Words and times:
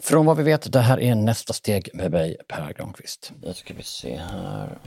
Från 0.00 0.26
vad 0.26 0.36
vi 0.36 0.42
vet, 0.42 0.72
det 0.72 0.80
här 0.80 1.00
är 1.00 1.14
nästa 1.14 1.52
steg 1.52 1.88
med 1.94 2.10
mig, 2.10 2.36
Per 2.48 2.72
Granqvist. 2.72 3.32
Nu 3.42 3.54
ska 3.54 3.74
vi 3.74 3.82
se 3.82 4.16
här. 4.16 4.78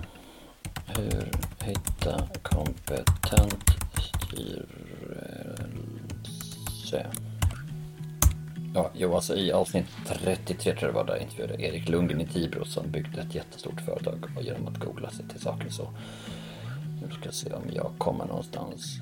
Hur 0.87 1.31
hitta 1.65 2.27
kompetent 2.43 3.63
styrelse? 4.27 4.67
Ja, 8.73 8.91
jo, 8.95 9.15
alltså 9.15 9.35
i 9.35 9.51
avsnitt 9.51 9.85
33 10.07 10.55
tror 10.55 10.75
jag 10.83 10.89
det 10.89 10.95
var, 10.95 11.05
där 11.05 11.21
intervjuade 11.21 11.61
Erik 11.63 11.89
Lundgren 11.89 12.21
i 12.21 12.27
Tibro 12.27 12.65
som 12.65 12.91
byggde 12.91 13.21
ett 13.21 13.35
jättestort 13.35 13.81
företag 13.81 14.25
och 14.37 14.43
genom 14.43 14.67
att 14.67 14.77
googla 14.77 15.09
sig 15.09 15.27
till 15.27 15.39
saker 15.41 15.69
så. 15.69 15.93
Nu 17.01 17.09
ska 17.11 17.25
jag 17.25 17.33
se 17.33 17.53
om 17.53 17.63
jag 17.73 17.91
kommer 17.97 18.25
någonstans. 18.25 18.99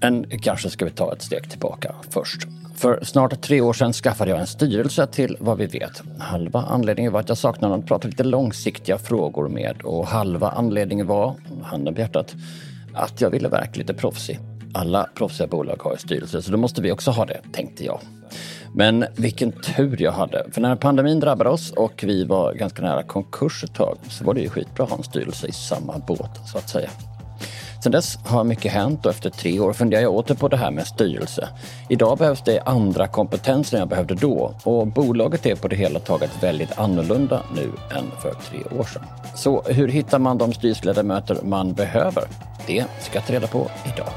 Men 0.00 0.38
kanske 0.40 0.70
ska 0.70 0.84
vi 0.84 0.90
ta 0.90 1.12
ett 1.12 1.22
steg 1.22 1.50
tillbaka 1.50 1.94
först. 2.10 2.46
För 2.74 3.04
snart 3.04 3.40
tre 3.40 3.60
år 3.60 3.72
sedan 3.72 3.92
skaffade 3.92 4.30
jag 4.30 4.40
en 4.40 4.46
styrelse 4.46 5.06
till 5.06 5.36
vad 5.40 5.58
vi 5.58 5.66
vet. 5.66 6.02
Halva 6.18 6.60
anledningen 6.60 7.12
var 7.12 7.20
att 7.20 7.28
jag 7.28 7.38
saknade 7.38 7.74
att 7.74 7.86
prata 7.86 8.08
lite 8.08 8.24
långsiktiga 8.24 8.98
frågor 8.98 9.48
med 9.48 9.82
och 9.82 10.06
halva 10.06 10.50
anledningen 10.50 11.06
var, 11.06 11.34
handen 11.62 11.94
på 11.94 12.00
hjärtat, 12.00 12.34
att 12.94 13.20
jag 13.20 13.30
ville 13.30 13.48
verka 13.48 13.78
lite 13.78 13.94
proffsig. 13.94 14.38
Alla 14.74 15.08
proffsiga 15.14 15.46
bolag 15.46 15.82
har 15.82 15.92
ju 15.92 15.98
styrelse 15.98 16.42
så 16.42 16.50
då 16.50 16.56
måste 16.58 16.82
vi 16.82 16.92
också 16.92 17.10
ha 17.10 17.24
det, 17.24 17.40
tänkte 17.52 17.84
jag. 17.84 18.00
Men 18.74 19.04
vilken 19.16 19.52
tur 19.52 20.02
jag 20.02 20.12
hade. 20.12 20.46
För 20.50 20.60
när 20.60 20.76
pandemin 20.76 21.20
drabbade 21.20 21.50
oss 21.50 21.72
och 21.72 22.04
vi 22.06 22.24
var 22.24 22.54
ganska 22.54 22.82
nära 22.82 23.02
konkurs 23.02 23.64
ett 23.64 23.74
tag 23.74 23.98
så 24.08 24.24
var 24.24 24.34
det 24.34 24.40
ju 24.40 24.48
skitbra 24.48 24.84
att 24.84 24.90
ha 24.90 24.96
en 24.96 25.04
styrelse 25.04 25.46
i 25.46 25.52
samma 25.52 25.98
båt 25.98 26.48
så 26.52 26.58
att 26.58 26.68
säga. 26.68 26.90
Sedan 27.82 27.92
dess 27.92 28.18
har 28.24 28.44
mycket 28.44 28.72
hänt 28.72 29.06
och 29.06 29.12
efter 29.12 29.30
tre 29.30 29.60
år 29.60 29.72
funderar 29.72 30.02
jag 30.02 30.14
åter 30.14 30.34
på 30.34 30.48
det 30.48 30.56
här 30.56 30.70
med 30.70 30.86
styrelse. 30.86 31.48
Idag 31.88 32.18
behövs 32.18 32.42
det 32.42 32.60
andra 32.60 33.08
kompetenser 33.08 33.76
än 33.76 33.80
jag 33.80 33.88
behövde 33.88 34.14
då 34.14 34.54
och 34.64 34.86
bolaget 34.86 35.46
är 35.46 35.56
på 35.56 35.68
det 35.68 35.76
hela 35.76 35.98
taget 35.98 36.30
väldigt 36.42 36.78
annorlunda 36.78 37.42
nu 37.54 37.70
än 37.98 38.10
för 38.20 38.34
tre 38.34 38.78
år 38.78 38.84
sedan. 38.84 39.02
Så 39.34 39.62
hur 39.62 39.88
hittar 39.88 40.18
man 40.18 40.38
de 40.38 40.52
styrelseledamöter 40.52 41.38
man 41.42 41.72
behöver? 41.72 42.24
Det 42.66 42.84
ska 43.00 43.18
jag 43.18 43.26
ta 43.26 43.32
reda 43.32 43.46
på 43.46 43.70
idag. 43.94 44.08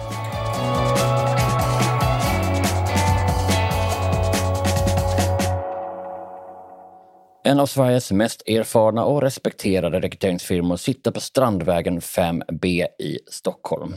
En 7.47 7.59
av 7.59 7.65
Sveriges 7.65 8.11
mest 8.11 8.43
erfarna 8.47 9.05
och 9.05 9.21
respekterade 9.21 9.99
rekryteringsfirmor 9.99 10.75
sitter 10.75 11.11
på 11.11 11.19
Strandvägen 11.19 11.99
5B 11.99 12.85
i 12.99 13.19
Stockholm. 13.27 13.93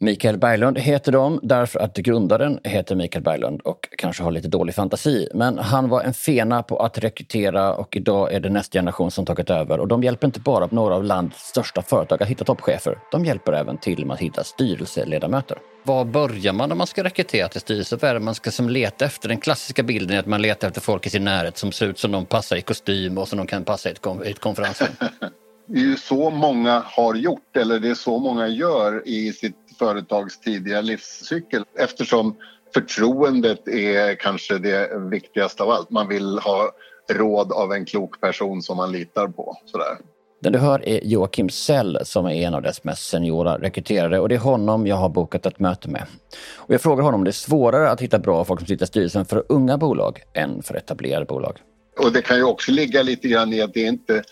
Mikael 0.00 0.38
Berglund 0.38 0.78
heter 0.78 1.12
de 1.12 1.40
därför 1.42 1.80
att 1.80 1.96
grundaren 1.96 2.60
heter 2.64 2.96
Mikael 2.96 3.24
Berglund 3.24 3.60
och 3.60 3.88
kanske 3.98 4.22
har 4.22 4.30
lite 4.30 4.48
dålig 4.48 4.74
fantasi. 4.74 5.28
Men 5.34 5.58
han 5.58 5.88
var 5.88 6.02
en 6.02 6.14
fena 6.14 6.62
på 6.62 6.78
att 6.78 6.98
rekrytera 6.98 7.74
och 7.74 7.96
idag 7.96 8.32
är 8.32 8.40
det 8.40 8.50
nästa 8.50 8.78
generation 8.78 9.10
som 9.10 9.26
tagit 9.26 9.50
över. 9.50 9.80
Och 9.80 9.88
de 9.88 10.02
hjälper 10.02 10.26
inte 10.26 10.40
bara 10.40 10.68
några 10.70 10.94
av 10.94 11.04
landets 11.04 11.48
största 11.48 11.82
företag 11.82 12.22
att 12.22 12.28
hitta 12.28 12.44
toppchefer. 12.44 12.98
De 13.10 13.24
hjälper 13.24 13.52
även 13.52 13.78
till 13.78 14.06
med 14.06 14.14
att 14.14 14.20
hitta 14.20 14.44
styrelseledamöter. 14.44 15.58
Var 15.86 16.04
börjar 16.04 16.52
man 16.52 16.68
när 16.68 16.76
man 16.76 16.86
ska 16.86 17.04
rekrytera 17.04 17.48
till 17.48 17.60
styrelsen? 17.60 17.98
Vad 18.02 18.10
är 18.10 18.14
det 18.14 18.20
man 18.20 18.34
ska 18.34 18.50
som 18.50 18.68
leta 18.68 19.04
efter? 19.04 19.28
Den 19.28 19.40
klassiska 19.40 19.82
bilden 19.82 20.16
är 20.16 20.20
att 20.20 20.26
man 20.26 20.42
letar 20.42 20.68
efter 20.68 20.80
folk 20.80 21.06
i 21.06 21.10
sin 21.10 21.24
närhet 21.24 21.58
som 21.58 21.72
ser 21.72 21.86
ut 21.86 21.98
som 21.98 22.12
de 22.12 22.26
passar 22.26 22.56
i 22.56 22.62
kostym 22.62 23.18
och 23.18 23.28
som 23.28 23.38
de 23.38 23.46
kan 23.46 23.64
passa 23.64 23.88
i 23.88 23.92
ett, 24.24 24.38
konferensrum. 24.40 24.88
det 25.66 25.78
är 25.78 25.84
ju 25.84 25.96
så 25.96 26.30
många 26.30 26.82
har 26.86 27.14
gjort, 27.14 27.56
eller 27.56 27.80
det 27.80 27.90
är 27.90 27.94
så 27.94 28.18
många 28.18 28.48
gör 28.48 29.08
i 29.08 29.32
sitt 29.32 29.56
företags 29.78 30.40
tidiga 30.40 30.80
livscykel 30.80 31.64
eftersom 31.78 32.36
förtroendet 32.74 33.68
är 33.68 34.14
kanske 34.14 34.58
det 34.58 35.10
viktigaste 35.10 35.62
av 35.62 35.70
allt. 35.70 35.90
Man 35.90 36.08
vill 36.08 36.38
ha 36.38 36.70
råd 37.10 37.52
av 37.52 37.72
en 37.72 37.84
klok 37.84 38.20
person 38.20 38.62
som 38.62 38.76
man 38.76 38.92
litar 38.92 39.28
på. 39.28 39.56
Sådär. 39.64 39.96
Den 40.44 40.52
du 40.52 40.58
hör 40.58 40.88
är 40.88 41.00
Joakim 41.04 41.48
Sell 41.48 41.98
som 42.02 42.26
är 42.26 42.30
en 42.30 42.54
av 42.54 42.62
dess 42.62 42.84
mest 42.84 43.08
seniora 43.08 43.58
rekryterare 43.58 44.20
och 44.20 44.28
det 44.28 44.34
är 44.34 44.38
honom 44.38 44.86
jag 44.86 44.96
har 44.96 45.08
bokat 45.08 45.46
ett 45.46 45.58
möte 45.58 45.88
med. 45.88 46.02
Och 46.56 46.74
jag 46.74 46.80
frågar 46.80 47.04
honom 47.04 47.20
om 47.20 47.24
det 47.24 47.30
är 47.30 47.32
svårare 47.32 47.90
att 47.90 48.00
hitta 48.00 48.18
bra 48.18 48.44
folk 48.44 48.60
som 48.60 48.66
sitter 48.66 48.84
i 48.84 48.86
styrelsen 48.86 49.24
för 49.24 49.44
unga 49.48 49.78
bolag 49.78 50.22
än 50.32 50.62
för 50.62 50.74
etablerade 50.74 51.26
bolag. 51.26 51.58
Och 51.98 52.12
det 52.12 52.22
kan 52.22 52.36
ju 52.36 52.44
också 52.44 52.72
ligga 52.72 53.02
lite 53.02 53.28
grann 53.28 53.52
i 53.52 53.62
att 53.62 53.74
det 53.74 53.84
är 53.84 53.88
inte 53.88 54.22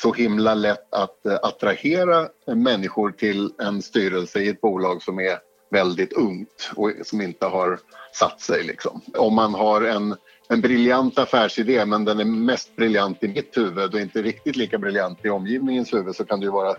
så 0.00 0.12
himla 0.12 0.54
lätt 0.54 0.94
att 0.94 1.26
eh, 1.26 1.34
attrahera 1.42 2.28
människor 2.46 3.10
till 3.10 3.50
en 3.62 3.82
styrelse 3.82 4.40
i 4.40 4.48
ett 4.48 4.60
bolag 4.60 5.02
som 5.02 5.18
är 5.18 5.38
väldigt 5.70 6.12
ungt 6.12 6.70
och 6.76 6.92
som 7.04 7.20
inte 7.20 7.46
har 7.46 7.78
satt 8.12 8.40
sig. 8.40 8.64
Liksom. 8.64 9.00
Om 9.16 9.34
man 9.34 9.54
har 9.54 9.82
en, 9.82 10.14
en 10.48 10.60
briljant 10.60 11.18
affärsidé 11.18 11.84
men 11.84 12.04
den 12.04 12.20
är 12.20 12.24
mest 12.24 12.76
briljant 12.76 13.24
i 13.24 13.28
mitt 13.28 13.56
huvud 13.56 13.94
och 13.94 14.00
inte 14.00 14.22
riktigt 14.22 14.56
lika 14.56 14.78
briljant 14.78 15.24
i 15.24 15.28
omgivningens 15.28 15.94
huvud 15.94 16.16
så 16.16 16.24
kan 16.24 16.40
det 16.40 16.46
ju 16.46 16.52
vara 16.52 16.76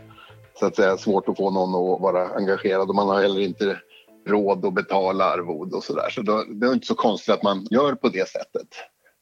så 0.60 0.66
att 0.66 0.76
säga, 0.76 0.98
svårt 0.98 1.30
att 1.30 1.38
få 1.38 1.52
någon 1.52 1.94
att 1.94 2.02
vara 2.02 2.28
engagerad 2.30 2.90
och 2.90 2.96
man 2.96 3.08
har 3.08 3.22
heller 3.22 3.42
inte 3.42 3.80
råd 4.28 4.66
att 4.66 4.74
betala 4.74 5.26
arvod 5.26 5.74
och 5.74 5.84
sådär. 5.84 6.10
Så 6.10 6.22
då, 6.22 6.44
det 6.44 6.68
är 6.68 6.74
inte 6.74 6.88
så 6.88 6.96
konstigt 6.96 7.34
att 7.34 7.44
man 7.44 7.68
gör 7.70 7.96
på 7.96 8.10
det 8.10 8.30
sättet 8.30 8.68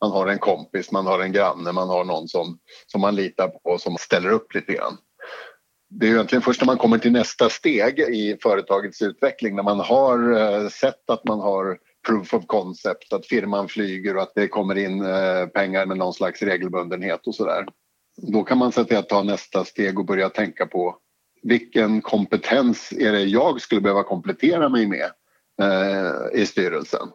man 0.02 0.12
har 0.12 0.28
en 0.28 0.40
kompis, 0.40 0.92
man 0.92 1.06
har 1.06 1.20
en 1.20 1.32
granne, 1.32 1.72
man 1.72 1.90
har 1.90 2.06
någon 2.06 2.28
som, 2.28 2.60
som 2.88 3.02
man 3.02 3.16
litar 3.16 3.48
på 3.48 3.60
och 3.64 3.82
som 3.82 3.98
ställer 4.00 4.30
upp 4.30 4.54
lite 4.54 4.74
grann. 4.74 4.98
Det 5.90 6.08
är 6.08 6.12
egentligen 6.12 6.42
först 6.42 6.62
när 6.62 6.66
man 6.66 6.78
kommer 6.78 6.98
till 6.98 7.12
nästa 7.12 7.50
steg 7.50 8.00
i 8.00 8.38
företagets 8.44 9.02
utveckling 9.02 9.56
när 9.56 9.64
man 9.64 9.80
har 9.80 10.34
eh, 10.34 10.70
sett 10.70 11.10
att 11.10 11.24
man 11.24 11.40
har 11.40 11.78
proof 12.08 12.34
of 12.34 12.46
concept, 12.48 13.14
att 13.14 13.26
firman 13.26 13.68
flyger 13.68 14.16
och 14.16 14.24
att 14.24 14.32
det 14.36 14.48
kommer 14.48 14.78
in 14.78 15.06
eh, 15.06 15.46
pengar 15.46 15.86
med 15.86 15.98
någon 15.98 16.14
slags 16.14 16.42
regelbundenhet 16.42 17.28
och 17.28 17.36
sådär. 17.36 17.66
Då 18.18 18.44
kan 18.44 18.58
man 18.58 18.72
så 18.72 18.82
att 18.82 19.10
ta 19.10 19.24
nästa 19.24 19.66
steg 19.66 20.00
och 20.00 20.06
börja 20.06 20.30
tänka 20.30 20.66
på 20.66 20.98
vilken 21.44 22.02
kompetens 22.02 22.92
är 22.92 23.12
det 23.12 23.24
jag 23.24 23.62
skulle 23.62 23.82
behöva 23.82 24.04
komplettera 24.04 24.70
mig 24.70 24.88
med 24.88 25.12
eh, 25.62 26.42
i 26.42 26.46
styrelsen. 26.46 27.08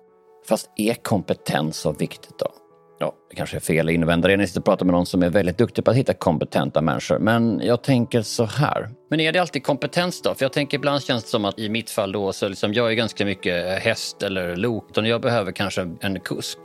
Fast 0.49 0.71
är 0.77 0.95
kompetens 0.95 1.77
så 1.77 1.93
viktigt 1.93 2.39
då? 2.39 2.62
Ja, 3.03 3.15
det 3.31 3.37
kanske 3.37 3.57
är 3.57 3.61
fel 3.61 3.89
att 3.89 3.95
invända 3.95 4.29
det. 4.29 4.37
Ni 4.37 4.47
sitter 4.47 4.61
och 4.61 4.65
pratar 4.65 4.87
med 4.87 4.93
någon 4.93 5.07
som 5.07 5.23
är 5.23 5.31
väldigt 5.31 5.59
duktig 5.59 5.85
på 5.85 5.91
att 5.91 5.97
hitta 5.97 6.15
kompetenta 6.15 6.81
människor. 6.83 7.19
Men 7.19 7.61
jag 7.65 7.83
tänker 7.83 8.23
så 8.23 8.45
här. 8.45 8.91
Men 9.11 9.21
är 9.21 9.33
det 9.33 9.39
alltid 9.39 9.65
kompetens 9.65 10.23
då? 10.23 10.35
För 10.35 10.45
jag 10.45 10.53
tänker 10.53 10.79
ibland 10.79 11.03
känns 11.03 11.25
det 11.25 11.31
som 11.31 11.45
att 11.45 11.59
i 11.59 11.69
mitt 11.69 11.91
fall 11.91 12.13
då 12.13 12.33
så 12.33 12.49
liksom 12.49 12.75
jag 12.75 12.91
är 12.91 12.95
ganska 12.95 13.25
mycket 13.25 13.83
häst 13.83 14.23
eller 14.23 14.57
lok. 14.57 14.85
Jag 14.95 15.21
behöver 15.21 15.53
kanske 15.53 15.89
en 16.01 16.21
kusk 16.21 16.59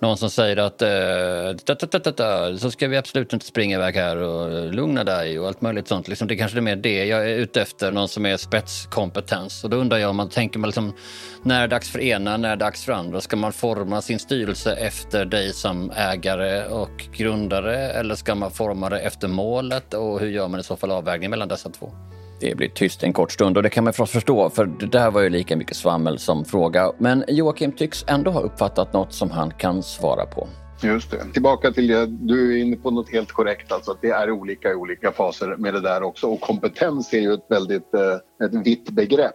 någon 0.00 0.16
som 0.16 0.30
säger 0.30 0.56
att 0.56 0.82
eh, 0.82 2.56
så 2.56 2.70
ska 2.70 2.88
vi 2.88 2.96
absolut 2.96 3.32
inte 3.32 3.46
springa 3.46 3.76
iväg 3.76 3.94
här 3.94 4.16
och 4.16 4.72
lugna 4.74 5.04
dig 5.04 5.38
och 5.38 5.46
allt 5.46 5.60
möjligt 5.60 5.88
sånt. 5.88 6.08
Liksom, 6.08 6.28
det 6.28 6.36
kanske 6.36 6.58
är 6.58 6.62
mer 6.62 6.76
det 6.76 7.04
jag 7.04 7.30
är 7.30 7.36
ute 7.36 7.62
efter, 7.62 7.92
någon 7.92 8.08
som 8.08 8.26
är 8.26 8.36
spetskompetens. 8.36 9.64
Och 9.64 9.70
då 9.70 9.76
undrar 9.76 9.98
jag 9.98 10.10
om 10.10 10.16
man 10.16 10.28
tänker 10.28 10.58
man 10.58 10.68
liksom, 10.68 10.94
när 11.42 11.56
är 11.56 11.60
det 11.60 11.74
dags 11.74 11.90
för 11.90 12.00
ena, 12.00 12.36
när 12.36 12.48
är 12.48 12.56
det 12.56 12.64
dags 12.64 12.84
för 12.84 12.92
andra? 12.92 13.20
Ska 13.20 13.36
man 13.36 13.52
forma 13.52 14.02
sin 14.02 14.18
styrelse 14.18 14.74
efter 14.74 15.24
dig 15.24 15.52
som 15.52 15.90
ägare 15.90 16.64
och 16.64 17.04
grundare 17.16 17.76
eller 17.76 18.14
ska 18.14 18.34
man 18.34 18.50
forma 18.50 18.88
det 18.88 18.98
efter 18.98 19.28
målet 19.28 19.94
och 19.94 20.20
hur 20.20 20.28
gör 20.28 20.48
man 20.48 20.60
i 20.60 20.62
så 20.62 20.76
fall 20.76 20.90
avvägning 20.90 21.30
mellan 21.30 21.48
dessa 21.48 21.70
två? 21.70 21.92
Det 22.40 22.56
blir 22.56 22.68
tyst 22.68 23.02
en 23.02 23.12
kort 23.12 23.32
stund 23.32 23.56
och 23.56 23.62
det 23.62 23.70
kan 23.70 23.84
man 23.84 23.92
förstås 23.92 24.10
förstå 24.10 24.50
för 24.50 24.66
det 24.66 24.86
där 24.86 25.10
var 25.10 25.20
ju 25.20 25.28
lika 25.28 25.56
mycket 25.56 25.76
svammel 25.76 26.18
som 26.18 26.44
fråga. 26.44 26.92
Men 26.98 27.24
Joakim 27.28 27.72
tycks 27.72 28.04
ändå 28.08 28.30
ha 28.30 28.40
uppfattat 28.40 28.92
något 28.92 29.12
som 29.12 29.30
han 29.30 29.50
kan 29.50 29.82
svara 29.82 30.26
på. 30.26 30.48
Just 30.82 31.10
det. 31.10 31.24
Tillbaka 31.32 31.72
till 31.72 31.86
det, 31.86 32.06
du 32.06 32.54
är 32.54 32.62
inne 32.62 32.76
på 32.76 32.90
något 32.90 33.12
helt 33.12 33.32
korrekt, 33.32 33.72
alltså 33.72 33.90
att 33.90 34.02
det 34.02 34.10
är 34.10 34.30
olika 34.30 34.70
i 34.70 34.74
olika 34.74 35.12
faser 35.12 35.56
med 35.56 35.74
det 35.74 35.80
där 35.80 36.02
också. 36.02 36.26
Och 36.26 36.40
kompetens 36.40 37.12
är 37.12 37.20
ju 37.20 37.32
ett 37.32 37.46
väldigt 37.48 37.94
eh, 37.94 38.46
ett 38.46 38.66
vitt 38.66 38.90
begrepp. 38.90 39.34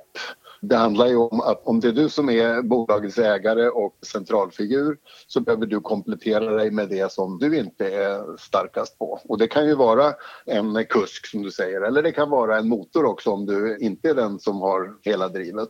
Det 0.65 0.75
handlar 0.75 1.07
ju 1.07 1.17
om 1.17 1.41
att 1.41 1.61
om 1.67 1.79
det 1.79 1.87
är 1.87 1.91
du 1.91 2.09
som 2.09 2.29
är 2.29 2.61
bolagets 2.61 3.17
ägare 3.17 3.69
och 3.69 3.97
centralfigur 4.05 4.97
så 5.27 5.41
behöver 5.41 5.65
du 5.65 5.79
komplettera 5.79 6.55
dig 6.55 6.71
med 6.71 6.89
det 6.89 7.11
som 7.11 7.39
du 7.39 7.57
inte 7.57 7.87
är 7.87 8.37
starkast 8.37 8.99
på. 8.99 9.19
Och 9.29 9.37
det 9.37 9.47
kan 9.47 9.67
ju 9.67 9.75
vara 9.75 10.13
en 10.45 10.85
kusk 10.85 11.27
som 11.27 11.43
du 11.43 11.51
säger 11.51 11.81
eller 11.81 12.03
det 12.03 12.11
kan 12.11 12.29
vara 12.29 12.57
en 12.57 12.69
motor 12.69 13.05
också 13.05 13.31
om 13.31 13.45
du 13.45 13.77
inte 13.77 14.09
är 14.09 14.15
den 14.15 14.39
som 14.39 14.61
har 14.61 14.93
hela 15.01 15.27
drivet. 15.27 15.69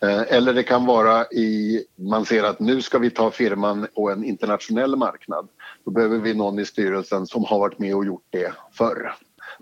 Eh, 0.00 0.22
eller 0.32 0.52
det 0.52 0.62
kan 0.62 0.86
vara 0.86 1.24
i, 1.24 1.84
man 1.96 2.24
ser 2.24 2.44
att 2.44 2.60
nu 2.60 2.82
ska 2.82 2.98
vi 2.98 3.10
ta 3.10 3.30
firman 3.30 3.86
på 3.94 4.10
en 4.10 4.24
internationell 4.24 4.96
marknad. 4.96 5.48
Då 5.84 5.90
behöver 5.90 6.18
vi 6.18 6.34
någon 6.34 6.58
i 6.58 6.64
styrelsen 6.64 7.26
som 7.26 7.44
har 7.44 7.58
varit 7.58 7.78
med 7.78 7.94
och 7.94 8.04
gjort 8.04 8.26
det 8.30 8.52
förr 8.72 9.14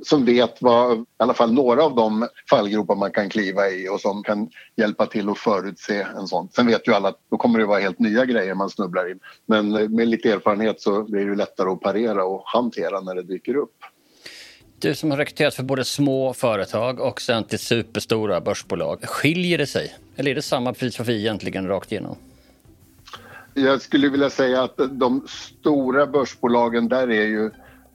som 0.03 0.25
vet 0.25 0.63
vad, 0.63 0.99
i 0.99 1.05
alla 1.17 1.35
fall 1.35 1.53
några 1.53 1.85
av 1.85 1.95
de 1.95 2.29
fallgropar 2.51 2.95
man 2.95 3.11
kan 3.11 3.29
kliva 3.29 3.71
i 3.71 3.89
och 3.89 4.01
som 4.01 4.23
kan 4.23 4.51
hjälpa 4.77 5.07
till 5.07 5.29
att 5.29 5.39
förutse 5.39 6.07
en 6.17 6.27
sån. 6.27 6.49
Sen 6.53 6.67
vet 6.67 6.89
ju 6.89 6.95
alla 6.95 7.09
att 7.09 7.19
då 7.31 7.37
kommer 7.37 7.59
det 7.59 7.67
vara 7.67 7.81
helt 7.81 7.99
nya 7.99 8.25
grejer 8.25 8.55
man 8.55 8.71
snubblar 8.71 9.11
in. 9.11 9.21
Men 9.47 9.95
med 9.95 10.09
lite 10.09 10.33
erfarenhet 10.33 10.81
så 10.81 11.03
blir 11.03 11.27
det 11.27 11.35
lättare 11.35 11.71
att 11.71 11.81
parera 11.81 12.25
och 12.25 12.43
hantera 12.47 13.01
när 13.01 13.15
det 13.15 13.23
dyker 13.23 13.57
upp. 13.57 13.75
Du 14.79 14.95
som 14.95 15.11
har 15.11 15.19
rekryterat 15.19 15.55
för 15.55 15.63
både 15.63 15.85
små 15.85 16.33
företag 16.33 17.01
och 17.01 17.21
sen 17.21 17.45
till 17.45 17.59
superstora 17.59 18.41
börsbolag. 18.41 19.05
Skiljer 19.05 19.59
det 19.59 19.67
sig? 19.67 19.95
Eller 20.17 20.31
är 20.31 20.35
det 20.35 20.43
samma 20.43 20.75
filosofi 20.75 21.19
egentligen 21.19 21.69
rakt 21.69 21.93
igenom? 21.93 22.17
Jag 23.55 23.83
skulle 23.83 24.09
vilja 24.09 24.31
säga 24.31 24.63
att 24.63 24.81
de 24.91 25.27
stora 25.29 26.07
börsbolagen 26.07 26.89
där 26.89 27.11
är 27.11 27.27
ju 27.27 27.51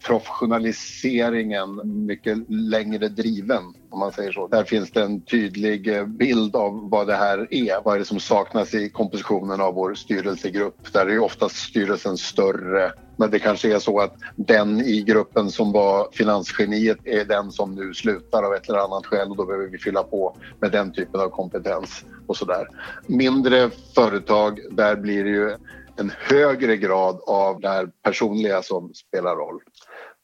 professionaliseringen 0.06 1.82
mycket 2.06 2.38
längre 2.50 3.08
driven, 3.10 3.64
om 3.90 4.00
man 4.00 4.12
säger 4.12 4.32
så. 4.32 4.48
Där 4.48 4.64
finns 4.64 4.92
det 4.92 5.04
en 5.04 5.22
tydlig 5.22 5.98
eh, 5.98 6.06
bild 6.06 6.56
av 6.56 6.90
vad 6.90 7.08
det 7.08 7.16
här 7.16 7.48
är. 7.52 7.84
Vad 7.84 7.96
är 7.96 8.00
det 8.00 8.06
som 8.06 8.20
saknas 8.20 8.74
i 8.74 8.90
kompositionen 8.90 9.62
av 9.62 9.74
vår 9.74 9.94
styrelsegrupp? 9.94 10.94
Där 10.94 11.06
är 11.06 11.20
oftast 11.20 11.56
styrelsen 11.56 12.18
större. 12.18 12.92
Men 13.18 13.32
det 13.32 13.40
kanske 13.40 13.76
är 13.76 13.80
så 13.80 14.00
att 14.00 14.16
den 14.36 14.82
i 14.82 15.02
gruppen 15.02 15.52
som 15.52 15.72
var 15.72 16.08
finansgeniet 16.12 16.98
är 17.04 17.26
den 17.26 17.52
som 17.52 17.76
nu 17.76 17.94
slutar 17.94 18.44
av 18.44 18.54
ett 18.54 18.70
eller 18.70 18.80
annat 18.80 19.06
skäl 19.06 19.30
och 19.30 19.38
då 19.38 19.46
behöver 19.46 19.68
vi 19.68 19.78
fylla 19.78 20.04
på 20.04 20.38
med 20.60 20.72
den 20.72 20.94
typen 20.94 21.22
av 21.22 21.30
kompetens 21.30 22.06
och 22.28 22.38
sådär. 22.38 22.68
Mindre 23.08 23.70
företag, 23.96 24.60
där 24.72 24.96
blir 24.96 25.24
det 25.24 25.30
ju 25.30 25.56
en 25.98 26.12
högre 26.18 26.78
grad 26.78 27.22
av 27.28 27.62
det 27.62 27.70
här 27.70 27.90
personliga 28.04 28.62
som 28.62 28.94
spelar 28.94 29.36
roll. 29.36 29.60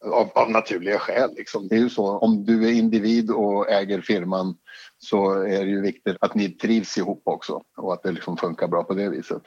Av, 0.05 0.29
av, 0.33 0.51
naturliga 0.51 1.00
skäl. 1.00 1.29
Liksom. 1.35 1.67
Det 1.67 1.75
är 1.75 1.79
ju 1.79 1.89
så, 1.89 2.17
om 2.17 2.45
du 2.45 2.67
är 2.67 2.71
individ 2.71 3.31
och 3.31 3.71
äger 3.71 4.01
firman 4.01 4.55
så 4.97 5.31
är 5.31 5.65
det 5.65 5.71
ju 5.71 5.81
viktigt 5.81 6.17
att 6.19 6.35
ni 6.35 6.50
trivs 6.50 6.97
ihop 6.97 7.21
också 7.25 7.61
och 7.77 7.94
att 7.94 8.03
det 8.03 8.11
liksom 8.11 8.38
funkar 8.38 8.67
bra 8.67 8.83
på 8.83 8.94
det 8.94 9.09
viset. 9.09 9.41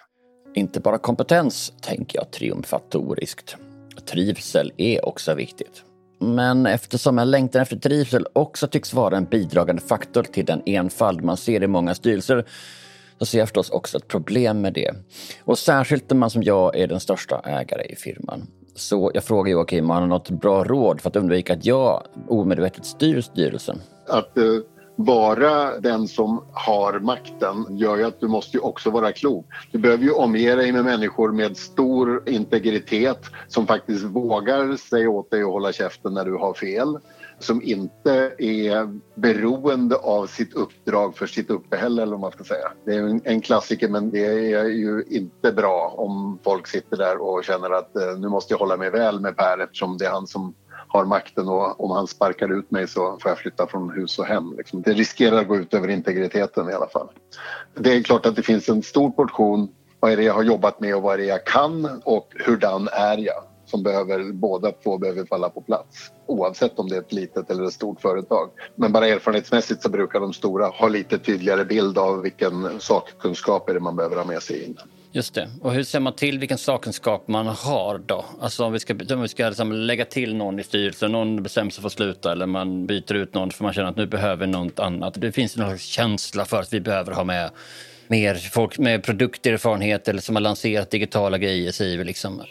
Inte 0.55 0.81
bara 0.81 0.99
kompetens, 0.99 1.73
tänker 1.81 2.19
jag 2.19 2.31
triumfatoriskt. 2.31 3.57
Trivsel 4.07 4.73
är 4.77 5.07
också 5.07 5.35
viktigt. 5.35 5.85
Men 6.19 6.67
eftersom 6.67 7.19
en 7.19 7.31
längtan 7.31 7.63
efter 7.63 7.77
trivsel 7.77 8.27
också 8.33 8.67
tycks 8.67 8.95
vara 8.95 9.17
en 9.17 9.25
bidragande 9.25 9.83
faktor 9.83 10.23
till 10.23 10.45
den 10.45 10.63
enfald 10.67 11.25
man 11.25 11.37
ser 11.37 11.63
i 11.63 11.67
många 11.67 11.95
styrelser 11.95 12.47
så 13.19 13.27
ser 13.27 13.39
jag 13.39 13.49
förstås 13.49 13.71
också 13.71 13.99
ett 13.99 14.09
problem 14.09 14.61
med 14.61 14.73
det. 14.73 14.95
Och 15.45 15.59
särskilt 15.59 16.11
när 16.11 16.17
man 16.17 16.31
som 16.31 16.43
jag 16.43 16.77
är 16.77 16.87
den 16.87 17.01
största 17.01 17.41
ägare 17.45 17.85
i 17.85 17.97
firman. 17.97 18.47
Så 18.77 19.11
jag 19.15 19.25
frågar 19.25 19.53
Joakim 19.53 19.85
om 19.85 19.91
han 19.91 20.03
har 20.03 20.09
något 20.09 20.31
bra 20.31 20.65
råd 20.65 21.01
för 21.01 21.09
att 21.09 21.17
undvika 21.17 21.53
att 21.53 21.65
jag 21.65 22.03
omedvetet 22.29 22.87
styr 22.87 23.21
styrelsen. 23.21 23.79
Att 24.09 24.39
eh, 24.39 24.45
vara 24.97 25.81
den 25.81 26.09
som 26.09 26.45
har 26.53 27.01
makten 27.01 27.67
gör 27.71 27.97
ju 27.97 28.05
att 28.05 28.21
du 28.21 28.29
måste 28.29 28.57
ju 28.57 28.61
också 28.61 28.91
vara 28.91 29.13
klok. 29.13 29.47
Du 29.73 29.79
behöver 29.79 30.05
ju 30.05 30.11
omge 30.11 30.55
dig 30.55 30.73
med 30.73 30.85
människor 30.85 31.33
med 31.33 31.57
stor 31.57 32.29
integritet 32.29 33.21
som 33.49 33.67
faktiskt 33.67 34.05
vågar 34.05 34.77
säga 34.77 35.11
åt 35.11 35.31
dig 35.31 35.43
att 35.43 35.49
hålla 35.49 35.73
käften 35.73 36.15
när 36.15 36.25
du 36.25 36.37
har 36.37 36.55
fel 36.55 36.99
som 37.39 37.63
inte 37.63 38.33
är 38.39 38.99
beroende 39.15 39.97
av 39.97 40.27
sitt 40.27 40.55
uppdrag 40.55 41.17
för 41.17 41.27
sitt 41.27 41.51
uppehälle 41.51 42.03
eller 42.03 42.13
vad 42.13 42.21
man 42.21 42.33
ska 42.33 42.45
säga. 42.45 42.73
Det 42.85 42.95
är 42.95 43.21
en 43.25 43.41
klassiker 43.41 43.89
men 43.89 44.11
det 44.11 44.53
är 44.53 44.65
ju 44.65 45.05
inte 45.09 45.53
bra 45.53 45.95
om 45.97 46.39
folk 46.45 46.67
sitter 46.67 46.97
där 46.97 47.23
och 47.23 47.45
känner 47.45 47.71
att 47.71 47.97
eh, 47.97 48.19
nu 48.19 48.29
måste 48.29 48.55
jag 48.55 48.59
hålla 48.59 48.77
mig 48.77 48.91
väl 48.91 49.21
med 49.21 49.37
Per 49.37 49.59
eftersom 49.59 49.99
det 49.99 50.07
är 50.07 50.11
han 50.11 50.27
som 50.27 50.55
har 50.89 51.05
makten 51.05 51.49
och 51.49 51.85
om 51.85 51.91
han 51.91 52.07
sparkar 52.07 52.59
ut 52.59 52.71
mig 52.71 52.89
så 52.89 53.19
får 53.23 53.31
jag 53.31 53.39
flytta 53.39 53.67
från 53.67 53.91
hus 53.91 54.19
och 54.19 54.27
hem. 54.27 54.55
Liksom. 54.57 54.83
Det 54.83 54.93
riskerar 54.93 55.41
att 55.41 55.49
gå 55.49 55.57
ut 55.57 55.75
över 55.75 55.89
integriteten 55.89 56.71
i 56.71 56.73
alla 56.73 56.89
fall. 56.89 57.09
Det 57.75 57.93
är 57.93 58.03
klart 58.03 58.27
att 58.27 58.37
det 58.37 58.43
finns 58.43 58.69
en 58.69 58.83
stor 58.83 59.11
portion 59.11 59.69
vad 60.01 60.13
är 60.13 60.17
det 60.17 60.23
jag 60.23 60.35
har 60.35 60.43
jobbat 60.43 60.81
med 60.81 60.97
och 60.97 61.03
vad 61.03 61.15
är 61.15 61.19
det 61.19 61.25
jag 61.25 61.47
kan 61.47 62.01
och 62.05 62.33
hurdan 62.47 62.89
är 62.93 63.19
jag? 63.19 63.43
Som 63.67 63.83
behöver, 63.83 64.33
båda 64.33 64.73
två 64.73 64.99
behöver 64.99 65.25
falla 65.25 65.51
på 65.51 65.61
plats 65.61 66.11
oavsett 66.27 66.79
om 66.79 66.89
det 66.89 66.97
är 66.97 67.01
ett 67.01 67.13
litet 67.13 67.51
eller 67.51 67.65
ett 67.65 67.73
stort 67.73 68.01
företag. 68.01 68.51
Men 68.75 68.93
bara 68.93 69.09
erfarenhetsmässigt 69.09 69.83
så 69.83 69.89
brukar 69.89 70.21
de 70.21 70.33
stora 70.33 70.67
ha 70.67 70.89
lite 70.89 71.19
tydligare 71.19 71.65
bild 71.65 71.99
av 71.99 72.23
vilken 72.23 72.81
sakkunskap 72.81 73.69
är 73.69 73.75
det 73.75 73.81
man 73.81 73.97
behöver 73.97 74.17
ha 74.17 74.25
med 74.25 74.43
sig 74.43 74.65
in. 74.65 74.79
Just 75.13 75.35
det. 75.35 75.49
Och 75.61 75.73
hur 75.73 75.83
ser 75.83 76.01
man 76.01 76.13
till 76.13 76.39
vilken 76.39 76.59
sakkunskap 76.59 77.29
man 77.29 77.47
har 77.47 77.99
då? 78.07 78.25
Alltså 78.41 78.65
om 78.65 78.73
vi 78.73 78.81
ska, 78.81 78.95
om 79.11 79.23
vi 79.23 79.29
ska 79.29 79.49
liksom 79.49 79.73
lägga 79.73 80.05
till 80.05 80.37
någon 80.37 80.61
i 80.61 80.63
styrelsen, 80.63 81.13
någon 81.13 81.43
bestämmer 81.43 81.71
sig 81.71 81.83
för 81.83 81.87
att 81.87 81.93
sluta 81.93 82.33
eller 82.33 82.47
man 82.47 82.87
byter 82.87 83.15
ut 83.15 83.35
någon 83.35 83.51
för 83.51 83.65
man 83.65 83.73
känner 83.73 83.89
att 83.89 83.97
nu 83.97 84.07
behöver 84.07 84.47
något 84.47 84.79
annat. 84.79 85.15
Det 85.21 85.33
finns 85.33 85.57
en 85.57 85.79
känsla 85.79 86.45
för 86.45 86.61
att 86.61 86.73
vi 86.73 86.81
behöver 86.81 87.13
ha 87.13 87.25
med 87.25 87.51
mer 88.09 88.35
folk 88.35 88.79
med 88.79 89.05
produkterfarenhet 89.05 90.09
eller 90.09 90.21
som 90.21 90.37
har 90.37 90.43
lanserat 90.43 90.91
digitala 90.91 91.39
grejer, 91.39 91.73
säger 91.73 91.99
vi 91.99 92.05
liksom. 92.05 92.43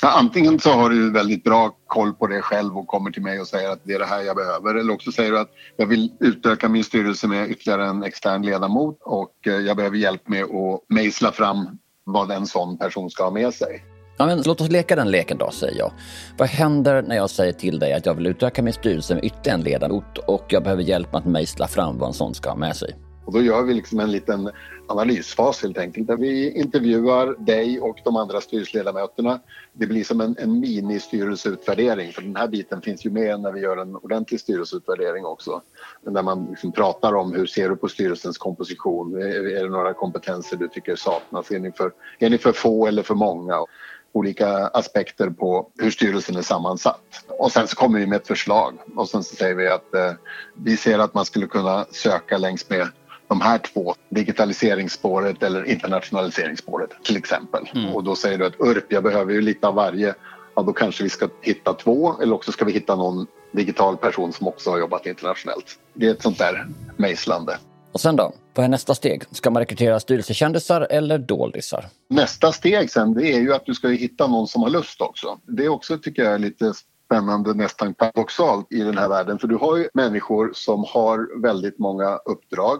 Så 0.00 0.06
antingen 0.06 0.60
så 0.60 0.70
har 0.70 0.90
du 0.90 1.10
väldigt 1.10 1.44
bra 1.44 1.76
koll 1.86 2.12
på 2.12 2.26
det 2.26 2.42
själv 2.42 2.78
och 2.78 2.86
kommer 2.86 3.10
till 3.10 3.22
mig 3.22 3.40
och 3.40 3.46
säger 3.46 3.70
att 3.70 3.80
det 3.84 3.92
är 3.92 3.98
det 3.98 4.06
här 4.06 4.22
jag 4.22 4.36
behöver. 4.36 4.74
Eller 4.74 4.92
också 4.92 5.12
säger 5.12 5.32
du 5.32 5.38
att 5.38 5.50
jag 5.76 5.86
vill 5.86 6.12
utöka 6.20 6.68
min 6.68 6.84
styrelse 6.84 7.28
med 7.28 7.50
ytterligare 7.50 7.86
en 7.86 8.02
extern 8.02 8.42
ledamot 8.42 8.98
och 9.02 9.46
eh, 9.46 9.52
jag 9.52 9.76
behöver 9.76 9.96
hjälp 9.96 10.28
med 10.28 10.42
att 10.42 10.80
mejsla 10.88 11.32
fram 11.32 11.78
vad 12.04 12.30
en 12.30 12.46
sån 12.46 12.78
person 12.78 13.10
ska 13.10 13.24
ha 13.24 13.30
med 13.30 13.54
sig. 13.54 13.84
Ja, 14.18 14.26
men 14.26 14.42
låt 14.42 14.60
oss 14.60 14.70
leka 14.70 14.96
den 14.96 15.10
leken 15.10 15.38
då, 15.38 15.50
säger 15.50 15.78
jag. 15.78 15.92
Vad 16.38 16.48
händer 16.48 17.02
när 17.02 17.16
jag 17.16 17.30
säger 17.30 17.52
till 17.52 17.78
dig 17.78 17.92
att 17.92 18.06
jag 18.06 18.14
vill 18.14 18.26
utöka 18.26 18.62
min 18.62 18.72
styrelse 18.72 19.14
med 19.14 19.24
ytterligare 19.24 19.58
en 19.58 19.64
ledamot 19.64 20.18
och 20.18 20.44
jag 20.48 20.62
behöver 20.62 20.82
hjälp 20.82 21.12
med 21.12 21.18
att 21.18 21.26
mejsla 21.26 21.68
fram 21.68 21.98
vad 21.98 22.08
en 22.08 22.14
sån 22.14 22.34
ska 22.34 22.48
ha 22.48 22.56
med 22.56 22.76
sig? 22.76 23.05
Och 23.26 23.32
då 23.32 23.42
gör 23.42 23.62
vi 23.62 23.74
liksom 23.74 24.00
en 24.00 24.10
liten 24.10 24.50
analysfas 24.88 25.62
helt 25.62 25.78
enkelt 25.78 26.06
där 26.06 26.16
vi 26.16 26.50
intervjuar 26.50 27.34
dig 27.38 27.80
och 27.80 27.98
de 28.04 28.16
andra 28.16 28.40
styrelseledamöterna. 28.40 29.40
Det 29.72 29.86
blir 29.86 30.04
som 30.04 30.20
en, 30.20 30.36
en 30.38 30.60
mini-styrelseutvärdering 30.60 32.12
för 32.12 32.22
den 32.22 32.36
här 32.36 32.48
biten 32.48 32.82
finns 32.82 33.06
ju 33.06 33.10
med 33.10 33.40
när 33.40 33.52
vi 33.52 33.60
gör 33.60 33.76
en 33.76 33.96
ordentlig 33.96 34.40
styrelseutvärdering 34.40 35.24
också. 35.24 35.62
Där 36.02 36.22
man 36.22 36.46
liksom 36.50 36.72
pratar 36.72 37.14
om 37.14 37.32
hur 37.32 37.46
ser 37.46 37.68
du 37.68 37.76
på 37.76 37.88
styrelsens 37.88 38.38
komposition? 38.38 39.14
Är, 39.14 39.56
är 39.56 39.62
det 39.62 39.70
några 39.70 39.94
kompetenser 39.94 40.56
du 40.56 40.68
tycker 40.68 40.96
saknas? 40.96 41.50
Är 41.50 41.58
ni 41.58 41.72
för, 41.72 41.92
är 42.18 42.30
ni 42.30 42.38
för 42.38 42.52
få 42.52 42.86
eller 42.86 43.02
för 43.02 43.14
många? 43.14 43.66
olika 44.12 44.48
aspekter 44.66 45.30
på 45.30 45.70
hur 45.78 45.90
styrelsen 45.90 46.36
är 46.36 46.42
sammansatt. 46.42 47.24
Och 47.28 47.52
sen 47.52 47.68
så 47.68 47.76
kommer 47.76 47.98
vi 47.98 48.06
med 48.06 48.16
ett 48.16 48.26
förslag 48.26 48.74
och 48.96 49.08
sen 49.08 49.24
så 49.24 49.36
säger 49.36 49.54
vi 49.54 49.68
att 49.68 49.94
eh, 49.94 50.12
vi 50.54 50.76
ser 50.76 50.98
att 50.98 51.14
man 51.14 51.24
skulle 51.24 51.46
kunna 51.46 51.86
söka 51.90 52.38
längs 52.38 52.70
med 52.70 52.88
de 53.28 53.40
här 53.40 53.58
två, 53.58 53.94
digitaliseringsspåret 54.08 55.42
eller 55.42 55.64
internationaliseringsspåret 55.64 56.90
till 57.04 57.16
exempel. 57.16 57.70
Mm. 57.74 57.94
Och 57.94 58.04
då 58.04 58.16
säger 58.16 58.38
du 58.38 58.46
att 58.46 58.60
URP, 58.60 58.92
jag 58.92 59.02
behöver 59.02 59.32
ju 59.32 59.40
lite 59.40 59.68
av 59.68 59.74
varje. 59.74 60.14
Ja, 60.54 60.62
då 60.62 60.72
kanske 60.72 61.02
vi 61.02 61.08
ska 61.08 61.28
hitta 61.40 61.72
två 61.72 62.14
eller 62.22 62.34
också 62.34 62.52
ska 62.52 62.64
vi 62.64 62.72
hitta 62.72 62.96
någon 62.96 63.26
digital 63.52 63.96
person 63.96 64.32
som 64.32 64.48
också 64.48 64.70
har 64.70 64.78
jobbat 64.78 65.06
internationellt. 65.06 65.78
Det 65.94 66.06
är 66.06 66.10
ett 66.10 66.22
sånt 66.22 66.38
där 66.38 66.66
mejslande. 66.96 67.58
Och 67.92 68.00
sen 68.00 68.16
då? 68.16 68.32
Vad 68.54 68.64
är 68.64 68.68
nästa 68.68 68.94
steg? 68.94 69.22
Ska 69.30 69.50
man 69.50 69.60
rekrytera 69.60 70.00
styrelsekändisar 70.00 70.86
eller 70.90 71.18
doldisar? 71.18 71.86
Nästa 72.08 72.52
steg 72.52 72.90
sen 72.90 73.14
det 73.14 73.32
är 73.32 73.40
ju 73.40 73.54
att 73.54 73.66
du 73.66 73.74
ska 73.74 73.88
hitta 73.88 74.26
någon 74.26 74.48
som 74.48 74.62
har 74.62 74.70
lust 74.70 75.00
också. 75.00 75.38
Det 75.46 75.64
är 75.64 75.68
också 75.68 75.98
tycker 75.98 76.24
jag 76.24 76.34
är 76.34 76.38
lite 76.38 76.72
spännande, 77.06 77.54
nästan 77.54 77.94
paradoxalt 77.94 78.72
i 78.72 78.78
den 78.78 78.98
här 78.98 79.08
världen. 79.08 79.38
För 79.38 79.48
du 79.48 79.56
har 79.56 79.76
ju 79.76 79.88
människor 79.94 80.50
som 80.54 80.84
har 80.88 81.42
väldigt 81.42 81.78
många 81.78 82.16
uppdrag 82.16 82.78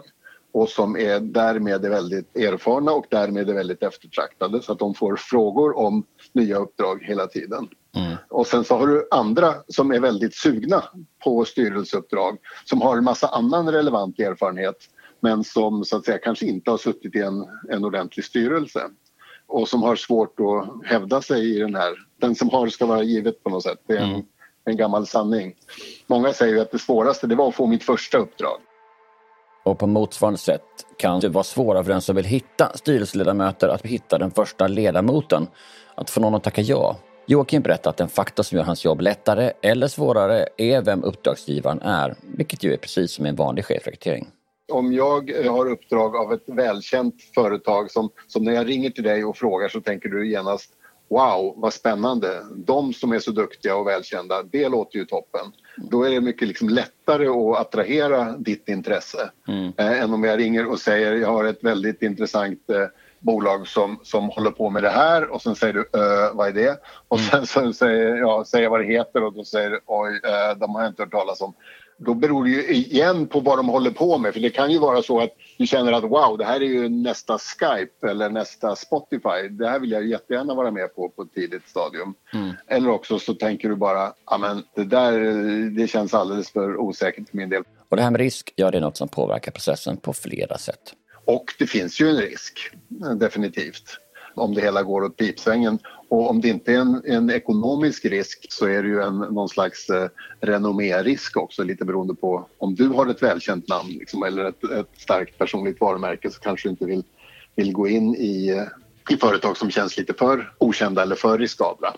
och 0.57 0.69
som 0.69 0.97
är 0.97 1.19
därmed 1.19 1.85
är 1.85 1.89
väldigt 1.89 2.37
erfarna 2.37 2.91
och 2.91 3.05
därmed 3.09 3.49
är 3.49 3.53
väldigt 3.53 3.83
eftertraktade 3.83 4.61
så 4.61 4.71
att 4.71 4.79
de 4.79 4.93
får 4.93 5.15
frågor 5.15 5.77
om 5.77 6.03
nya 6.33 6.57
uppdrag 6.57 7.03
hela 7.03 7.27
tiden. 7.27 7.67
Mm. 7.95 8.15
Och 8.29 8.47
sen 8.47 8.63
så 8.63 8.77
har 8.77 8.87
du 8.87 9.07
andra 9.11 9.53
som 9.67 9.91
är 9.91 9.99
väldigt 9.99 10.35
sugna 10.35 10.83
på 11.23 11.45
styrelseuppdrag 11.45 12.37
som 12.65 12.81
har 12.81 12.97
en 12.97 13.03
massa 13.03 13.27
annan 13.27 13.71
relevant 13.71 14.19
erfarenhet 14.19 14.75
men 15.19 15.43
som 15.43 15.85
så 15.85 15.97
att 15.97 16.05
säga 16.05 16.17
kanske 16.17 16.45
inte 16.45 16.71
har 16.71 16.77
suttit 16.77 17.15
i 17.15 17.19
en, 17.19 17.45
en 17.69 17.85
ordentlig 17.85 18.25
styrelse 18.25 18.81
och 19.47 19.69
som 19.69 19.83
har 19.83 19.95
svårt 19.95 20.39
att 20.39 20.87
hävda 20.89 21.21
sig 21.21 21.55
i 21.55 21.59
den 21.59 21.75
här. 21.75 21.93
Den 22.19 22.35
som 22.35 22.49
har 22.49 22.67
ska 22.67 22.85
vara 22.85 23.03
givet 23.03 23.43
på 23.43 23.49
något 23.49 23.63
sätt. 23.63 23.79
Det 23.87 23.93
är 23.93 24.01
en, 24.01 24.09
mm. 24.09 24.25
en 24.65 24.77
gammal 24.77 25.07
sanning. 25.07 25.53
Många 26.07 26.33
säger 26.33 26.61
att 26.61 26.71
det 26.71 26.79
svåraste 26.79 27.27
det 27.27 27.35
var 27.35 27.47
att 27.47 27.55
få 27.55 27.67
mitt 27.67 27.83
första 27.83 28.17
uppdrag. 28.17 28.57
Och 29.67 29.79
på 29.79 29.87
motsvarande 29.87 30.39
sätt 30.39 30.61
kan 30.97 31.19
det 31.19 31.29
vara 31.29 31.43
svårare 31.43 31.83
för 31.83 31.91
den 31.91 32.01
som 32.01 32.15
vill 32.15 32.25
hitta 32.25 32.71
styrelseledamöter 32.77 33.67
att 33.67 33.85
hitta 33.85 34.17
den 34.17 34.31
första 34.31 34.67
ledamoten, 34.67 35.47
att 35.95 36.09
få 36.09 36.21
någon 36.21 36.35
att 36.35 36.43
tacka 36.43 36.61
ja. 36.61 36.97
Joakim 37.25 37.61
berättar 37.61 37.89
att 37.89 37.99
en 37.99 38.07
faktor 38.07 38.43
som 38.43 38.57
gör 38.57 38.65
hans 38.65 38.85
jobb 38.85 39.01
lättare 39.01 39.51
eller 39.61 39.87
svårare 39.87 40.47
är 40.57 40.81
vem 40.81 41.03
uppdragsgivaren 41.03 41.81
är, 41.81 42.15
vilket 42.37 42.63
ju 42.63 42.73
är 42.73 42.77
precis 42.77 43.11
som 43.11 43.25
en 43.25 43.35
vanlig 43.35 43.65
chefrekrytering. 43.65 44.27
Om 44.71 44.93
jag 44.93 45.31
har 45.49 45.71
uppdrag 45.71 46.15
av 46.15 46.33
ett 46.33 46.43
välkänt 46.45 47.15
företag 47.35 47.91
som, 47.91 48.09
som 48.27 48.43
när 48.43 48.53
jag 48.53 48.69
ringer 48.69 48.89
till 48.89 49.03
dig 49.03 49.25
och 49.25 49.37
frågar 49.37 49.69
så 49.69 49.81
tänker 49.81 50.09
du 50.09 50.29
genast 50.29 50.71
Wow, 51.09 51.53
vad 51.57 51.73
spännande! 51.73 52.43
De 52.55 52.93
som 52.93 53.11
är 53.11 53.19
så 53.19 53.31
duktiga 53.31 53.75
och 53.75 53.87
välkända, 53.87 54.43
det 54.43 54.69
låter 54.69 54.99
ju 54.99 55.05
toppen. 55.05 55.51
Då 55.77 56.03
är 56.03 56.09
det 56.09 56.21
mycket 56.21 56.47
liksom 56.47 56.69
lättare 56.69 57.27
att 57.27 57.57
attrahera 57.57 58.31
ditt 58.37 58.69
intresse 58.69 59.31
mm. 59.47 59.73
eh, 59.77 60.01
än 60.01 60.13
om 60.13 60.23
jag 60.23 60.39
ringer 60.39 60.65
och 60.65 60.79
säger 60.79 61.13
jag 61.13 61.27
har 61.27 61.45
ett 61.45 61.63
väldigt 61.63 62.01
intressant 62.01 62.69
eh, 62.69 62.85
bolag 63.19 63.67
som, 63.67 63.99
som 64.03 64.29
håller 64.29 64.51
på 64.51 64.69
med 64.69 64.83
det 64.83 64.89
här 64.89 65.27
och 65.27 65.41
sen 65.41 65.55
säger 65.55 65.73
du 65.73 65.79
äh, 65.79 66.35
vad 66.35 66.47
är 66.47 66.53
det? 66.53 66.79
Och 67.07 67.19
mm. 67.19 67.45
sen 67.45 67.47
så 67.47 67.73
säger 67.73 68.15
jag 68.15 68.47
säger 68.47 68.69
vad 68.69 68.79
det 68.79 68.93
heter 68.93 69.23
och 69.23 69.33
då 69.33 69.43
säger 69.43 69.69
du 69.69 69.79
oj, 69.85 70.21
äh, 70.23 70.57
de 70.57 70.75
har 70.75 70.81
jag 70.81 70.91
inte 70.91 71.01
hört 71.01 71.11
talas 71.11 71.41
om. 71.41 71.53
Då 71.97 72.13
beror 72.13 72.43
det 72.43 72.49
ju 72.49 72.73
igen 72.73 73.27
på 73.27 73.39
vad 73.39 73.59
de 73.59 73.69
håller 73.69 73.91
på 73.91 74.17
med. 74.17 74.33
För 74.33 74.39
det 74.39 74.49
kan 74.49 74.71
ju 74.71 74.79
vara 74.79 75.01
så 75.01 75.19
att 75.19 75.29
du 75.57 75.67
känner 75.67 75.93
att 75.93 76.03
wow, 76.03 76.37
det 76.37 76.45
här 76.45 76.61
är 76.61 76.65
ju 76.65 76.89
nästa 76.89 77.37
Skype 77.37 78.09
eller 78.09 78.29
nästa 78.29 78.75
Spotify. 78.75 79.47
Det 79.49 79.69
här 79.69 79.79
vill 79.79 79.91
jag 79.91 80.07
jättegärna 80.07 80.53
vara 80.53 80.71
med 80.71 80.95
på 80.95 81.09
på 81.09 81.21
ett 81.21 81.33
tidigt 81.33 81.69
stadium. 81.69 82.13
Mm. 82.33 82.53
Eller 82.67 82.89
också 82.89 83.19
så 83.19 83.33
tänker 83.33 83.69
du 83.69 83.75
bara, 83.75 84.13
ja 84.25 84.37
men 84.37 84.63
det 84.75 84.83
där, 84.83 85.19
det 85.69 85.87
känns 85.87 86.13
alldeles 86.13 86.51
för 86.51 86.77
osäkert 86.77 87.29
för 87.29 87.37
min 87.37 87.49
del. 87.49 87.63
Och 87.89 87.97
det 87.97 88.03
här 88.03 88.11
med 88.11 88.21
risk, 88.21 88.53
ja 88.55 88.71
det 88.71 88.77
är 88.77 88.81
något 88.81 88.97
som 88.97 89.07
påverkar 89.07 89.51
processen 89.51 89.97
på 89.97 90.13
flera 90.13 90.57
sätt. 90.57 90.93
Och 91.25 91.45
det 91.59 91.67
finns 91.67 92.01
ju 92.01 92.09
en 92.09 92.17
risk, 92.17 92.71
definitivt, 93.15 93.99
om 94.39 94.53
det 94.53 94.61
hela 94.61 94.83
går 94.83 95.03
åt 95.03 95.17
pipsvängen. 95.17 95.79
Och 96.09 96.29
om 96.29 96.41
det 96.41 96.47
inte 96.47 96.73
är 96.73 96.77
en, 96.77 97.01
en 97.05 97.29
ekonomisk 97.29 98.05
risk 98.05 98.45
så 98.49 98.65
är 98.65 98.83
det 98.83 98.89
ju 98.89 99.01
en, 99.01 99.17
någon 99.17 99.49
slags 99.49 99.89
eh, 99.89 100.09
renommérisk 100.41 101.37
också 101.37 101.63
lite 101.63 101.85
beroende 101.85 102.15
på 102.15 102.47
om 102.57 102.75
du 102.75 102.87
har 102.87 103.07
ett 103.07 103.23
välkänt 103.23 103.67
namn 103.67 103.89
liksom, 103.89 104.23
eller 104.23 104.45
ett, 104.45 104.63
ett 104.63 104.89
starkt 104.97 105.37
personligt 105.37 105.81
varumärke 105.81 106.31
så 106.31 106.39
kanske 106.39 106.67
du 106.67 106.71
inte 106.71 106.85
vill, 106.85 107.03
vill 107.55 107.73
gå 107.73 107.87
in 107.87 108.15
i, 108.15 108.49
eh, 108.49 109.13
i 109.15 109.17
företag 109.17 109.57
som 109.57 109.71
känns 109.71 109.97
lite 109.97 110.13
för 110.13 110.53
okända 110.57 111.01
eller 111.01 111.15
för 111.15 111.37
riskabla. 111.37 111.93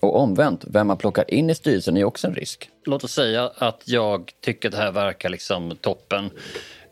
Och 0.00 0.20
omvänt, 0.20 0.64
vem 0.68 0.86
man 0.86 0.96
plockar 0.96 1.34
in 1.34 1.50
i 1.50 1.54
styrelsen 1.54 1.96
är 1.96 2.04
också 2.04 2.26
en 2.26 2.34
risk. 2.34 2.70
Låt 2.84 3.04
oss 3.04 3.12
säga 3.12 3.50
att 3.56 3.82
jag 3.84 4.32
tycker 4.40 4.70
det 4.70 4.76
här 4.76 4.92
verkar 4.92 5.28
liksom 5.28 5.76
toppen. 5.80 6.30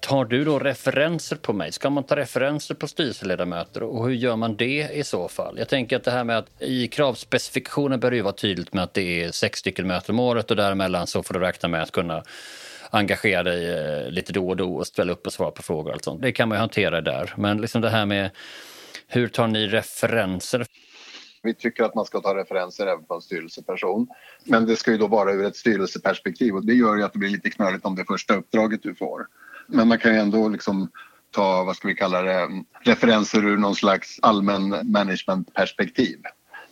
Tar 0.03 0.25
du 0.25 0.45
då 0.45 0.59
referenser 0.59 1.37
på 1.37 1.53
mig? 1.53 1.73
Ska 1.73 1.91
man 1.91 2.05
ta 2.05 2.17
referenser 2.17 2.75
på 2.75 2.89
styrelseledamöter 2.89 3.83
och 3.83 4.05
hur 4.05 4.15
gör 4.15 4.37
man 4.37 4.57
det 4.57 4.89
i 4.93 5.05
så 5.05 5.29
fall? 5.29 5.59
Jag 5.59 5.69
tänker 5.69 5.97
att 5.97 6.05
det 6.05 6.11
här 6.11 6.25
med 6.25 6.39
att 6.39 6.63
i 6.63 6.89
kravspecifikationen 6.89 8.01
bör 8.01 8.11
det 8.11 8.17
ju 8.17 8.23
vara 8.23 8.33
tydligt 8.33 8.73
med 8.73 8.85
att 8.85 8.95
det 8.95 9.23
är 9.23 9.31
sex 9.31 9.59
stycken 9.59 9.87
möten 9.87 10.15
om 10.15 10.21
året 10.21 10.51
och 10.51 10.57
däremellan 10.57 11.07
så 11.07 11.23
får 11.23 11.35
du 11.35 11.41
räkna 11.41 11.69
med 11.69 11.83
att 11.83 11.93
kunna 11.93 12.23
engagera 12.91 13.43
dig 13.43 13.71
eh, 13.71 14.11
lite 14.11 14.33
då 14.33 14.49
och 14.49 14.57
då 14.57 14.75
och 14.75 14.87
ställa 14.87 15.13
upp 15.13 15.27
och 15.27 15.33
svara 15.33 15.51
på 15.51 15.63
frågor 15.63 15.87
och 15.91 15.95
allt 15.95 16.05
sånt. 16.05 16.23
Det 16.23 16.33
kan 16.33 16.49
man 16.49 16.57
ju 16.57 16.61
hantera 16.61 17.01
där. 17.01 17.35
Men 17.37 17.61
liksom 17.61 17.81
det 17.81 17.91
här 17.91 18.07
med 18.07 18.31
hur 19.09 19.29
tar 19.29 19.47
ni 19.47 19.67
referenser? 19.67 20.67
Vi 21.43 21.55
tycker 21.55 21.85
att 21.85 21.95
man 21.95 22.05
ska 22.05 22.21
ta 22.21 22.37
referenser 22.37 22.87
även 22.87 23.05
på 23.05 23.15
en 23.15 23.21
styrelseperson. 23.21 24.07
Men 24.45 24.67
det 24.67 24.77
ska 24.77 24.91
ju 24.91 24.99
då 24.99 25.07
vara 25.07 25.33
ur 25.33 25.45
ett 25.45 25.57
styrelseperspektiv 25.57 26.55
och 26.55 26.67
det 26.67 26.75
gör 26.75 26.97
ju 26.97 27.03
att 27.03 27.13
det 27.13 27.19
blir 27.19 27.31
lite 27.31 27.51
knöligt 27.51 27.85
om 27.85 27.95
det 27.97 28.05
första 28.05 28.35
uppdraget 28.35 28.83
du 28.83 28.95
får. 28.95 29.27
Men 29.67 29.89
man 29.89 29.99
kan 29.99 30.15
ju 30.15 30.21
ändå 30.21 30.49
liksom 30.49 30.91
ta, 31.31 31.65
vad 31.65 31.77
ska 31.77 31.89
vi 31.89 31.95
kalla 31.95 32.23
det, 32.23 32.49
referenser 32.81 33.47
ur 33.47 33.57
någon 33.57 33.75
slags 33.75 34.19
allmän 34.23 34.69
managementperspektiv. 34.93 36.19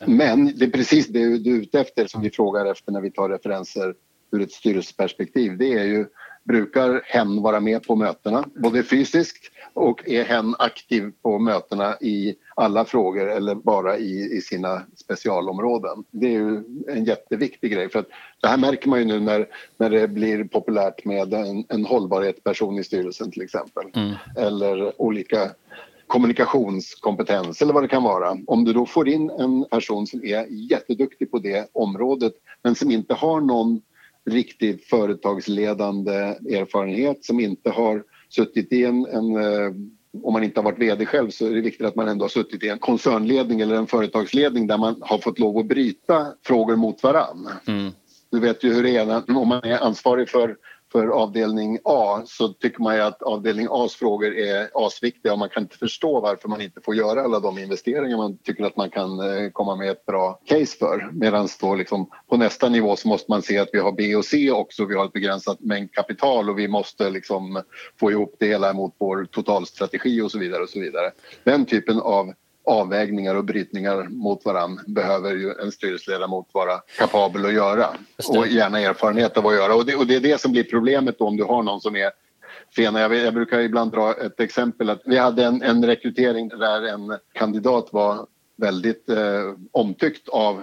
Men 0.04 0.58
det 0.58 0.64
är 0.64 0.70
precis 0.70 1.06
det 1.06 1.38
du 1.38 1.56
är 1.56 1.60
ute 1.60 1.80
efter 1.80 2.06
som 2.06 2.22
vi 2.22 2.30
frågar 2.30 2.66
efter 2.66 2.92
när 2.92 3.00
vi 3.00 3.10
tar 3.10 3.28
referenser 3.28 3.94
ur 4.32 4.42
ett 4.42 4.52
styrelseperspektiv. 4.52 5.58
Det 5.58 5.72
är 5.72 5.84
ju, 5.84 6.06
brukar 6.50 7.02
hen 7.04 7.42
vara 7.42 7.60
med 7.60 7.82
på 7.82 7.96
mötena, 7.96 8.44
både 8.54 8.82
fysiskt 8.82 9.52
och 9.74 10.08
är 10.08 10.24
hen 10.24 10.54
aktiv 10.58 11.12
på 11.22 11.38
mötena 11.38 11.96
i 12.00 12.34
alla 12.56 12.84
frågor 12.84 13.30
eller 13.30 13.54
bara 13.54 13.98
i, 13.98 14.36
i 14.36 14.40
sina 14.40 14.82
specialområden. 14.96 16.04
Det 16.10 16.26
är 16.26 16.30
ju 16.30 16.64
en 16.88 17.04
jätteviktig 17.04 17.72
grej 17.72 17.88
för 17.88 17.98
att 17.98 18.08
det 18.40 18.48
här 18.48 18.56
märker 18.56 18.88
man 18.88 18.98
ju 18.98 19.04
nu 19.04 19.20
när, 19.20 19.46
när 19.76 19.90
det 19.90 20.08
blir 20.08 20.44
populärt 20.44 21.04
med 21.04 21.34
en, 21.34 21.64
en 21.68 21.84
hållbarhetsperson 21.84 22.78
i 22.78 22.84
styrelsen 22.84 23.30
till 23.30 23.42
exempel. 23.42 23.84
Mm. 23.94 24.14
Eller 24.36 25.02
olika 25.02 25.50
kommunikationskompetens 26.06 27.62
eller 27.62 27.72
vad 27.72 27.82
det 27.82 27.88
kan 27.88 28.02
vara. 28.02 28.36
Om 28.46 28.64
du 28.64 28.72
då 28.72 28.86
får 28.86 29.08
in 29.08 29.30
en 29.30 29.64
person 29.70 30.06
som 30.06 30.24
är 30.24 30.46
jätteduktig 30.70 31.30
på 31.30 31.38
det 31.38 31.68
området 31.72 32.32
men 32.62 32.74
som 32.74 32.90
inte 32.90 33.14
har 33.14 33.40
någon 33.40 33.80
riktig 34.30 34.84
företagsledande 34.84 36.12
erfarenhet, 36.50 37.24
som 37.24 37.40
inte 37.40 37.70
har 37.70 38.02
suttit 38.28 38.72
i 38.72 38.84
en, 38.84 39.06
en 39.06 39.36
eh, 39.36 39.72
om 40.22 40.32
man 40.32 40.44
inte 40.44 40.60
har 40.60 40.64
varit 40.64 40.78
VD 40.78 41.06
själv 41.06 41.30
så 41.30 41.46
är 41.46 41.50
det 41.50 41.60
viktigt 41.60 41.86
att 41.86 41.96
man 41.96 42.08
ändå 42.08 42.24
har 42.24 42.28
suttit 42.28 42.62
i 42.62 42.68
en 42.68 42.78
koncernledning 42.78 43.60
eller 43.60 43.74
en 43.74 43.86
företagsledning 43.86 44.66
där 44.66 44.78
man 44.78 44.96
har 45.00 45.18
fått 45.18 45.38
lov 45.38 45.58
att 45.58 45.66
bryta 45.66 46.26
frågor 46.42 46.76
mot 46.76 47.02
varann. 47.02 47.48
Mm. 47.66 47.92
Du 48.30 48.40
vet 48.40 48.64
ju 48.64 48.74
hur 48.74 48.82
det 48.82 48.96
är 48.96 49.36
om 49.36 49.48
man 49.48 49.64
är 49.64 49.78
ansvarig 49.78 50.28
för 50.28 50.56
för 50.92 51.06
avdelning 51.08 51.78
A 51.84 52.22
så 52.26 52.48
tycker 52.48 52.82
man 52.82 52.94
ju 52.94 53.00
att 53.00 53.22
avdelning 53.22 53.68
A's 53.68 53.98
frågor 53.98 54.34
är 54.34 54.86
asviktiga 54.86 55.32
och 55.32 55.38
man 55.38 55.48
kan 55.48 55.62
inte 55.62 55.78
förstå 55.78 56.20
varför 56.20 56.48
man 56.48 56.60
inte 56.60 56.80
får 56.80 56.94
göra 56.94 57.22
alla 57.22 57.40
de 57.40 57.58
investeringar 57.58 58.16
man 58.16 58.38
tycker 58.38 58.64
att 58.64 58.76
man 58.76 58.90
kan 58.90 59.20
eh, 59.20 59.50
komma 59.50 59.76
med 59.76 59.90
ett 59.90 60.06
bra 60.06 60.40
case 60.44 60.78
för. 60.78 61.10
Medan 61.12 61.48
då 61.60 61.74
liksom 61.74 62.10
på 62.28 62.36
nästa 62.36 62.68
nivå 62.68 62.96
så 62.96 63.08
måste 63.08 63.30
man 63.30 63.42
se 63.42 63.58
att 63.58 63.68
vi 63.72 63.78
har 63.78 63.92
B 63.92 64.16
och 64.16 64.24
C 64.24 64.50
också, 64.50 64.84
vi 64.84 64.94
har 64.94 65.04
ett 65.04 65.12
begränsat 65.12 65.60
mängd 65.60 65.92
kapital 65.92 66.50
och 66.50 66.58
vi 66.58 66.68
måste 66.68 67.10
liksom 67.10 67.62
få 68.00 68.10
ihop 68.10 68.36
det 68.38 68.46
hela 68.46 68.72
mot 68.72 68.94
vår 68.98 69.24
totalstrategi 69.24 70.20
och 70.20 70.30
så 70.30 70.38
vidare 70.38 70.62
och 70.62 70.68
så 70.68 70.80
vidare. 70.80 71.10
Den 71.44 71.66
typen 71.66 72.00
av 72.00 72.32
avvägningar 72.70 73.34
och 73.34 73.44
brytningar 73.44 74.08
mot 74.08 74.44
varann 74.44 74.80
behöver 74.86 75.30
ju 75.30 75.54
en 75.62 75.72
styrelseledamot 75.72 76.48
vara 76.52 76.80
kapabel 76.98 77.46
att 77.46 77.52
göra 77.52 77.86
och 78.28 78.46
gärna 78.46 78.80
erfarenhet 78.80 79.36
av 79.36 79.46
att 79.46 79.54
göra. 79.54 79.74
Och 79.74 79.86
det, 79.86 79.96
och 79.96 80.06
det 80.06 80.16
är 80.16 80.20
det 80.20 80.40
som 80.40 80.52
blir 80.52 80.64
problemet 80.64 81.18
då 81.18 81.26
om 81.26 81.36
du 81.36 81.44
har 81.44 81.62
någon 81.62 81.80
som 81.80 81.96
är 81.96 82.10
fena. 82.76 83.00
Jag, 83.00 83.14
jag 83.14 83.34
brukar 83.34 83.60
ibland 83.60 83.92
dra 83.92 84.14
ett 84.14 84.40
exempel 84.40 84.90
att 84.90 85.02
vi 85.04 85.18
hade 85.18 85.44
en, 85.44 85.62
en 85.62 85.86
rekrytering 85.86 86.48
där 86.48 86.82
en 86.82 87.18
kandidat 87.32 87.88
var 87.92 88.26
väldigt 88.56 89.08
eh, 89.08 89.54
omtyckt 89.72 90.28
av 90.28 90.62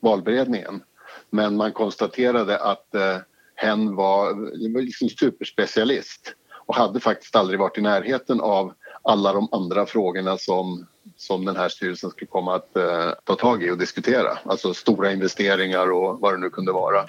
valberedningen. 0.00 0.82
Men 1.30 1.56
man 1.56 1.72
konstaterade 1.72 2.58
att 2.58 2.94
eh, 2.94 3.16
hen 3.54 3.96
var 3.96 4.34
liksom 4.82 5.08
superspecialist 5.08 6.34
och 6.66 6.76
hade 6.76 7.00
faktiskt 7.00 7.36
aldrig 7.36 7.60
varit 7.60 7.78
i 7.78 7.80
närheten 7.80 8.40
av 8.40 8.72
alla 9.02 9.32
de 9.32 9.48
andra 9.52 9.86
frågorna 9.86 10.38
som, 10.38 10.86
som 11.16 11.44
den 11.44 11.56
här 11.56 11.68
styrelsen 11.68 12.10
skulle 12.10 12.28
komma 12.28 12.56
att 12.56 12.76
eh, 12.76 13.10
ta 13.24 13.34
tag 13.34 13.62
i 13.64 13.70
och 13.70 13.78
diskutera. 13.78 14.38
Alltså 14.44 14.74
stora 14.74 15.12
investeringar 15.12 15.92
och 15.92 16.20
vad 16.20 16.34
det 16.34 16.38
nu 16.38 16.50
kunde 16.50 16.72
vara. 16.72 17.06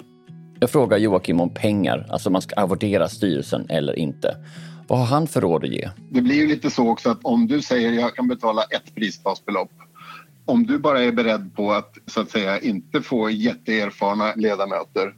Jag 0.60 0.70
frågar 0.70 0.98
Joakim 0.98 1.40
om 1.40 1.54
pengar, 1.54 2.06
alltså 2.10 2.30
man 2.30 2.42
ska 2.42 2.62
avodera 2.62 3.08
styrelsen 3.08 3.66
eller 3.68 3.98
inte. 3.98 4.36
Vad 4.88 4.98
har 4.98 5.06
han 5.06 5.26
för 5.26 5.40
råd 5.40 5.64
att 5.64 5.70
ge? 5.70 5.90
Det 6.10 6.20
blir 6.20 6.36
ju 6.36 6.46
lite 6.46 6.70
så 6.70 6.88
också 6.88 7.10
att 7.10 7.18
om 7.22 7.46
du 7.46 7.62
säger 7.62 7.92
jag 7.92 8.14
kan 8.14 8.28
betala 8.28 8.62
ett 8.62 8.94
prisbasbelopp 8.94 9.70
om 10.44 10.66
du 10.66 10.78
bara 10.78 11.02
är 11.02 11.12
beredd 11.12 11.56
på 11.56 11.72
att 11.72 11.98
så 12.06 12.20
att 12.20 12.30
säga 12.30 12.60
inte 12.60 13.02
få 13.02 13.30
jätteerfarna 13.30 14.32
ledamöter 14.36 15.14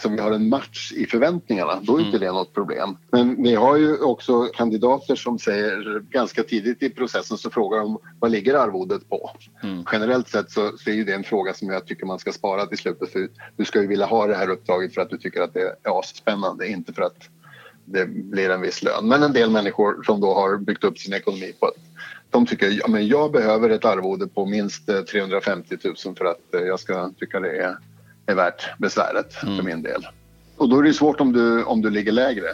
så 0.00 0.08
vi 0.08 0.20
har 0.20 0.32
en 0.32 0.48
match 0.48 0.92
i 0.92 1.06
förväntningarna, 1.06 1.80
då 1.82 1.96
är 1.96 2.00
inte 2.00 2.16
mm. 2.16 2.20
det 2.20 2.32
något 2.32 2.54
problem. 2.54 2.96
Men 3.10 3.42
vi 3.42 3.54
har 3.54 3.76
ju 3.76 3.98
också 3.98 4.44
kandidater 4.44 5.16
som 5.16 5.38
säger 5.38 6.00
ganska 6.00 6.42
tidigt 6.42 6.82
i 6.82 6.90
processen 6.90 7.38
så 7.38 7.50
frågar 7.50 7.78
de 7.78 7.98
vad 8.18 8.30
ligger 8.30 8.54
arvodet 8.54 9.08
på? 9.08 9.30
Mm. 9.62 9.84
Generellt 9.92 10.28
sett 10.28 10.50
så, 10.50 10.72
så 10.78 10.90
är 10.90 10.94
ju 10.94 11.04
det 11.04 11.14
en 11.14 11.24
fråga 11.24 11.54
som 11.54 11.68
jag 11.68 11.86
tycker 11.86 12.06
man 12.06 12.18
ska 12.18 12.32
spara 12.32 12.66
till 12.66 12.78
slutet 12.78 13.12
för 13.12 13.28
du 13.56 13.64
ska 13.64 13.80
ju 13.80 13.86
vilja 13.86 14.06
ha 14.06 14.26
det 14.26 14.34
här 14.34 14.50
uppdraget 14.50 14.94
för 14.94 15.00
att 15.00 15.10
du 15.10 15.18
tycker 15.18 15.40
att 15.40 15.54
det 15.54 15.76
är 15.82 16.02
spännande, 16.02 16.68
inte 16.68 16.92
för 16.92 17.02
att 17.02 17.28
det 17.84 18.06
blir 18.06 18.50
en 18.50 18.60
viss 18.60 18.82
lön. 18.82 19.08
Men 19.08 19.22
en 19.22 19.32
del 19.32 19.50
människor 19.50 20.02
som 20.02 20.20
då 20.20 20.34
har 20.34 20.56
byggt 20.56 20.84
upp 20.84 20.98
sin 20.98 21.14
ekonomi 21.14 21.52
på 21.60 21.66
att 21.66 21.74
de 22.30 22.46
tycker 22.46 22.70
ja, 22.70 22.88
men 22.88 23.06
jag 23.06 23.32
behöver 23.32 23.70
ett 23.70 23.84
arvode 23.84 24.26
på 24.26 24.46
minst 24.46 24.86
350 25.10 25.76
000 25.84 26.16
för 26.16 26.24
att 26.24 26.54
eh, 26.54 26.60
jag 26.60 26.80
ska 26.80 27.10
tycka 27.18 27.40
det 27.40 27.56
är 27.56 27.76
är 28.28 28.34
värt 28.34 28.78
besväret 28.78 29.42
mm. 29.42 29.56
för 29.56 29.64
min 29.64 29.82
del. 29.82 30.06
Och 30.56 30.68
då 30.68 30.78
är 30.78 30.82
det 30.82 30.94
svårt 30.94 31.20
om 31.20 31.32
du, 31.32 31.64
om 31.64 31.82
du 31.82 31.90
ligger 31.90 32.12
lägre. 32.12 32.46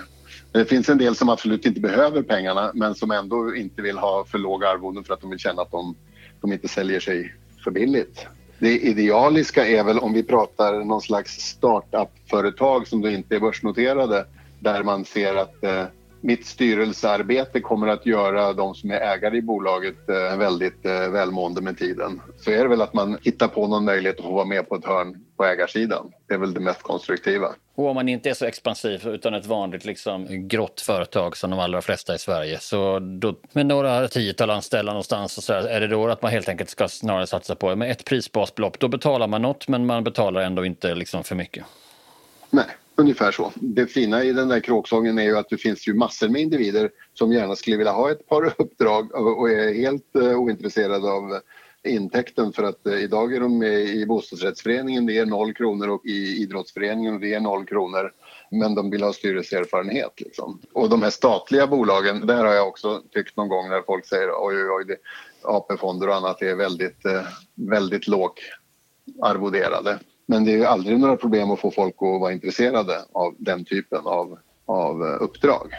Det 0.52 0.64
finns 0.64 0.88
en 0.88 0.99
del 0.99 1.14
som 1.14 1.28
absolut 1.28 1.66
inte 1.66 1.81
behöver 1.81 2.23
pengarna 2.23 2.71
men 2.75 2.95
som 2.95 3.11
ändå 3.11 3.54
inte 3.54 3.83
vill 3.83 3.99
ha 3.99 4.25
för 4.25 4.38
låga 4.38 4.69
arvoden 4.69 5.04
för 5.04 5.14
att 5.14 5.21
de 5.21 5.31
vill 5.31 5.38
känna 5.38 5.62
att 5.62 5.71
de, 5.71 5.95
de 6.40 6.52
inte 6.52 6.69
säljer 6.69 7.00
sig 7.00 7.35
för 7.64 7.71
billigt. 7.71 8.26
Det 8.59 8.78
idealiska 8.78 9.66
är 9.66 9.85
väl 9.85 9.99
om 9.99 10.12
vi 10.12 10.23
pratar 10.23 10.85
någon 10.85 11.00
slags 11.00 11.33
startup-företag 11.33 12.88
som 12.88 13.02
då 13.02 13.09
inte 13.09 13.37
är 13.37 13.40
börsnoterade 13.40 14.26
där 14.59 14.83
man 14.83 15.04
ser 15.04 15.35
att 15.35 15.64
eh, 15.64 15.85
mitt 16.25 16.47
styrelsearbete 16.47 17.61
kommer 17.61 17.87
att 17.88 18.07
göra 18.07 18.52
de 18.52 18.75
som 18.75 18.90
är 18.90 18.95
ägare 18.95 19.37
i 19.37 19.43
bolaget 19.43 20.09
eh, 20.09 20.37
väldigt 20.38 20.87
eh, 20.87 21.09
välmående 21.09 21.61
med 21.61 21.78
tiden. 21.78 22.21
Så 22.37 22.50
är 22.50 22.62
det 22.62 22.69
väl 22.69 22.83
att 22.83 22.95
man 22.95 23.19
hittar 23.23 23.49
på 23.49 23.66
någon 23.66 23.85
möjlighet 23.85 24.19
att 24.19 24.25
få 24.25 24.33
vara 24.33 24.45
med 24.45 24.69
på 24.69 24.75
ett 24.75 24.85
hörn 24.85 25.25
på 25.37 25.45
ägarsidan. 25.45 26.12
Det 26.28 26.35
är 26.35 26.38
väl 26.38 26.54
det 26.54 26.61
mest 26.61 26.83
konstruktiva. 26.83 27.49
Och 27.75 27.88
om 27.88 27.95
man 27.95 28.09
inte 28.09 28.31
är 28.31 28.35
så 28.35 28.45
expansiv 28.45 29.09
utan 29.09 29.35
ett 29.35 29.47
vanligt 29.47 29.85
liksom, 29.85 30.49
grått 30.49 30.81
företag 30.81 31.37
som 31.37 31.50
de 31.50 31.59
allra 31.59 31.83
flesta 31.83 32.14
i 32.14 32.19
Sverige 32.19 32.59
så 32.61 32.99
då, 32.99 33.35
med 33.52 33.66
några 33.66 34.09
tiotal 34.09 34.50
anställda 34.50 34.93
någonstans 34.93 35.38
och 35.38 35.45
så 35.45 35.52
där, 35.52 35.69
är 35.69 35.81
det 35.81 35.87
då 35.87 36.09
att 36.09 36.23
man 36.23 36.33
helt 36.33 36.49
enkelt 36.49 36.71
ska 36.71 36.88
snarare 36.88 37.26
satsa 37.26 37.54
på 37.54 37.76
med 37.76 37.90
ett 37.90 38.04
prisbasbelopp. 38.04 38.78
Då 38.78 38.88
betalar 38.88 39.26
man 39.26 39.43
något 39.43 39.69
men 39.69 39.87
man 39.87 40.04
betalar 40.04 40.40
ändå 40.40 40.64
inte 40.64 40.95
liksom 40.95 41.25
för 41.25 41.35
mycket. 41.35 41.64
Nej, 42.50 42.66
Ungefär 42.97 43.33
så. 43.33 43.53
Det 43.55 43.87
fina 43.87 44.25
i 44.25 44.33
den 44.33 44.49
där 44.49 44.61
kråksången 44.61 45.19
är 45.19 45.23
ju 45.23 45.39
att 45.39 45.49
det 45.49 45.57
finns 45.57 45.89
ju 45.89 45.95
massor 45.95 46.29
med 46.29 46.43
individer 46.43 46.91
som 47.15 47.33
gärna 47.33 47.57
skulle 47.57 47.77
vilja 47.77 47.93
ha 47.93 48.11
ett 48.11 48.29
par 48.29 48.55
uppdrag 48.59 49.15
och 49.15 49.51
är 49.51 49.75
helt 49.75 50.17
eh, 50.17 50.41
ointresserade 50.41 51.13
av 51.13 51.41
intäkten 51.85 52.53
för 52.53 52.63
att 52.63 52.87
eh, 52.87 52.95
idag 52.95 53.35
är 53.35 53.41
de 53.41 53.59
med 53.59 53.81
i 53.81 54.07
bostadsrättsföreningen, 54.07 55.07
det 55.07 55.19
är 55.19 55.27
noll 55.27 55.55
kronor 55.55 55.89
och 55.89 56.07
i 56.07 56.43
idrottsföreningen 56.43 57.21
det 57.21 57.35
är 57.35 57.41
noll 57.41 57.67
kronor. 57.67 58.13
men 58.51 58.75
de 58.75 58.91
vill 58.91 59.03
ha 59.03 59.13
styrelseerfarenhet. 59.13 60.21
Liksom. 60.21 60.61
Och 60.73 60.89
de 60.89 61.03
här 61.03 61.11
statliga 61.11 61.67
bolagen, 61.67 62.27
där 62.27 62.45
har 62.45 62.55
jag 62.55 62.69
också 62.69 63.03
tyckt 63.11 63.37
någon 63.37 63.49
gång 63.49 63.69
när 63.69 63.83
folk 63.83 64.07
säger 64.07 64.29
oj, 64.29 64.57
oj, 64.57 64.71
oj, 64.71 64.97
AP-fonder 65.43 66.09
och 66.09 66.17
annat 66.17 66.43
är 66.43 66.55
väldigt, 66.55 67.05
eh, 67.05 67.23
väldigt 67.55 68.09
lågt 68.09 68.41
arvoderade. 69.23 69.99
Men 70.26 70.45
det 70.45 70.52
är 70.52 70.57
ju 70.57 70.64
aldrig 70.64 71.00
några 71.00 71.16
problem 71.16 71.50
att 71.50 71.61
få 71.61 71.71
folk 71.71 71.95
att 71.95 72.21
vara 72.21 72.33
intresserade 72.33 72.95
av 73.12 73.35
den 73.38 73.64
typen 73.64 73.99
av, 74.04 74.38
av 74.66 75.02
eh, 75.02 75.23
uppdrag. 75.23 75.75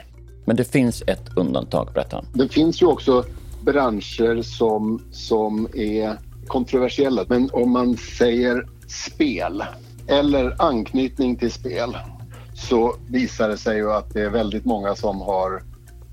Men 0.46 0.56
det 0.56 0.72
finns 0.72 1.04
ett 1.08 1.38
undantag, 1.38 1.90
berätta. 1.94 2.24
Det 2.34 2.50
finns 2.50 2.82
ju 2.82 2.86
också 2.86 3.26
branscher 3.66 4.42
som, 4.42 5.02
som 5.12 5.68
är 5.74 6.18
kontroversiella. 6.48 7.26
Men 7.28 7.50
om 7.54 7.72
man 7.72 7.98
säger 7.98 8.68
spel 8.88 9.64
eller 10.08 10.62
anknytning 10.62 11.36
till 11.36 11.52
spel 11.52 11.98
så 12.56 12.96
visar 13.10 13.50
det 13.50 13.58
sig 13.58 13.78
ju 13.78 13.92
att 13.92 14.14
det 14.14 14.22
är 14.22 14.30
väldigt 14.30 14.66
många 14.66 14.96
som 14.96 15.22
har 15.22 15.64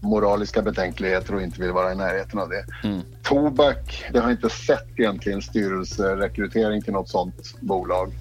moraliska 0.03 0.63
betänkligheter 0.63 1.35
och 1.35 1.43
inte 1.43 1.61
vill 1.61 1.73
vara 1.73 1.93
i 1.93 1.97
närheten 1.97 2.39
av 2.39 2.49
det. 2.49 2.89
Mm. 2.89 3.01
Tobak, 3.23 4.05
det 4.13 4.19
har 4.19 4.31
inte 4.31 4.51
sett 4.51 4.89
egentligen 4.97 5.43
styrelserekrytering 5.43 6.83
till 6.83 6.93
något 6.93 7.09
sånt 7.09 7.61
bolag. 7.61 8.13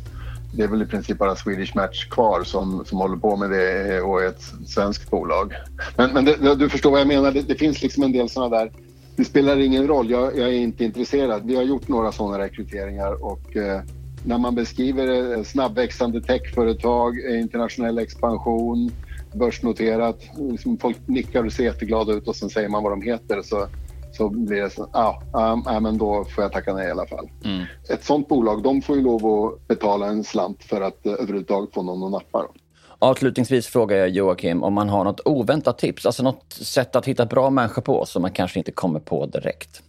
Det 0.53 0.63
är 0.63 0.67
väl 0.67 0.81
i 0.81 0.85
princip 0.85 1.17
bara 1.17 1.35
Swedish 1.35 1.75
Match 1.75 2.05
kvar 2.05 2.43
som, 2.43 2.85
som 2.85 2.97
håller 2.97 3.17
på 3.17 3.35
med 3.35 3.49
det 3.49 4.01
och 4.01 4.21
är 4.21 4.27
ett 4.27 4.51
svenskt 4.65 5.09
bolag. 5.09 5.53
Men, 5.95 6.13
men 6.13 6.25
det, 6.25 6.55
du 6.55 6.69
förstår 6.69 6.91
vad 6.91 6.99
jag 6.99 7.07
menar, 7.07 7.31
det, 7.31 7.41
det 7.41 7.55
finns 7.55 7.81
liksom 7.81 8.03
en 8.03 8.11
del 8.11 8.29
sådana 8.29 8.57
där 8.57 8.71
det 9.15 9.25
spelar 9.25 9.57
ingen 9.57 9.87
roll, 9.87 10.09
jag, 10.09 10.37
jag, 10.37 10.49
är 10.49 10.53
inte 10.53 10.85
intresserad. 10.85 11.45
Vi 11.45 11.55
har 11.55 11.63
gjort 11.63 11.87
några 11.87 12.11
sådana 12.11 12.43
rekryteringar 12.43 13.23
och 13.23 13.55
eh, 13.55 13.81
när 14.25 14.37
man 14.37 14.55
beskriver 14.55 15.43
snabbväxande 15.43 16.21
techföretag, 16.21 17.19
internationell 17.19 17.97
expansion, 17.97 18.91
börsnoterat, 19.33 20.21
liksom 20.51 20.77
folk 20.77 20.97
nickar 21.07 21.45
och 21.45 21.53
ser 21.53 21.63
jätteglada 21.63 22.13
ut 22.13 22.27
och 22.27 22.35
sen 22.35 22.49
säger 22.49 22.69
man 22.69 22.83
vad 22.83 22.91
de 22.91 23.01
heter 23.01 23.41
så, 23.41 23.67
så 24.11 24.29
blir 24.29 24.61
det 24.61 24.69
så, 24.69 24.89
ja, 24.93 25.21
ah, 25.33 25.79
men 25.79 25.97
då 25.97 26.25
får 26.25 26.43
jag 26.43 26.51
tacka 26.51 26.73
nej 26.73 26.87
i 26.87 26.91
alla 26.91 27.07
fall. 27.07 27.29
Mm. 27.43 27.65
Ett 27.89 28.03
sånt 28.03 28.27
bolag, 28.27 28.63
de 28.63 28.81
får 28.81 28.95
ju 28.95 29.01
lov 29.01 29.25
att 29.25 29.67
betala 29.67 30.07
en 30.07 30.23
slant 30.23 30.63
för 30.63 30.81
att 30.81 31.05
uh, 31.05 31.13
överhuvudtaget 31.13 31.73
få 31.73 31.83
någon 31.83 32.03
att 32.03 32.11
nappa. 32.11 32.39
Då. 32.39 32.53
Avslutningsvis 32.99 33.67
frågar 33.67 33.97
jag 33.97 34.09
Joakim 34.09 34.63
om 34.63 34.73
man 34.73 34.89
har 34.89 35.03
något 35.03 35.21
oväntat 35.25 35.77
tips, 35.77 36.05
alltså 36.05 36.23
något 36.23 36.53
sätt 36.53 36.95
att 36.95 37.05
hitta 37.05 37.25
bra 37.25 37.49
människor 37.49 37.81
på 37.81 38.05
som 38.05 38.21
man 38.21 38.31
kanske 38.31 38.59
inte 38.59 38.71
kommer 38.71 38.99
på 38.99 39.25
direkt. 39.25 39.83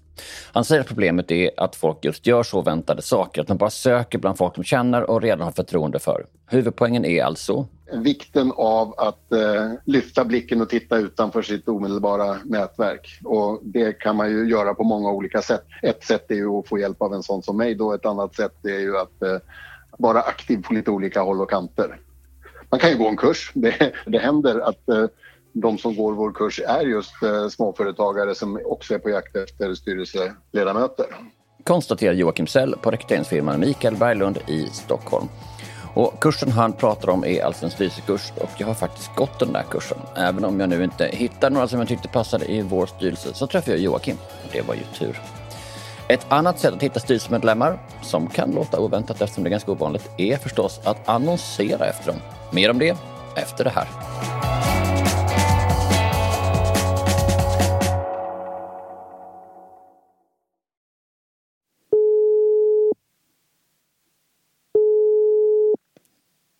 Han 0.52 0.64
säger 0.64 0.80
att 0.80 0.88
problemet 0.88 1.30
är 1.30 1.50
att 1.56 1.76
folk 1.76 2.04
just 2.04 2.26
gör 2.26 2.42
så 2.42 2.58
oväntade 2.58 3.02
saker, 3.02 3.42
att 3.42 3.48
man 3.48 3.56
bara 3.56 3.70
söker 3.70 4.18
bland 4.18 4.38
folk 4.38 4.54
de 4.54 4.64
känner 4.64 5.10
och 5.10 5.22
redan 5.22 5.40
har 5.40 5.52
förtroende 5.52 5.98
för. 5.98 6.26
Huvudpoängen 6.46 7.04
är 7.04 7.24
alltså? 7.24 7.66
Vikten 7.92 8.52
av 8.56 8.94
att 8.96 9.32
eh, 9.32 9.72
lyfta 9.84 10.24
blicken 10.24 10.60
och 10.60 10.68
titta 10.68 10.96
utanför 10.96 11.42
sitt 11.42 11.68
omedelbara 11.68 12.38
nätverk. 12.44 13.20
Och 13.24 13.60
det 13.62 13.92
kan 13.92 14.16
man 14.16 14.30
ju 14.30 14.48
göra 14.48 14.74
på 14.74 14.84
många 14.84 15.10
olika 15.10 15.42
sätt. 15.42 15.64
Ett 15.82 16.04
sätt 16.04 16.30
är 16.30 16.34
ju 16.34 16.48
att 16.48 16.68
få 16.68 16.78
hjälp 16.78 17.02
av 17.02 17.14
en 17.14 17.22
sån 17.22 17.42
som 17.42 17.56
mig 17.56 17.74
då, 17.74 17.92
ett 17.92 18.06
annat 18.06 18.34
sätt 18.34 18.64
är 18.64 18.78
ju 18.78 18.98
att 18.98 19.22
eh, 19.22 19.38
vara 19.98 20.20
aktiv 20.20 20.62
på 20.62 20.74
lite 20.74 20.90
olika 20.90 21.22
håll 21.22 21.40
och 21.40 21.50
kanter. 21.50 22.00
Man 22.70 22.80
kan 22.80 22.90
ju 22.90 22.96
gå 22.96 23.08
en 23.08 23.16
kurs. 23.16 23.52
Det, 23.54 23.92
det 24.06 24.18
händer 24.18 24.60
att 24.60 24.88
eh, 24.88 25.04
de 25.52 25.78
som 25.78 25.96
går 25.96 26.12
vår 26.12 26.32
kurs 26.32 26.60
är 26.60 26.80
just 26.80 27.22
eh, 27.22 27.48
småföretagare 27.48 28.34
som 28.34 28.60
också 28.64 28.94
är 28.94 28.98
på 28.98 29.10
jakt 29.10 29.36
efter 29.36 29.74
styrelseledamöter. 29.74 31.06
Konstaterar 31.64 32.14
Joakim 32.14 32.46
Sell 32.46 32.74
på 32.82 32.90
rekryteringsfirman 32.90 33.60
Mikael 33.60 33.96
Berglund 33.96 34.38
i 34.48 34.66
Stockholm. 34.66 35.28
Och 35.94 36.20
kursen 36.20 36.52
han 36.52 36.72
pratar 36.72 37.10
om 37.10 37.24
är 37.24 37.44
alltså 37.44 37.64
en 37.64 37.70
styrelsekurs 37.70 38.32
och 38.36 38.50
jag 38.58 38.66
har 38.66 38.74
faktiskt 38.74 39.14
gått 39.14 39.38
den 39.38 39.52
där 39.52 39.62
kursen. 39.70 39.98
Även 40.16 40.44
om 40.44 40.60
jag 40.60 40.68
nu 40.68 40.84
inte 40.84 41.10
hittar 41.12 41.50
några 41.50 41.68
som 41.68 41.78
jag 41.78 41.88
tyckte 41.88 42.08
passade 42.08 42.52
i 42.52 42.62
vår 42.62 42.86
styrelse 42.86 43.28
så 43.34 43.46
träffade 43.46 43.76
jag 43.76 43.80
Joakim. 43.80 44.16
Det 44.52 44.62
var 44.62 44.74
ju 44.74 44.82
tur. 44.98 45.20
Ett 46.08 46.26
annat 46.28 46.58
sätt 46.58 46.74
att 46.74 46.82
hitta 46.82 47.00
styrelsemedlemmar, 47.00 47.78
som 48.02 48.26
kan 48.26 48.50
låta 48.50 48.80
oväntat 48.80 49.20
eftersom 49.20 49.44
det 49.44 49.48
är 49.48 49.50
ganska 49.50 49.72
ovanligt, 49.72 50.10
är 50.16 50.36
förstås 50.36 50.80
att 50.84 51.08
annonsera 51.08 51.86
efter 51.86 52.06
dem. 52.06 52.20
Mer 52.50 52.70
om 52.70 52.78
det 52.78 52.96
efter 53.36 53.64
det 53.64 53.70
här. 53.70 53.88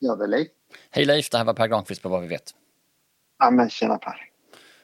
Ja, 0.05 0.17
det 0.17 0.25
är 0.25 0.29
Leif. 0.29 0.49
Hej 0.91 1.05
Leif, 1.05 1.31
det 1.31 1.39
här 1.39 1.45
var 1.45 1.55
Per 1.55 1.67
Granqvist 1.67 2.03
på 2.03 2.09
Vad 2.09 2.23
vi 2.23 2.29
vet. 2.29 2.55
Ja, 3.39 3.51
men 3.51 3.71
tjena 3.71 3.99
Per. 3.99 4.17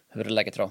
Hur 0.08 0.26
är 0.26 0.30
läget 0.30 0.56
idag? 0.56 0.70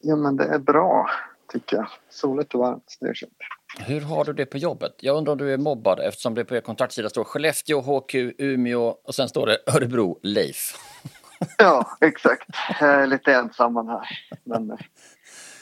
Ja, 0.00 0.16
men 0.16 0.36
det 0.36 0.44
är 0.44 0.58
bra 0.58 1.10
tycker 1.52 1.76
jag. 1.76 1.86
Soligt 2.08 2.54
och 2.54 2.60
varmt, 2.60 2.84
snökylt. 2.86 3.32
Hur 3.78 4.00
har 4.00 4.24
du 4.24 4.32
det 4.32 4.46
på 4.46 4.58
jobbet? 4.58 4.94
Jag 5.00 5.16
undrar 5.16 5.32
om 5.32 5.38
du 5.38 5.52
är 5.52 5.58
mobbad 5.58 6.00
eftersom 6.00 6.34
det 6.34 6.44
på 6.44 6.56
er 6.56 6.60
kontaktsida 6.60 7.08
står 7.10 7.24
Skellefteå, 7.24 7.80
HQ, 7.80 8.14
Umeå 8.38 8.80
och 9.04 9.14
sen 9.14 9.28
står 9.28 9.46
det 9.46 9.58
Örebro, 9.66 10.18
Leif. 10.22 10.72
Ja, 11.58 11.96
exakt. 12.00 12.48
Jag 12.80 12.90
är 13.02 13.06
lite 13.06 13.34
ensam 13.34 13.76
här. 13.76 14.08
Men 14.44 14.70
eh, 14.70 14.78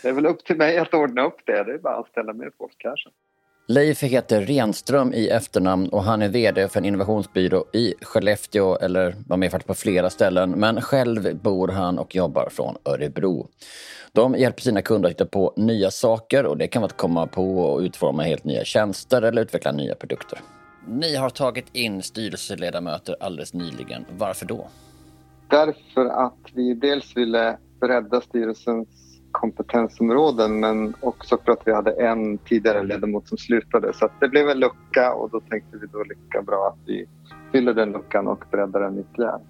det 0.03 0.09
är 0.09 0.12
väl 0.12 0.27
upp 0.27 0.45
till 0.45 0.57
mig 0.57 0.79
att 0.79 0.95
ordna 0.95 1.23
upp 1.25 1.47
det. 1.47 1.64
Det 1.64 1.73
är 1.73 1.79
bara 1.79 1.97
att 1.97 2.09
ställa 2.09 2.33
med 2.33 2.53
folk 2.59 2.75
kanske. 2.79 3.09
Leif 3.66 4.03
heter 4.03 4.40
Renström 4.40 5.14
i 5.14 5.29
efternamn 5.29 5.88
och 5.88 6.03
han 6.03 6.22
är 6.22 6.29
VD 6.29 6.68
för 6.68 6.81
en 6.81 6.85
innovationsbyrå 6.85 7.64
i 7.72 7.94
Skellefteå, 8.03 8.77
eller 8.77 9.14
var 9.27 9.37
med 9.37 9.66
på 9.66 9.75
flera 9.75 10.11
ställen, 10.11 10.51
men 10.51 10.81
själv 10.81 11.37
bor 11.37 11.68
han 11.68 11.98
och 11.98 12.14
jobbar 12.14 12.48
från 12.51 12.77
Örebro. 12.85 13.48
De 14.12 14.35
hjälper 14.35 14.62
sina 14.62 14.83
kunder 14.83 15.09
att 15.09 15.14
hitta 15.14 15.27
på 15.27 15.53
nya 15.57 15.90
saker 15.90 16.46
och 16.46 16.57
det 16.59 16.66
kan 16.66 16.83
vara 16.83 16.90
att 16.90 16.96
komma 16.96 17.27
på 17.27 17.59
och 17.59 17.81
utforma 17.81 18.22
helt 18.22 18.44
nya 18.44 18.64
tjänster 18.64 19.22
eller 19.22 19.42
utveckla 19.42 19.72
nya 19.72 19.94
produkter. 19.94 20.40
Ni 20.88 21.16
har 21.16 21.31
tagit 21.31 21.66
in 21.72 22.03
styrelseledamöter 22.03 23.16
alldeles 23.20 23.55
nyligen. 23.55 24.05
Varför 24.18 24.46
då? 24.46 24.68
Därför 25.48 26.07
att 26.07 26.40
vi 26.55 26.75
dels 26.75 27.16
ville 27.16 27.59
bredda 27.81 28.20
styrelsens 28.20 28.88
kompetensområden 29.33 30.61
men 30.61 30.95
också 31.01 31.38
för 31.45 31.53
att 31.53 31.62
vi 31.64 31.73
hade 31.73 31.90
en 31.92 32.38
tidigare 32.38 32.83
ledamot 32.83 33.29
som 33.29 33.38
slutade. 33.38 33.92
Så 33.92 34.09
det 34.21 34.29
blev 34.29 34.49
en 34.49 34.59
lucka 34.59 35.12
och 35.12 35.31
då 35.31 35.40
tänkte 35.40 35.79
vi 35.79 35.87
då 35.87 36.03
lika 36.03 36.42
bra 36.42 36.68
att 36.68 36.88
vi 36.88 37.07
fyller 37.53 37.75
den 37.75 37.92
luckan 37.92 38.27
och 38.27 38.45
breddar 38.51 38.81
den 38.81 38.99
ytterligare. 38.99 39.40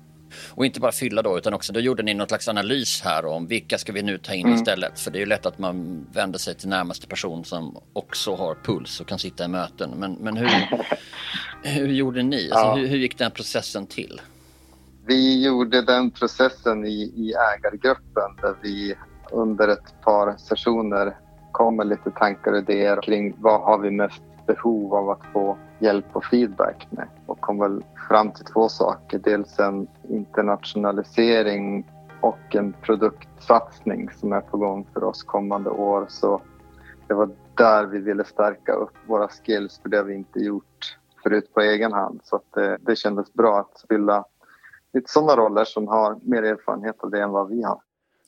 Och 0.50 0.66
inte 0.66 0.80
bara 0.80 0.92
fylla 0.92 1.22
då, 1.22 1.38
utan 1.38 1.54
också 1.54 1.72
då 1.72 1.80
gjorde 1.80 2.02
ni 2.02 2.14
något 2.14 2.28
slags 2.28 2.48
analys 2.48 3.02
här 3.04 3.26
om 3.26 3.46
vilka 3.46 3.78
ska 3.78 3.92
vi 3.92 4.02
nu 4.02 4.18
ta 4.18 4.34
in 4.34 4.46
mm. 4.46 4.58
istället? 4.58 5.00
För 5.00 5.10
det 5.10 5.18
är 5.18 5.20
ju 5.20 5.26
lätt 5.26 5.46
att 5.46 5.58
man 5.58 6.06
vänder 6.12 6.38
sig 6.38 6.54
till 6.54 6.68
närmaste 6.68 7.06
person 7.06 7.44
som 7.44 7.76
också 7.92 8.34
har 8.34 8.54
puls 8.54 9.00
och 9.00 9.06
kan 9.06 9.18
sitta 9.18 9.44
i 9.44 9.48
möten. 9.48 9.90
Men, 9.96 10.12
men 10.12 10.36
hur, 10.36 10.50
hur 11.62 11.88
gjorde 11.88 12.22
ni? 12.22 12.50
Alltså, 12.50 12.66
ja. 12.66 12.74
hur, 12.74 12.86
hur 12.86 12.96
gick 12.96 13.18
den 13.18 13.30
processen 13.30 13.86
till? 13.86 14.20
Vi 15.06 15.44
gjorde 15.44 15.82
den 15.82 16.10
processen 16.10 16.84
i, 16.84 17.02
i 17.16 17.32
ägargruppen 17.54 18.36
där 18.42 18.54
vi 18.62 18.94
under 19.32 19.68
ett 19.68 20.00
par 20.00 20.36
sessioner 20.36 21.16
kommer 21.52 21.84
lite 21.84 22.10
tankar 22.10 22.52
och 22.52 22.58
idéer 22.58 23.02
kring 23.02 23.36
vad 23.38 23.60
har 23.60 23.78
vi 23.78 23.90
mest 23.90 24.22
behov 24.46 24.94
av 24.94 25.10
att 25.10 25.26
få 25.32 25.58
hjälp 25.78 26.06
och 26.12 26.24
feedback 26.24 26.86
med 26.90 27.08
och 27.26 27.40
kom 27.40 27.58
väl 27.58 27.84
fram 28.08 28.32
till 28.32 28.44
två 28.44 28.68
saker. 28.68 29.18
Dels 29.18 29.58
en 29.58 29.86
internationalisering 30.08 31.90
och 32.20 32.56
en 32.56 32.72
produktsatsning 32.72 34.10
som 34.10 34.32
är 34.32 34.40
på 34.40 34.56
gång 34.56 34.86
för 34.92 35.04
oss 35.04 35.22
kommande 35.22 35.70
år. 35.70 36.06
Så 36.08 36.40
det 37.06 37.14
var 37.14 37.30
där 37.54 37.86
vi 37.86 37.98
ville 37.98 38.24
stärka 38.24 38.72
upp 38.72 38.92
våra 39.06 39.28
skills 39.28 39.80
för 39.82 39.88
det 39.88 39.96
har 39.96 40.04
vi 40.04 40.14
inte 40.14 40.38
gjort 40.38 40.98
förut 41.22 41.54
på 41.54 41.60
egen 41.60 41.92
hand. 41.92 42.20
Så 42.24 42.36
att 42.36 42.52
det, 42.54 42.78
det 42.80 42.96
kändes 42.96 43.32
bra 43.32 43.60
att 43.60 43.84
fylla 43.88 44.24
lite 44.92 45.12
sådana 45.12 45.36
roller 45.36 45.64
som 45.64 45.88
har 45.88 46.18
mer 46.22 46.42
erfarenhet 46.42 47.00
av 47.00 47.10
det 47.10 47.22
än 47.22 47.30
vad 47.30 47.48
vi 47.48 47.62
har. 47.62 47.80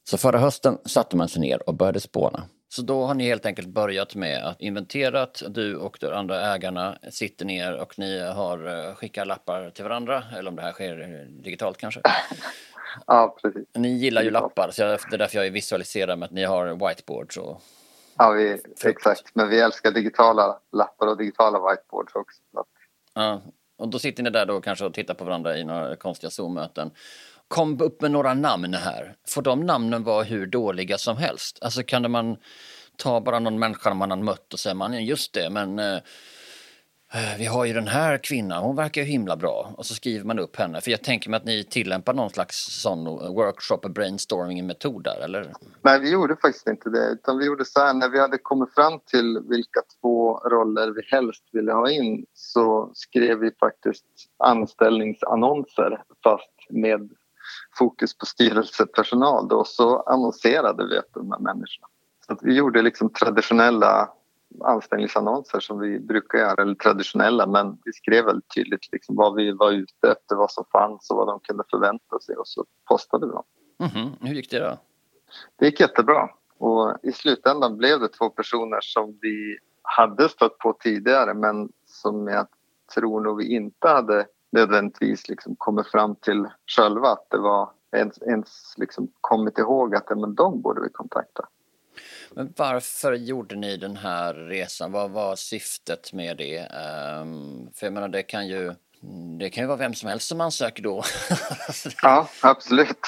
Så 0.04 0.18
förra 0.18 0.38
hösten 0.38 0.78
satte 0.84 1.16
man 1.16 1.28
sig 1.28 1.40
ner 1.40 1.68
och 1.68 1.74
började 1.74 2.00
spåna. 2.00 2.42
Så 2.68 2.82
då 2.82 3.04
har 3.04 3.14
ni 3.14 3.24
helt 3.24 3.46
enkelt 3.46 3.68
börjat 3.68 4.14
med 4.14 4.44
att 4.44 4.60
inventera 4.60 5.26
du 5.48 5.76
och 5.76 5.96
de 6.00 6.06
andra 6.06 6.54
ägarna 6.54 6.98
sitter 7.10 7.44
ner 7.44 7.76
och 7.76 7.98
ni 7.98 8.20
har 8.20 8.88
eh, 8.88 8.94
skickat 8.94 9.26
lappar 9.26 9.70
till 9.70 9.84
varandra, 9.84 10.22
eller 10.38 10.50
om 10.50 10.56
det 10.56 10.62
här 10.62 10.72
sker 10.72 11.26
digitalt 11.42 11.78
kanske? 11.78 12.00
ja, 13.06 13.36
precis. 13.42 13.68
Ni 13.74 13.88
gillar 13.88 14.22
ju 14.22 14.30
lappar, 14.30 14.70
så 14.72 14.82
det 14.82 15.12
är 15.12 15.18
därför 15.18 15.38
jag 15.38 15.50
visualiserar 15.50 16.16
med 16.16 16.26
att 16.26 16.32
ni 16.32 16.44
har 16.44 16.88
whiteboards 16.88 17.36
och 17.36 17.62
Ja, 18.18 18.30
vi, 18.30 18.58
exakt. 18.84 19.34
Men 19.34 19.48
vi 19.48 19.60
älskar 19.60 19.90
digitala 19.90 20.58
lappar 20.72 21.06
och 21.06 21.16
digitala 21.16 21.70
whiteboards 21.70 22.14
också. 22.14 22.40
Ja, 23.14 23.42
och 23.78 23.88
då 23.88 23.98
sitter 23.98 24.22
ni 24.22 24.30
där 24.30 24.46
då 24.46 24.60
kanske 24.60 24.84
och 24.84 24.94
tittar 24.94 25.14
på 25.14 25.24
varandra 25.24 25.56
i 25.56 25.64
några 25.64 25.96
konstiga 25.96 26.30
Zoom-möten 26.30 26.90
kom 27.54 27.80
upp 27.80 28.02
med 28.02 28.10
några 28.10 28.34
namn 28.34 28.74
här. 28.74 29.14
Får 29.28 29.42
de 29.42 29.60
namnen 29.60 30.04
vara 30.04 30.22
hur 30.22 30.46
dåliga 30.46 30.98
som 30.98 31.16
helst? 31.16 31.58
Alltså 31.62 31.82
kan 31.82 32.10
man 32.10 32.36
ta 32.96 33.20
bara 33.20 33.38
någon 33.38 33.58
människa 33.58 33.94
man 33.94 34.10
har 34.10 34.18
mött 34.18 34.52
och 34.52 34.58
säga 34.58 34.74
man 34.74 35.04
just 35.04 35.34
det, 35.34 35.50
men 35.50 35.78
eh, 35.78 35.94
eh, 37.14 37.38
vi 37.38 37.46
har 37.46 37.64
ju 37.64 37.72
den 37.72 37.88
här 37.88 38.18
kvinnan, 38.18 38.62
hon 38.62 38.76
verkar 38.76 39.00
ju 39.00 39.06
himla 39.06 39.36
bra. 39.36 39.74
Och 39.76 39.86
så 39.86 39.94
skriver 39.94 40.24
man 40.24 40.38
upp 40.38 40.56
henne. 40.56 40.80
För 40.80 40.90
jag 40.90 41.02
tänker 41.02 41.30
mig 41.30 41.36
att 41.36 41.44
ni 41.44 41.64
tillämpar 41.64 42.14
någon 42.14 42.30
slags 42.30 42.82
sån 42.82 43.06
eh, 43.06 43.12
workshop 43.12 43.78
och 43.82 43.90
brainstorming-metod 43.90 45.04
där, 45.04 45.24
eller? 45.24 45.52
Nej, 45.82 46.00
vi 46.00 46.10
gjorde 46.10 46.36
faktiskt 46.36 46.68
inte 46.68 46.90
det. 46.90 47.08
Utan 47.08 47.38
vi 47.38 47.46
gjorde 47.46 47.64
så 47.64 47.80
här, 47.80 47.94
när 47.94 48.08
vi 48.08 48.20
hade 48.20 48.38
kommit 48.38 48.74
fram 48.74 49.00
till 49.06 49.38
vilka 49.48 49.80
två 50.00 50.38
roller 50.38 50.90
vi 50.90 51.02
helst 51.16 51.44
ville 51.52 51.72
ha 51.72 51.90
in 51.90 52.26
så 52.32 52.90
skrev 52.94 53.38
vi 53.38 53.50
faktiskt 53.60 54.04
anställningsannonser 54.38 56.02
fast 56.22 56.50
med 56.70 57.10
fokus 57.78 58.18
på 58.18 58.26
styrelsepersonal. 58.26 59.48
Då, 59.48 59.64
så 59.64 60.00
annonserade 60.00 60.86
vi 60.86 60.96
efter 60.96 61.20
de 61.20 61.30
här 61.30 61.38
människorna. 61.38 61.86
Så 62.26 62.36
vi 62.42 62.54
gjorde 62.54 62.82
liksom 62.82 63.10
traditionella 63.10 64.08
anställningsannonser 64.64 65.60
som 65.60 65.78
vi 65.78 65.98
brukar 65.98 66.38
göra, 66.38 66.62
eller 66.62 66.74
traditionella, 66.74 67.46
men 67.46 67.78
vi 67.84 67.92
skrev 67.92 68.24
väldigt 68.24 68.54
tydligt 68.54 68.92
liksom 68.92 69.16
vad 69.16 69.34
vi 69.34 69.52
var 69.52 69.72
ute 69.72 70.12
efter, 70.12 70.36
vad 70.36 70.50
som 70.50 70.64
fanns 70.72 71.10
och 71.10 71.16
vad 71.16 71.26
de 71.26 71.40
kunde 71.40 71.64
förvänta 71.70 72.20
sig 72.20 72.36
och 72.36 72.48
så 72.48 72.64
postade 72.88 73.26
vi 73.26 73.32
dem. 73.32 73.44
Mm 73.78 73.92
-hmm. 73.92 74.26
Hur 74.26 74.34
gick 74.34 74.50
det 74.50 74.58
då? 74.58 74.78
Det 75.56 75.66
gick 75.66 75.80
jättebra 75.80 76.28
och 76.58 76.96
i 77.02 77.12
slutändan 77.12 77.76
blev 77.76 78.00
det 78.00 78.08
två 78.08 78.30
personer 78.30 78.78
som 78.80 79.18
vi 79.22 79.58
hade 79.82 80.28
stött 80.28 80.58
på 80.58 80.76
tidigare 80.80 81.34
men 81.34 81.68
som 81.86 82.28
jag 82.28 82.46
tror 82.94 83.20
nog 83.20 83.38
vi 83.38 83.54
inte 83.54 83.88
hade 83.88 84.26
nödvändigtvis 84.54 85.28
liksom 85.28 85.56
kommit 85.58 85.86
fram 85.86 86.16
till 86.16 86.46
själva 86.76 87.08
att 87.08 87.26
det 87.30 87.38
var 87.38 87.70
ens, 87.96 88.22
ens 88.22 88.74
liksom 88.76 89.08
kommit 89.20 89.58
ihåg 89.58 89.94
att 89.94 90.18
men 90.18 90.34
de 90.34 90.62
borde 90.62 90.80
vi 90.80 90.88
kontakta. 90.88 91.48
Men 92.30 92.52
varför 92.56 93.12
gjorde 93.12 93.56
ni 93.56 93.76
den 93.76 93.96
här 93.96 94.34
resan? 94.34 94.92
Vad 94.92 95.10
var 95.10 95.36
syftet 95.36 96.12
med 96.12 96.36
det? 96.36 96.58
Um, 96.58 97.70
för 97.74 97.86
jag 97.86 97.92
menar, 97.92 98.08
det 98.08 98.22
kan 98.22 98.46
ju 98.46 98.74
det 99.38 99.50
kan 99.50 99.64
ju 99.64 99.68
vara 99.68 99.78
vem 99.78 99.94
som 99.94 100.08
helst 100.08 100.28
som 100.28 100.40
ansöker 100.40 100.82
då. 100.82 101.02
ja, 102.02 102.28
absolut. 102.42 102.98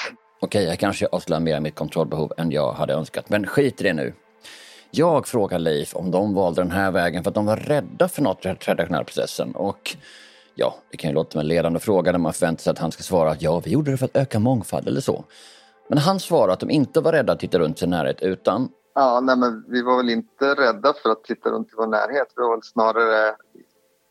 Okej, 0.41 0.65
jag 0.65 0.79
kanske 0.79 1.07
avslöjar 1.07 1.41
mer 1.41 1.61
mitt 1.61 1.75
kontrollbehov 1.75 2.33
än 2.37 2.51
jag 2.51 2.73
hade 2.73 2.95
önskat, 2.95 3.29
men 3.29 3.47
skit 3.47 3.81
i 3.81 3.85
det 3.85 3.93
nu. 3.93 4.15
Jag 4.91 5.29
frågar 5.29 5.59
Leif 5.59 5.95
om 5.95 6.11
de 6.11 6.35
valde 6.35 6.63
den 6.63 6.71
här 6.71 6.91
vägen 6.91 7.25
för 7.25 7.31
att 7.31 7.35
de 7.35 7.47
var 7.47 7.57
rädda 7.57 8.09
för 8.09 8.23
något 8.23 8.45
i 8.45 8.49
den 8.49 8.57
traditionella 8.57 9.05
processen 9.05 9.55
och 9.55 9.97
ja, 10.57 10.75
det 10.91 10.97
kan 10.97 11.11
ju 11.11 11.15
låta 11.15 11.31
som 11.31 11.41
en 11.41 11.49
ledande 11.49 11.81
fråga 11.81 12.13
när 12.13 12.19
man 12.19 12.33
förväntar 12.33 12.63
sig 12.63 12.71
att 12.71 12.79
han 12.79 12.93
ska 12.93 13.03
svara 13.03 13.31
att 13.31 13.43
ja, 13.43 13.63
vi 13.65 13.71
gjorde 13.71 13.91
det 13.91 13.97
för 13.97 14.05
att 14.05 14.17
öka 14.17 14.39
mångfald 14.39 14.89
eller 14.89 15.01
så. 15.01 15.25
Men 15.89 15.99
han 15.99 16.21
svarar 16.21 16.53
att 16.53 16.61
de 16.61 16.71
inte 16.71 17.01
var 17.01 17.13
rädda 17.13 17.33
att 17.33 17.41
titta 17.41 17.59
runt 17.59 17.79
sin 17.79 17.91
närhet 17.91 18.23
utan 18.23 18.69
Ja, 18.95 19.21
nej, 19.21 19.37
men 19.37 19.65
vi 19.69 19.83
var 19.83 19.97
väl 19.97 20.11
inte 20.11 20.55
rädda 20.55 20.93
för 21.03 21.11
att 21.11 21.25
titta 21.25 21.51
runt 21.51 21.69
i 21.69 21.75
vår 21.77 21.87
närhet. 21.87 22.29
Vi 22.37 22.43
var 22.43 22.51
väl 22.51 22.63
snarare 22.63 23.37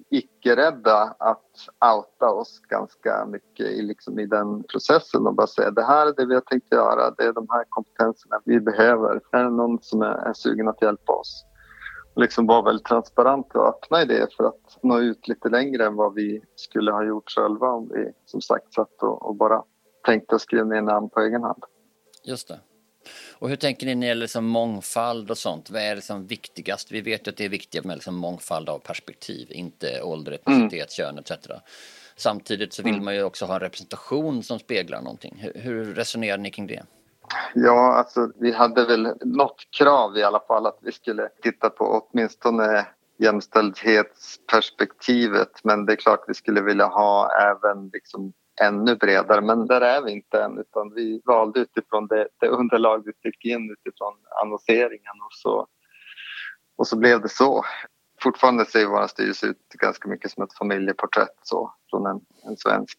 icke-rädda 0.09 1.15
att 1.19 1.51
outa 1.95 2.29
oss 2.29 2.59
ganska 2.59 3.25
mycket 3.25 3.65
i, 3.65 3.81
liksom, 3.81 4.19
i 4.19 4.25
den 4.25 4.63
processen 4.63 5.27
och 5.27 5.35
bara 5.35 5.47
säga 5.47 5.71
det 5.71 5.83
här 5.83 6.07
är 6.07 6.13
det 6.17 6.25
vi 6.25 6.33
har 6.33 6.41
tänkt 6.41 6.71
göra, 6.71 7.11
det 7.17 7.23
är 7.23 7.33
de 7.33 7.47
här 7.49 7.63
kompetenserna 7.69 8.41
vi 8.45 8.59
behöver. 8.59 9.21
Är 9.31 9.43
det 9.43 9.49
någon 9.49 9.79
som 9.81 10.01
är, 10.01 10.29
är 10.29 10.33
sugen 10.33 10.67
att 10.67 10.81
hjälpa 10.81 11.13
oss? 11.13 11.45
Och 12.15 12.21
liksom 12.21 12.47
vara 12.47 12.61
väldigt 12.61 12.85
transparent 12.85 13.55
och 13.55 13.67
öppna 13.67 14.01
i 14.01 14.05
det 14.05 14.27
för 14.37 14.43
att 14.43 14.77
nå 14.83 14.99
ut 14.99 15.27
lite 15.27 15.49
längre 15.49 15.85
än 15.85 15.95
vad 15.95 16.13
vi 16.13 16.41
skulle 16.55 16.91
ha 16.91 17.03
gjort 17.03 17.29
själva 17.31 17.67
om 17.67 17.89
vi 17.93 18.11
som 18.25 18.41
sagt 18.41 18.73
satt 18.73 19.03
och, 19.03 19.25
och 19.25 19.35
bara 19.35 19.63
tänkte 20.05 20.39
skriva 20.39 20.63
ner 20.63 20.81
namn 20.81 21.09
på 21.09 21.21
egen 21.21 21.43
hand. 21.43 21.63
Just 22.23 22.47
det. 22.47 22.59
Och 23.33 23.49
hur 23.49 23.55
tänker 23.55 23.85
ni 23.85 23.95
när 23.95 24.01
det 24.01 24.07
gäller 24.07 24.21
liksom 24.21 24.45
mångfald 24.45 25.31
och 25.31 25.37
sånt? 25.37 25.69
Vad 25.69 25.81
är 25.81 25.95
liksom 25.95 26.27
viktigast? 26.27 26.91
Vi 26.91 27.01
vet 27.01 27.27
ju 27.27 27.29
att 27.29 27.37
det 27.37 27.45
är 27.45 27.49
viktigt 27.49 27.83
med 27.83 27.95
liksom 27.95 28.15
mångfald 28.15 28.69
av 28.69 28.79
perspektiv, 28.79 29.47
inte 29.51 30.01
ålder, 30.01 30.31
etnicitet, 30.31 30.99
mm. 30.99 31.13
kön 31.15 31.19
etc. 31.19 31.47
Samtidigt 32.15 32.73
så 32.73 32.83
vill 32.83 32.93
mm. 32.93 33.05
man 33.05 33.15
ju 33.15 33.23
också 33.23 33.45
ha 33.45 33.53
en 33.53 33.59
representation 33.59 34.43
som 34.43 34.59
speglar 34.59 35.01
någonting. 35.01 35.37
Hur, 35.39 35.61
hur 35.61 35.93
resonerar 35.93 36.37
ni 36.37 36.51
kring 36.51 36.67
det? 36.67 36.83
Ja, 37.53 37.93
alltså 37.93 38.31
vi 38.35 38.51
hade 38.51 38.85
väl 38.85 39.13
något 39.21 39.67
krav 39.77 40.17
i 40.17 40.23
alla 40.23 40.39
fall 40.39 40.65
att 40.65 40.79
vi 40.81 40.91
skulle 40.91 41.29
titta 41.41 41.69
på 41.69 41.85
åtminstone 41.85 42.87
jämställdhetsperspektivet 43.17 45.51
men 45.63 45.85
det 45.85 45.93
är 45.93 45.97
klart 45.97 46.23
vi 46.27 46.33
skulle 46.33 46.61
vilja 46.61 46.85
ha 46.85 47.31
även 47.31 47.89
liksom 47.93 48.33
ännu 48.61 48.95
bredare, 48.95 49.41
men 49.41 49.67
där 49.67 49.81
är 49.81 50.01
vi 50.01 50.11
inte 50.11 50.43
än 50.43 50.57
utan 50.57 50.93
vi 50.93 51.21
valde 51.25 51.59
utifrån 51.59 52.07
det, 52.07 52.27
det 52.39 52.47
underlag 52.47 53.03
vi 53.05 53.13
fick 53.23 53.45
in 53.45 53.71
utifrån 53.71 54.13
annonseringen 54.43 55.21
och 55.25 55.33
så, 55.33 55.67
och 56.77 56.87
så 56.87 56.97
blev 56.97 57.21
det 57.21 57.29
så. 57.29 57.65
Fortfarande 58.21 58.65
ser 58.65 58.85
vår 58.85 59.07
styrelse 59.07 59.47
ut 59.47 59.69
ganska 59.69 60.09
mycket 60.09 60.31
som 60.31 60.43
ett 60.43 60.53
familjeporträtt 60.53 61.39
så, 61.43 61.73
från 61.89 62.05
en, 62.05 62.21
en 62.43 62.57
svensk 62.57 62.97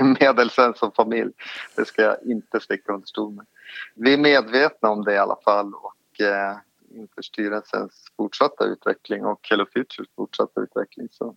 medelsvensk 0.20 0.96
familj. 0.96 1.32
Det 1.76 1.84
ska 1.84 2.02
jag 2.02 2.16
inte 2.24 2.60
sticka 2.60 2.92
under 2.92 3.06
stol 3.06 3.32
med. 3.32 3.46
Vi 3.94 4.14
är 4.14 4.18
medvetna 4.18 4.90
om 4.90 5.04
det 5.04 5.14
i 5.14 5.18
alla 5.18 5.36
fall 5.44 5.74
och 5.74 6.20
eh, 6.20 6.56
inför 6.90 7.22
styrelsens 7.22 8.12
fortsatta 8.16 8.64
utveckling 8.64 9.24
och 9.24 9.48
Hello 9.50 9.66
Futures 9.72 10.08
fortsatta 10.16 10.60
utveckling 10.60 11.08
så 11.10 11.36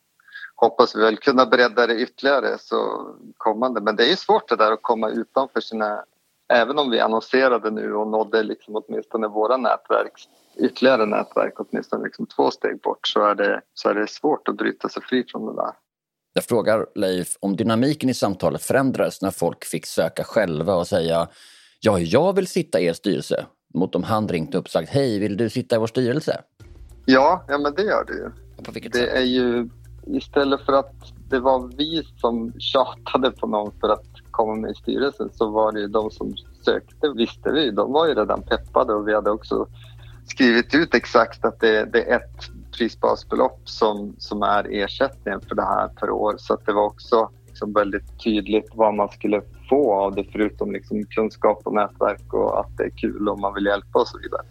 hoppas 0.55 0.95
vi 0.95 1.01
väl 1.01 1.17
kunna 1.17 1.45
bredda 1.45 1.87
det 1.87 2.01
ytterligare 2.01 2.57
så 2.57 3.09
kommande. 3.37 3.81
Men 3.81 3.95
det 3.95 4.11
är 4.11 4.15
svårt 4.15 4.49
det 4.49 4.55
där 4.55 4.71
att 4.71 4.81
komma 4.81 5.09
utanför 5.09 5.61
sina... 5.61 6.05
Även 6.53 6.79
om 6.79 6.89
vi 6.89 6.99
annonserade 6.99 7.71
nu 7.71 7.93
och 7.93 8.07
nådde 8.07 8.43
liksom 8.43 8.75
åtminstone 8.75 9.27
våra 9.27 9.57
nätverk, 9.57 10.27
ytterligare 10.59 11.05
nätverk 11.05 11.53
åtminstone 11.57 12.03
liksom 12.03 12.25
två 12.25 12.51
steg 12.51 12.81
bort 12.81 13.07
så 13.07 13.25
är, 13.25 13.35
det, 13.35 13.61
så 13.73 13.89
är 13.89 13.95
det 13.95 14.09
svårt 14.09 14.47
att 14.47 14.57
bryta 14.57 14.89
sig 14.89 15.03
fri 15.03 15.25
från 15.31 15.45
det 15.45 15.61
där. 15.61 15.71
Jag 16.33 16.43
frågar 16.43 16.85
Leif 16.95 17.37
om 17.39 17.55
dynamiken 17.55 18.09
i 18.09 18.13
samtalet 18.13 18.61
förändrades 18.63 19.21
när 19.21 19.31
folk 19.31 19.65
fick 19.65 19.85
söka 19.85 20.23
själva 20.23 20.75
och 20.75 20.87
säga 20.87 21.27
ja, 21.81 21.99
jag 21.99 22.35
vill 22.35 22.47
sitta 22.47 22.79
i 22.79 22.85
er 22.85 22.93
styrelse 22.93 23.45
mot 23.73 23.95
om 23.95 24.03
han 24.03 24.27
ringt 24.27 24.55
upp 24.55 24.65
och 24.65 24.71
sagt 24.71 24.89
hej, 24.89 25.19
vill 25.19 25.37
du 25.37 25.49
sitta 25.49 25.75
i 25.75 25.79
vår 25.79 25.87
styrelse? 25.87 26.41
Ja, 27.05 27.45
ja 27.47 27.57
men 27.57 27.73
det 27.73 27.81
gör 27.81 28.05
det 28.05 28.13
ju. 28.13 28.29
På 28.63 28.71
vilket 28.71 28.93
det 28.93 28.99
sätt? 28.99 29.15
är 29.15 29.21
ju 29.21 29.69
istället 30.07 30.61
för 30.61 30.73
att 30.73 30.93
det 31.29 31.39
var 31.39 31.71
vi 31.77 32.03
som 32.17 32.53
tjatade 32.59 33.31
på 33.31 33.47
någon 33.47 33.71
för 33.79 33.89
att 33.89 34.05
komma 34.31 34.55
med 34.55 34.71
i 34.71 34.73
styrelsen 34.73 35.29
så 35.33 35.49
var 35.49 35.71
det 35.71 35.79
ju 35.79 35.87
de 35.87 36.11
som 36.11 36.33
sökte, 36.65 37.09
visste 37.15 37.51
vi. 37.51 37.71
De 37.71 37.91
var 37.91 38.07
ju 38.07 38.13
redan 38.13 38.41
peppade 38.41 38.93
och 38.93 39.07
vi 39.07 39.13
hade 39.15 39.31
också 39.31 39.67
skrivit 40.31 40.75
ut 40.75 40.95
exakt 40.95 41.45
att 41.45 41.59
det, 41.59 41.85
det 41.85 42.11
är 42.11 42.15
ett 42.15 42.49
prisbasbelopp 42.77 43.61
som, 43.63 44.15
som 44.17 44.43
är 44.43 44.67
ersättningen 44.71 45.41
för 45.41 45.55
det 45.55 45.65
här 45.65 45.87
per 45.87 46.09
år. 46.09 46.35
Så 46.37 46.53
att 46.53 46.65
det 46.65 46.73
var 46.73 46.85
också 46.85 47.29
liksom 47.47 47.73
väldigt 47.73 48.23
tydligt 48.23 48.69
vad 48.73 48.93
man 48.93 49.09
skulle 49.09 49.41
få 49.69 49.93
av 49.93 50.15
det 50.15 50.23
förutom 50.31 50.71
liksom 50.71 51.03
kunskap 51.05 51.61
och 51.63 51.73
nätverk 51.73 52.33
och 52.33 52.59
att 52.59 52.77
det 52.77 52.83
är 52.83 52.89
kul 52.89 53.29
om 53.29 53.41
man 53.41 53.53
vill 53.53 53.65
hjälpa 53.65 53.99
och 53.99 54.07
så 54.07 54.17
vidare. 54.17 54.41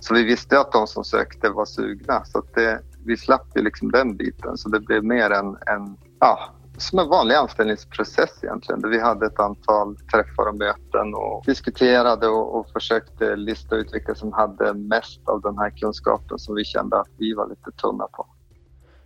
Så 0.00 0.14
vi 0.14 0.24
visste 0.24 0.60
att 0.60 0.72
de 0.72 0.86
som 0.86 1.04
sökte 1.04 1.48
var 1.48 1.64
sugna 1.64 2.24
så 2.24 2.38
att 2.38 2.54
det, 2.54 2.80
vi 3.04 3.16
slapp 3.16 3.46
ju 3.54 3.62
liksom 3.62 3.90
den 3.90 4.16
biten 4.16 4.56
så 4.56 4.68
det 4.68 4.80
blev 4.80 5.04
mer 5.04 5.30
en, 5.30 5.46
en 5.46 5.96
ja, 6.20 6.50
som 6.78 6.98
en 6.98 7.08
vanlig 7.08 7.34
anställningsprocess 7.34 8.30
egentligen. 8.42 8.80
Där 8.80 8.88
vi 8.88 9.00
hade 9.00 9.26
ett 9.26 9.40
antal 9.40 9.96
träffar 9.96 10.48
och 10.48 10.56
möten 10.56 11.14
och 11.14 11.44
diskuterade 11.46 12.28
och, 12.28 12.58
och 12.58 12.70
försökte 12.72 13.36
lista 13.36 13.76
ut 13.76 13.94
vilka 13.94 14.14
som 14.14 14.32
hade 14.32 14.74
mest 14.74 15.28
av 15.28 15.40
den 15.40 15.58
här 15.58 15.70
kunskapen 15.70 16.38
som 16.38 16.54
vi 16.54 16.64
kände 16.64 17.00
att 17.00 17.10
vi 17.18 17.34
var 17.34 17.48
lite 17.48 17.70
tunna 17.82 18.06
på. 18.12 18.26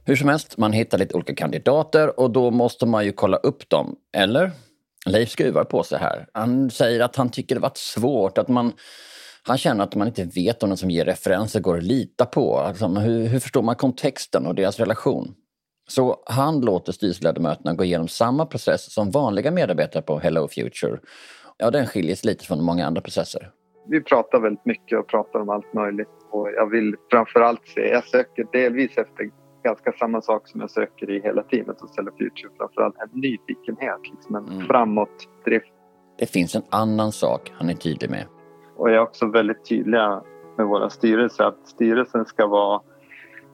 Hur 0.05 0.17
som 0.17 0.29
helst, 0.29 0.59
man 0.59 0.73
hittar 0.73 0.99
lite 0.99 1.15
olika 1.15 1.35
kandidater 1.35 2.21
och 2.21 2.31
då 2.31 2.51
måste 2.51 2.87
man 2.87 3.05
ju 3.05 3.13
kolla 3.13 3.37
upp 3.37 3.71
dem, 3.71 3.97
eller? 4.17 4.51
Leif 5.07 5.31
skruvar 5.31 5.65
på 5.65 5.83
sig 5.83 5.99
här. 5.99 6.27
Han 6.35 6.71
säger 6.71 7.01
att 7.01 7.17
han 7.17 7.31
tycker 7.31 7.55
det 7.55 7.61
varit 7.61 7.77
svårt, 7.77 8.39
att 8.39 8.49
man 8.49 8.73
han 9.43 9.59
känner 9.59 9.85
att 9.85 9.95
man 9.95 10.07
inte 10.07 10.25
vet 10.25 10.63
om 10.63 10.69
den 10.69 10.77
som 10.77 10.91
ger 10.91 11.05
referenser 11.05 11.61
går 11.61 11.77
att 11.77 11.83
lita 11.83 12.27
på. 12.27 12.59
Alltså, 12.59 12.87
hur, 12.87 13.27
hur 13.27 13.41
förstår 13.41 13.63
man 13.63 13.77
kontexten 13.77 14.47
och 14.47 14.55
deras 14.55 14.79
relation? 14.79 15.35
Så 15.91 16.23
han 16.27 16.61
låter 16.61 16.93
styrelseledamöterna 16.93 17.75
gå 17.75 17.85
igenom 17.85 18.09
samma 18.09 18.47
process 18.47 18.93
som 18.95 19.11
vanliga 19.11 19.51
medarbetare 19.51 20.03
på 20.03 20.19
Hello 20.19 20.49
Future. 20.49 20.99
Ja, 21.59 21.71
den 21.71 21.87
skiljer 21.87 22.15
sig 22.17 22.31
lite 22.31 22.45
från 22.45 22.65
många 22.65 22.87
andra 22.87 23.01
processer. 23.01 23.51
Vi 23.89 24.01
pratar 24.01 24.41
väldigt 24.41 24.65
mycket 24.65 24.99
och 24.99 25.07
pratar 25.09 25.41
om 25.41 25.49
allt 25.49 25.75
möjligt. 25.75 26.09
Och 26.31 26.49
jag 26.57 26.71
vill 26.71 26.97
framförallt 27.11 27.69
se, 27.69 27.81
jag 27.81 28.05
söker 28.05 28.47
delvis 28.53 28.99
efter 28.99 29.31
ganska 29.65 29.93
samma 29.93 30.21
sak 30.21 30.49
som 30.49 30.61
jag 30.61 30.71
söker 30.71 31.11
i 31.11 31.21
hela 31.21 31.43
teamet 31.43 31.81
hos 31.81 31.97
Hello 31.97 32.11
Future. 32.19 32.51
Framförallt 32.59 32.97
en 32.99 33.21
nyfikenhet, 33.21 34.01
liksom 34.11 34.35
en 34.35 34.49
mm. 34.49 34.67
framåtdrift. 34.67 35.73
Det 36.19 36.27
finns 36.27 36.55
en 36.55 36.63
annan 36.71 37.13
sak 37.13 37.53
han 37.55 37.71
är 37.71 37.75
tydlig 37.75 38.11
med. 38.11 38.27
Och 38.77 38.91
jag 38.91 38.97
är 38.97 39.03
också 39.03 39.27
väldigt 39.27 39.65
tydliga 39.69 40.23
med 40.57 40.67
våra 40.67 40.91
styrelser 40.91 41.45
att 41.45 41.69
styrelsen 41.69 42.25
ska 42.25 42.47
vara 42.47 42.81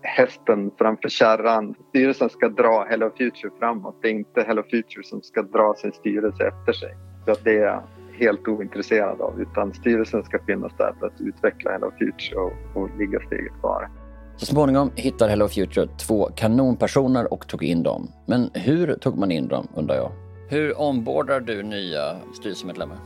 hästen 0.07 0.71
framför 0.79 1.09
kärran. 1.09 1.75
Styrelsen 1.89 2.31
ska 2.31 2.49
dra 2.49 2.87
Hello 2.91 3.11
Future 3.19 3.51
framåt. 3.59 3.99
Det 4.03 4.09
är 4.09 4.13
inte 4.13 4.45
Hello 4.47 4.63
Future 4.63 5.03
som 5.05 5.23
ska 5.23 5.43
dra 5.43 5.75
sin 5.75 5.93
styrelse 5.93 6.45
efter 6.47 6.73
sig. 6.73 6.97
Så 7.27 7.35
det 7.45 7.57
är 7.57 7.65
jag 7.65 7.83
helt 8.19 8.49
ointresserad 8.49 9.21
av. 9.21 9.41
Utan 9.41 9.75
styrelsen 9.75 10.25
ska 10.25 10.39
finnas 10.47 10.73
där 10.79 10.95
för 11.01 11.07
att 11.07 11.21
utveckla 11.21 11.71
Hello 11.73 11.91
Future 11.99 12.41
och, 12.41 12.83
och 12.83 12.99
ligga 12.99 13.21
steget 13.27 13.53
före. 13.61 13.89
Så 14.37 14.47
småningom 14.47 14.91
hittade 14.95 15.31
Hello 15.31 15.49
Future 15.49 15.89
två 16.07 16.31
kanonpersoner 16.35 17.33
och 17.33 17.49
tog 17.49 17.63
in 17.63 17.83
dem. 17.83 18.09
Men 18.27 18.51
hur 18.55 18.95
tog 18.95 19.19
man 19.19 19.31
in 19.31 19.49
dem, 19.49 19.69
undrar 19.75 19.97
jag? 19.97 20.13
Hur 20.49 20.81
ombordar 20.81 21.41
du 21.41 21.63
nya 21.63 22.17
styrelsemedlemmar? 22.35 22.99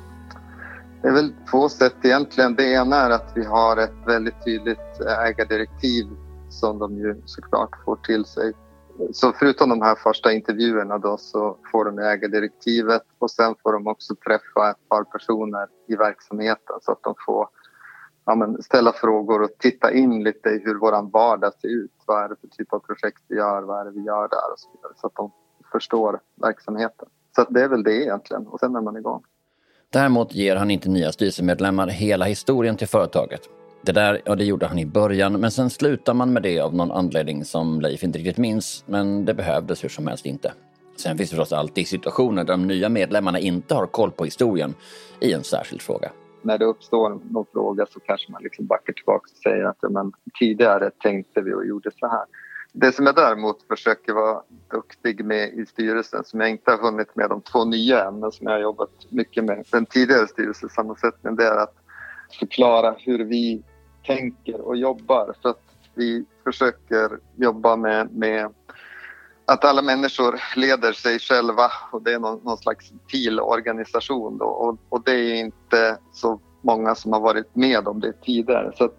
Det 1.03 1.09
är 1.09 1.13
väl 1.13 1.33
två 1.51 1.69
sätt 1.69 1.95
egentligen. 2.03 2.55
Det 2.55 2.73
ena 2.73 2.97
är 2.97 3.11
att 3.11 3.33
vi 3.35 3.45
har 3.45 3.77
ett 3.77 3.95
väldigt 4.07 4.45
tydligt 4.45 5.01
ägardirektiv 5.27 6.07
som 6.51 6.79
de 6.79 6.99
ju 6.99 7.23
såklart 7.25 7.71
får 7.85 7.97
till 7.97 8.25
sig. 8.25 8.53
Så 9.13 9.33
förutom 9.33 9.69
de 9.69 9.83
här 9.83 9.95
första 9.95 10.33
intervjuerna 10.33 10.99
då 10.99 11.17
så 11.17 11.57
får 11.73 11.85
de 11.85 11.99
ägardirektivet 11.99 13.03
och 13.19 13.31
sen 13.31 13.55
får 13.63 13.73
de 13.73 13.87
också 13.87 14.15
träffa 14.15 14.71
ett 14.71 14.89
par 14.89 15.05
personer 15.05 15.67
i 15.89 15.97
verksamheten 15.97 16.77
så 16.83 16.93
att 16.93 17.03
de 17.03 17.15
får 17.27 17.49
ja, 18.27 18.35
men 18.35 18.63
ställa 18.63 18.93
frågor 18.93 19.43
och 19.43 19.51
titta 19.59 19.93
in 19.93 20.25
lite 20.25 20.49
i 20.49 20.63
hur 20.65 20.79
vår 20.79 21.11
vardag 21.11 21.53
ser 21.61 21.69
ut. 21.69 21.93
Vad 22.07 22.25
är 22.25 22.29
det 22.29 22.37
för 22.41 22.49
typ 22.49 22.73
av 22.73 22.79
projekt 22.79 23.23
vi 23.29 23.37
gör? 23.37 23.63
Vad 23.63 23.81
är 23.81 23.85
det 23.85 23.91
vi 23.91 24.01
gör 24.01 24.29
där? 24.29 24.53
Och 24.53 24.59
så 24.59 24.69
vidare, 24.75 24.93
så 24.97 25.07
att 25.07 25.15
de 25.15 25.33
förstår 25.73 26.21
verksamheten. 26.43 27.09
Så 27.37 27.47
det 27.51 27.63
är 27.63 27.69
väl 27.69 27.83
det 27.83 28.03
egentligen 28.03 28.47
och 28.47 28.61
sen 28.61 28.77
är 28.77 28.81
man 28.81 28.97
igång. 28.97 29.23
Däremot 29.93 30.35
ger 30.35 30.57
han 30.57 30.71
inte 30.71 30.89
nya 30.89 31.13
styrelsemedlemmar 31.13 31.87
hela 31.87 32.25
historien 32.25 32.77
till 32.77 32.89
företaget. 32.89 33.60
Det 33.83 33.93
där, 33.93 34.23
ja 34.25 34.35
det 34.35 34.45
gjorde 34.45 34.67
han 34.67 34.79
i 34.79 34.87
början, 34.87 35.41
men 35.41 35.51
sen 35.51 35.71
slutar 35.71 36.15
man 36.15 36.33
med 36.33 36.43
det 36.43 36.61
av 36.61 36.75
någon 36.75 36.91
anledning 36.91 37.45
som 37.45 37.81
Leif 37.81 38.05
inte 38.05 38.19
riktigt 38.19 38.37
minns, 38.37 38.85
men 38.87 39.25
det 39.25 39.35
behövdes 39.35 39.85
hur 39.85 39.89
som 39.89 40.07
helst 40.07 40.27
inte. 40.27 40.53
Sen 40.97 41.19
finns 41.19 41.31
det 41.31 41.37
förstås 41.37 41.53
alltid 41.53 41.89
situationer 41.89 42.45
där 42.45 42.53
de 42.53 42.67
nya 42.67 42.89
medlemmarna 42.89 43.39
inte 43.39 43.75
har 43.75 43.87
koll 43.87 44.11
på 44.11 44.25
historien 44.25 44.75
i 45.21 45.33
en 45.33 45.45
särskild 45.45 45.83
fråga. 45.83 46.11
När 46.43 46.59
det 46.59 46.65
uppstår 46.65 47.21
någon 47.31 47.47
fråga 47.53 47.87
så 47.87 48.01
kanske 48.01 48.33
man 48.33 48.43
liksom 48.43 48.67
backar 48.67 48.93
tillbaka 48.93 49.25
och 49.33 49.43
säger 49.43 49.65
att 49.65 49.77
men, 49.91 50.13
tidigare 50.39 50.91
tänkte 50.91 51.41
vi 51.41 51.55
och 51.55 51.67
gjorde 51.67 51.91
så 52.01 52.07
här. 52.07 52.25
Det 52.73 52.93
som 52.93 53.07
jag 53.07 53.15
däremot 53.15 53.63
försöker 53.69 54.13
vara 54.13 54.43
duktig 54.71 55.25
med 55.25 55.49
i 55.49 55.67
styrelsen 55.67 56.25
som 56.25 56.41
jag 56.41 56.51
inte 56.51 56.71
har 56.71 56.79
hunnit 56.79 57.17
med 57.17 57.29
de 57.29 57.41
två 57.41 57.65
nya 57.65 58.05
än 58.05 58.21
men 58.21 58.33
som 58.33 58.47
jag 58.47 58.55
har 58.55 58.61
jobbat 58.61 58.91
mycket 59.09 59.45
med 59.45 59.65
den 59.71 59.87
tidigare 59.87 60.27
styrelsesammansättningen 60.27 61.37
det 61.37 61.45
är 61.45 61.57
att 61.57 61.75
förklara 62.39 62.95
hur 62.99 63.25
vi 63.25 63.63
tänker 64.07 64.61
och 64.61 64.77
jobbar. 64.77 65.35
För 65.43 65.49
att 65.49 65.63
vi 65.95 66.25
försöker 66.45 67.19
jobba 67.37 67.77
med, 67.77 68.13
med 68.13 68.55
att 69.45 69.65
alla 69.65 69.83
människor 69.83 70.41
leder 70.57 70.93
sig 70.93 71.19
själva 71.19 71.71
och 71.93 72.03
det 72.03 72.13
är 72.13 72.19
någon, 72.19 72.41
någon 72.45 72.59
slags 72.59 72.93
TIL-organisation 73.09 74.41
och, 74.41 74.79
och, 74.89 75.03
det 75.05 75.13
är 75.13 75.35
inte 75.35 75.99
så 76.13 76.41
många 76.63 76.95
som 76.95 77.13
har 77.13 77.21
varit 77.21 77.57
med 77.57 77.89
om 77.89 78.01
det 78.01 78.13
tidigare. 78.13 78.73
Så 78.77 78.91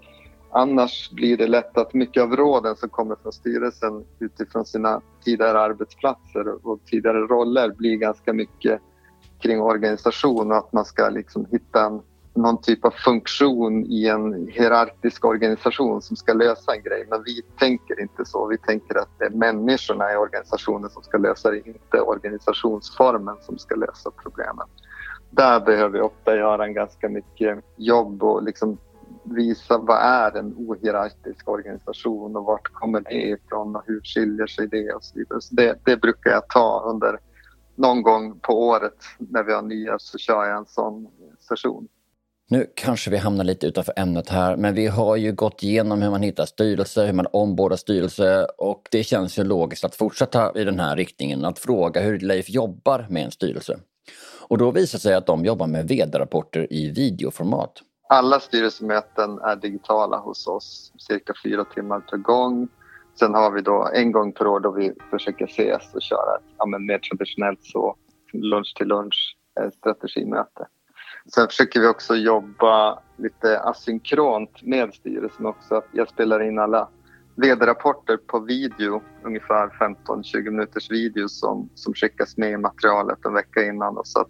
annars 0.51 1.11
blir 1.11 1.37
det 1.37 1.47
lätt 1.47 1.77
att 1.77 1.93
mycket 1.93 2.23
av 2.23 2.35
råden 2.35 2.75
som 2.75 2.89
kommer 2.89 3.15
från 3.15 3.31
styrelsen 3.31 4.05
utifrån 4.19 4.65
sina 4.65 5.01
tidigare 5.25 5.59
arbetsplatser 5.59 6.67
och 6.67 6.79
tidigare 6.85 7.19
roller 7.19 7.69
blir 7.69 7.95
ganska 7.95 8.33
mycket 8.33 8.81
kring 9.39 9.61
organisation 9.61 10.51
och 10.51 10.57
att 10.57 10.73
man 10.73 10.85
ska 10.85 11.09
liksom 11.09 11.45
hitta 11.51 11.85
en 11.85 12.01
någon 12.33 12.61
typ 12.61 12.85
av 12.85 12.91
funktion 12.91 13.85
i 13.85 14.07
en 14.07 14.47
hierarkisk 14.47 15.25
organisation 15.25 16.01
som 16.01 16.15
ska 16.15 16.33
lösa 16.33 16.75
en 16.75 16.83
grej. 16.83 17.07
Men 17.09 17.23
vi 17.23 17.41
tänker 17.59 18.01
inte 18.01 18.25
så. 18.25 18.47
Vi 18.47 18.57
tänker 18.57 18.95
att 18.95 19.09
det 19.19 19.25
är 19.25 19.29
människorna 19.29 20.13
i 20.13 20.15
organisationen 20.15 20.89
som 20.89 21.03
ska 21.03 21.17
lösa 21.17 21.51
det, 21.51 21.67
inte 21.67 22.01
organisationsformen 22.01 23.35
som 23.41 23.57
ska 23.57 23.75
lösa 23.75 24.11
problemen. 24.23 24.67
Där 25.29 25.59
behöver 25.59 25.89
vi 25.89 26.01
ofta 26.01 26.35
göra 26.35 26.65
en 26.65 26.73
ganska 26.73 27.09
mycket 27.09 27.59
jobb 27.77 28.23
och 28.23 28.43
liksom 28.43 28.77
visa 29.23 29.77
vad 29.77 29.97
är 29.97 30.37
en 30.37 30.53
ohierarkisk 30.57 31.49
organisation 31.49 32.35
och 32.35 32.45
vart 32.45 32.73
kommer 32.73 33.01
det 33.01 33.27
ifrån 33.27 33.75
och 33.75 33.83
hur 33.85 34.01
skiljer 34.01 34.47
sig 34.47 34.67
det 34.67 34.93
och 34.93 35.03
så 35.03 35.19
vidare. 35.19 35.41
Så 35.41 35.55
det, 35.55 35.79
det 35.85 35.97
brukar 35.97 36.31
jag 36.31 36.47
ta 36.47 36.83
under 36.85 37.19
någon 37.75 38.01
gång 38.01 38.39
på 38.39 38.67
året 38.67 38.97
när 39.17 39.43
vi 39.43 39.53
har 39.53 39.61
nya 39.61 39.99
så 39.99 40.17
kör 40.17 40.45
jag 40.45 40.57
en 40.57 40.65
sån 40.65 41.07
session. 41.39 41.87
Nu 42.51 42.67
kanske 42.75 43.11
vi 43.11 43.17
hamnar 43.17 43.43
lite 43.43 43.67
utanför 43.67 43.93
ämnet 43.97 44.29
här, 44.29 44.57
men 44.57 44.75
vi 44.75 44.87
har 44.87 45.15
ju 45.15 45.31
gått 45.31 45.63
igenom 45.63 46.01
hur 46.01 46.09
man 46.09 46.21
hittar 46.21 46.45
styrelse, 46.45 47.05
hur 47.05 47.13
man 47.13 47.25
ombordar 47.31 47.75
styrelse 47.75 48.47
och 48.57 48.87
det 48.91 49.03
känns 49.03 49.39
ju 49.39 49.43
logiskt 49.43 49.83
att 49.83 49.95
fortsätta 49.95 50.59
i 50.59 50.63
den 50.63 50.79
här 50.79 50.95
riktningen, 50.95 51.45
att 51.45 51.59
fråga 51.59 52.01
hur 52.01 52.19
Leif 52.19 52.49
jobbar 52.49 53.07
med 53.09 53.25
en 53.25 53.31
styrelse. 53.31 53.79
Och 54.47 54.57
då 54.57 54.71
visar 54.71 54.97
det 54.97 55.01
sig 55.01 55.13
att 55.13 55.25
de 55.25 55.45
jobbar 55.45 55.67
med 55.67 55.87
vd-rapporter 55.87 56.73
i 56.73 56.89
videoformat. 56.89 57.73
Alla 58.09 58.39
styrelsemöten 58.39 59.39
är 59.39 59.55
digitala 59.55 60.17
hos 60.17 60.47
oss, 60.47 60.91
cirka 60.97 61.33
fyra 61.43 61.65
timmar 61.65 61.99
per 61.99 62.17
gång. 62.17 62.67
Sen 63.19 63.33
har 63.33 63.51
vi 63.51 63.61
då 63.61 63.89
en 63.93 64.11
gång 64.11 64.31
per 64.31 64.47
år 64.47 64.59
då 64.59 64.71
vi 64.71 64.93
försöker 65.11 65.45
ses 65.45 65.93
och 65.93 66.01
köra 66.01 66.35
ett 66.35 66.55
ja, 66.57 66.65
mer 66.65 66.99
traditionellt 66.99 67.63
så 67.63 67.95
lunch 68.33 68.73
till 68.77 68.87
lunch 68.87 69.37
eh, 69.59 69.69
strategimöte. 69.69 70.67
Sen 71.25 71.47
försöker 71.47 71.79
vi 71.79 71.87
också 71.87 72.15
jobba 72.15 72.99
lite 73.17 73.59
asynkront 73.59 74.63
med 74.63 74.93
styrelsen 74.93 75.45
också. 75.45 75.81
Jag 75.91 76.09
spelar 76.09 76.43
in 76.43 76.59
alla 76.59 76.89
vd-rapporter 77.35 78.17
på 78.17 78.39
video, 78.39 79.01
ungefär 79.25 79.67
15-20 80.07 80.49
minuters 80.49 80.91
video 80.91 81.27
som, 81.27 81.69
som 81.75 81.93
skickas 81.93 82.37
med 82.37 82.51
i 82.51 82.57
materialet 82.57 83.25
en 83.25 83.33
vecka 83.33 83.63
innan. 83.63 83.95
Då, 83.95 84.01
så 84.05 84.19
att 84.19 84.27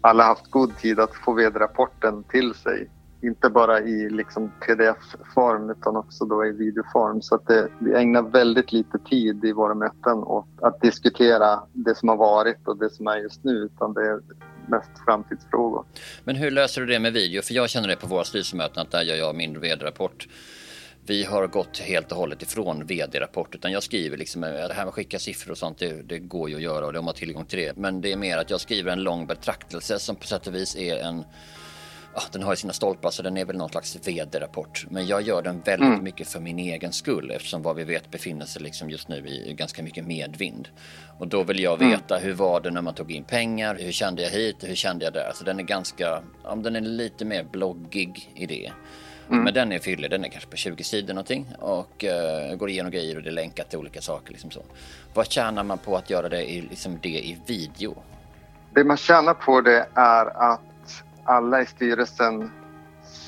alla 0.00 0.22
har 0.22 0.28
haft 0.28 0.50
god 0.50 0.76
tid 0.76 1.00
att 1.00 1.14
få 1.14 1.32
vd-rapporten 1.32 2.24
till 2.24 2.54
sig. 2.54 2.90
Inte 3.26 3.50
bara 3.50 3.80
i 3.80 4.10
liksom 4.10 4.52
pdf-form 4.60 5.70
utan 5.70 5.96
också 5.96 6.24
då 6.24 6.46
i 6.46 6.52
videoform. 6.52 7.22
Så 7.22 7.34
att 7.34 7.46
det, 7.46 7.68
vi 7.78 7.94
ägnar 7.94 8.22
väldigt 8.22 8.72
lite 8.72 8.98
tid 8.98 9.44
i 9.44 9.52
våra 9.52 9.74
möten 9.74 10.18
åt 10.18 10.46
att 10.62 10.80
diskutera 10.80 11.60
det 11.72 11.94
som 11.94 12.08
har 12.08 12.16
varit 12.16 12.68
och 12.68 12.78
det 12.78 12.90
som 12.90 13.06
är 13.06 13.16
just 13.16 13.44
nu. 13.44 13.52
Utan 13.52 13.94
det 13.94 14.06
är 14.06 14.20
mest 14.66 14.90
framtidsfrågor. 15.04 15.84
Men 16.24 16.36
hur 16.36 16.50
löser 16.50 16.80
du 16.80 16.86
det 16.86 16.98
med 16.98 17.12
video? 17.12 17.42
För 17.42 17.54
jag 17.54 17.70
känner 17.70 17.88
det 17.88 17.96
på 17.96 18.06
våra 18.06 18.24
styrelsemöten 18.24 18.82
att 18.82 18.90
där 18.90 19.02
gör 19.02 19.16
jag 19.16 19.34
min 19.34 19.60
vd-rapport. 19.60 20.28
Vi 21.06 21.24
har 21.24 21.46
gått 21.46 21.78
helt 21.78 22.12
och 22.12 22.18
hållet 22.18 22.42
ifrån 22.42 22.86
vd-rapport 22.86 23.54
utan 23.54 23.72
jag 23.72 23.82
skriver 23.82 24.16
liksom 24.16 24.44
eh, 24.44 24.50
det 24.50 24.74
här 24.74 24.82
med 24.82 24.88
att 24.88 24.94
skicka 24.94 25.18
siffror 25.18 25.52
och 25.52 25.58
sånt 25.58 25.78
det, 25.78 26.02
det, 26.08 26.18
går 26.18 26.50
ju 26.50 26.56
att 26.56 26.62
göra 26.62 26.86
och 26.86 26.92
de 26.92 27.06
har 27.06 27.14
tillgång 27.14 27.44
till 27.44 27.58
det. 27.58 27.76
Men 27.76 28.00
det 28.00 28.12
är 28.12 28.16
mer 28.16 28.38
att 28.38 28.50
jag 28.50 28.60
skriver 28.60 28.92
en 28.92 29.02
lång 29.02 29.26
betraktelse 29.26 29.98
som 29.98 30.16
på 30.16 30.26
sätt 30.26 30.46
och 30.46 30.54
vis 30.54 30.76
är 30.76 30.96
en 30.96 31.24
ja, 32.14 32.22
den 32.32 32.42
har 32.42 32.52
ju 32.52 32.56
sina 32.56 32.72
stolpar 32.72 33.10
så 33.10 33.22
den 33.22 33.36
är 33.36 33.44
väl 33.44 33.56
någon 33.56 33.68
slags 33.68 34.08
vd-rapport. 34.08 34.86
Men 34.90 35.06
jag 35.06 35.22
gör 35.22 35.42
den 35.42 35.60
väldigt 35.60 35.88
mm. 35.88 36.04
mycket 36.04 36.28
för 36.28 36.40
min 36.40 36.58
egen 36.58 36.92
skull 36.92 37.30
eftersom 37.30 37.62
vad 37.62 37.76
vi 37.76 37.84
vet 37.84 38.10
befinner 38.10 38.46
sig 38.46 38.62
liksom 38.62 38.90
just 38.90 39.08
nu 39.08 39.16
i 39.16 39.54
ganska 39.54 39.82
mycket 39.82 40.06
medvind. 40.06 40.68
Och 41.18 41.28
då 41.28 41.42
vill 41.42 41.60
jag 41.60 41.80
mm. 41.82 41.90
veta 41.90 42.16
mm. 42.16 42.26
hur 42.26 42.34
var 42.34 42.60
det 42.60 42.70
när 42.70 42.82
man 42.82 42.94
tog 42.94 43.12
in 43.12 43.24
pengar, 43.24 43.78
hur 43.80 43.92
kände 43.92 44.22
jag 44.22 44.30
hit, 44.30 44.56
hur 44.60 44.74
kände 44.74 45.04
jag 45.04 45.14
där. 45.14 45.32
Så 45.34 45.44
den 45.44 45.58
är 45.58 45.62
ganska, 45.62 46.22
ja, 46.44 46.54
den 46.54 46.76
är 46.76 46.80
lite 46.80 47.24
mer 47.24 47.44
bloggig 47.44 48.30
i 48.34 48.46
det. 48.46 48.72
Mm. 49.30 49.44
Men 49.44 49.54
den 49.54 49.72
är 49.72 49.78
fyllig, 49.78 50.10
den 50.10 50.24
är 50.24 50.28
kanske 50.28 50.50
på 50.50 50.56
20 50.56 50.84
sidor 50.84 51.14
någonting 51.14 51.46
och 51.58 52.04
uh, 52.04 52.56
går 52.56 52.70
igenom 52.70 52.92
grejer 52.92 53.16
och 53.16 53.22
det 53.22 53.30
är 53.30 53.32
länkat 53.32 53.70
till 53.70 53.78
olika 53.78 54.00
saker. 54.00 54.32
Liksom 54.32 54.50
så. 54.50 54.62
Vad 55.14 55.30
tjänar 55.30 55.64
man 55.64 55.78
på 55.78 55.96
att 55.96 56.10
göra 56.10 56.28
det 56.28 56.50
i, 56.50 56.60
liksom 56.60 56.98
det 57.02 57.08
i 57.08 57.38
video? 57.46 58.02
Det 58.74 58.84
man 58.84 58.96
tjänar 58.96 59.34
på 59.34 59.60
det 59.60 59.86
är 59.94 60.52
att 60.52 60.60
alla 61.24 61.62
i 61.62 61.66
styrelsen 61.66 62.50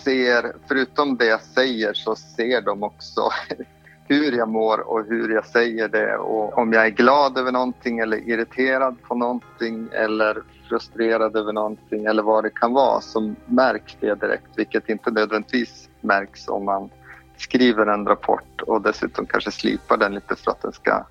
ser, 0.05 0.53
förutom 0.69 1.17
det 1.17 1.27
jag 1.27 1.41
säger, 1.41 1.93
så 1.95 2.17
ser 2.17 2.61
de 2.61 2.83
också 2.83 3.21
hur 4.09 4.33
jag 4.33 4.49
mår 4.49 4.81
och 4.81 5.05
hur 5.05 5.35
jag 5.35 5.47
säger 5.47 5.89
det 5.89 6.17
och 6.17 6.59
om 6.59 6.73
jag 6.73 6.87
är 6.87 6.91
glad 6.91 7.39
över 7.39 7.53
någonting 7.53 7.99
eller 7.99 8.29
irriterad 8.29 9.03
på 9.03 9.15
någonting 9.15 9.89
eller 9.93 10.43
frustrerad 10.69 11.37
över 11.37 11.53
någonting 11.53 12.05
eller 12.05 12.23
vad 12.23 12.45
det 12.45 12.51
kan 12.51 12.73
vara 12.73 13.01
så 13.01 13.35
märks 13.47 13.97
det 14.01 14.15
direkt, 14.15 14.51
vilket 14.57 14.89
inte 14.89 15.11
nödvändigtvis 15.11 15.89
märks 16.01 16.49
om 16.49 16.65
man 16.65 16.91
skriver 17.37 17.87
en 17.87 18.07
rapport 18.07 18.63
och 18.67 18.83
dessutom 18.83 19.27
kanske 19.27 19.51
slipar 19.51 19.97
den 19.97 20.15
lite 20.15 20.37
för 20.37 20.51
att 20.51 20.63
den 20.63 20.73
ska, 20.73 21.07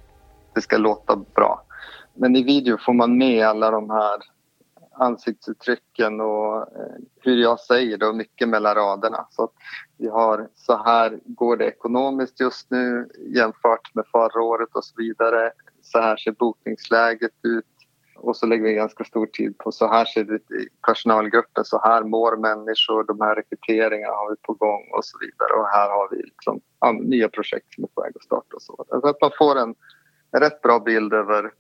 det 0.54 0.62
ska 0.62 0.78
låta 0.78 1.16
bra. 1.16 1.62
Men 2.14 2.36
i 2.36 2.44
video 2.44 2.78
får 2.86 2.94
man 2.94 3.18
med 3.18 3.48
alla 3.48 3.72
de 3.72 3.90
här 3.90 4.35
ansiktsuttrycken 4.98 6.22
och 6.22 6.58
eh, 6.58 6.96
hur 7.22 7.36
jag 7.36 7.60
säger 7.60 7.98
det 7.98 8.08
och 8.08 8.16
mycket 8.16 8.50
mellan 8.50 8.76
raderna. 8.76 9.28
Så 9.30 9.50
vi 9.98 10.08
har 10.08 10.48
så 10.56 10.84
här 10.84 11.20
går 11.26 11.58
det 11.58 11.66
ekonomiskt 11.66 12.40
just 12.40 12.72
nu 12.72 13.10
jämfört 13.36 13.96
med 13.96 14.06
förra 14.12 14.42
året 14.42 14.70
och 14.74 14.86
så 14.86 14.94
vidare. 14.98 15.52
Så 15.82 16.00
här 16.00 16.18
ser 16.18 16.32
bokningsläget 16.32 17.32
ut 17.44 17.66
och 18.16 18.38
så 18.38 18.46
lägger 18.46 18.64
vi 18.64 18.74
ganska 18.74 19.04
stor 19.04 19.26
tid 19.26 19.58
på 19.58 19.72
så 19.72 19.88
här 19.88 20.06
ser 20.06 20.24
det 20.24 20.34
ut 20.34 20.52
i 20.52 20.68
personalgruppen, 20.88 21.66
så 21.66 21.82
här 21.84 22.04
mår 22.04 22.38
människor, 22.38 23.04
de 23.04 23.22
här 23.22 23.36
rekryteringarna 23.36 24.14
har 24.14 24.30
vi 24.30 24.36
på 24.42 24.54
gång 24.54 24.90
och 24.94 25.06
så 25.06 25.18
vidare 25.20 25.54
och 25.60 25.68
här 25.68 25.90
har 25.90 26.10
vi 26.12 26.24
liksom, 26.24 26.62
ja, 26.80 26.92
nya 26.92 27.30
projekt 27.30 27.74
som 27.74 27.84
är 27.84 27.88
på 27.88 28.02
väg 28.02 28.12
att 28.16 28.24
starta 28.24 28.56
och 28.56 28.62
så. 28.62 28.86
Alltså 28.90 29.08
att 29.08 29.22
man 29.22 29.32
får 29.38 29.56
en 29.60 29.76
rätt 30.32 30.62
bra 30.62 30.80
bild 30.80 31.14
över 31.14 31.52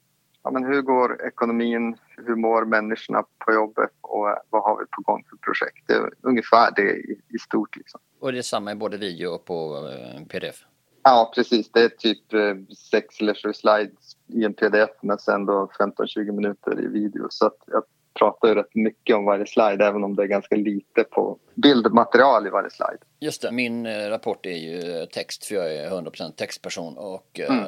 ja, 0.45 0.51
men 0.51 0.63
hur 0.65 0.81
går 0.81 1.25
ekonomin, 1.27 1.97
hur 2.17 2.35
mår 2.35 2.65
människorna 2.65 3.23
på 3.45 3.53
jobbet 3.53 3.89
och 4.01 4.27
vad 4.49 4.63
har 4.63 4.79
vi 4.79 4.85
på 4.85 5.01
gång 5.01 5.23
för 5.29 5.37
projekt. 5.37 5.87
Det 5.87 5.93
är 5.93 6.09
ungefär 6.21 6.71
det 6.75 6.91
i, 6.91 7.21
i 7.29 7.39
stort. 7.39 7.75
Liksom. 7.75 7.99
Och 8.19 8.31
det 8.31 8.37
är 8.37 8.41
samma 8.41 8.71
i 8.71 8.75
både 8.75 8.97
video 8.97 9.29
och 9.29 9.45
på 9.45 9.89
eh, 9.91 10.25
pdf? 10.25 10.55
Ja, 11.03 11.31
precis. 11.35 11.71
Det 11.71 11.83
är 11.83 11.89
typ 11.89 12.33
eh, 12.33 12.75
sex 12.91 13.21
eller 13.21 13.33
sju 13.33 13.53
slides 13.53 14.17
i 14.27 14.43
en 14.43 14.53
pdf 14.53 14.89
men 15.01 15.17
sen 15.17 15.45
då 15.45 15.69
15-20 15.79 16.31
minuter 16.31 16.81
i 16.81 16.87
video. 16.87 17.27
Så 17.29 17.45
att 17.45 17.57
jag 17.67 17.83
pratar 18.19 18.47
ju 18.47 18.55
rätt 18.55 18.75
mycket 18.75 19.15
om 19.15 19.25
varje 19.25 19.45
slide 19.45 19.85
även 19.85 20.03
om 20.03 20.15
det 20.15 20.23
är 20.23 20.27
ganska 20.27 20.55
lite 20.55 21.03
på 21.03 21.39
bildmaterial 21.53 22.47
i 22.47 22.49
varje 22.49 22.69
slide. 22.69 22.97
Just 23.19 23.41
det, 23.41 23.51
min 23.51 23.85
eh, 23.85 24.09
rapport 24.09 24.45
är 24.45 24.57
ju 24.57 25.05
text 25.05 25.45
för 25.45 25.55
jag 25.55 25.75
är 25.75 25.89
100% 25.89 26.31
textperson 26.31 26.97
och 26.97 27.39
mm. 27.39 27.59
uh, 27.59 27.65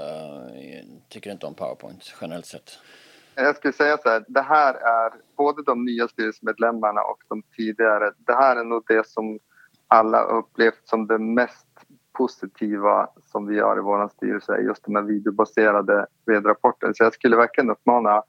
tycker 1.09 1.31
inte 1.31 1.45
om 1.45 1.53
PowerPoint 1.53 2.13
generellt 2.21 2.45
sett. 2.45 2.79
Jag 3.35 3.55
skulle 3.55 3.73
säga 3.73 3.97
så 3.97 4.09
här, 4.09 4.25
det 4.27 4.41
här 4.41 4.73
är 4.73 5.13
både 5.37 5.63
de 5.63 5.85
nya 5.85 6.07
styrelsemedlemmarna 6.07 7.01
och 7.01 7.17
de 7.27 7.43
tidigare. 7.57 8.11
Det 8.17 8.33
här 8.33 8.55
är 8.55 8.63
nog 8.63 8.83
det 8.87 9.07
som 9.07 9.39
alla 9.87 10.21
upplevt 10.21 10.81
som 10.83 11.07
det 11.07 11.17
mest 11.17 11.67
positiva 12.17 13.09
som 13.31 13.47
vi 13.47 13.55
gör 13.55 13.77
i 13.77 13.81
vår 13.81 14.09
styrelse 14.15 14.57
just 14.57 14.83
de 14.85 14.95
här 14.95 15.03
videobaserade 15.03 16.05
vd-rapporten. 16.25 16.93
Så 16.95 17.03
jag 17.03 17.13
skulle 17.13 17.35
verkligen 17.35 17.69
uppmana 17.69 18.23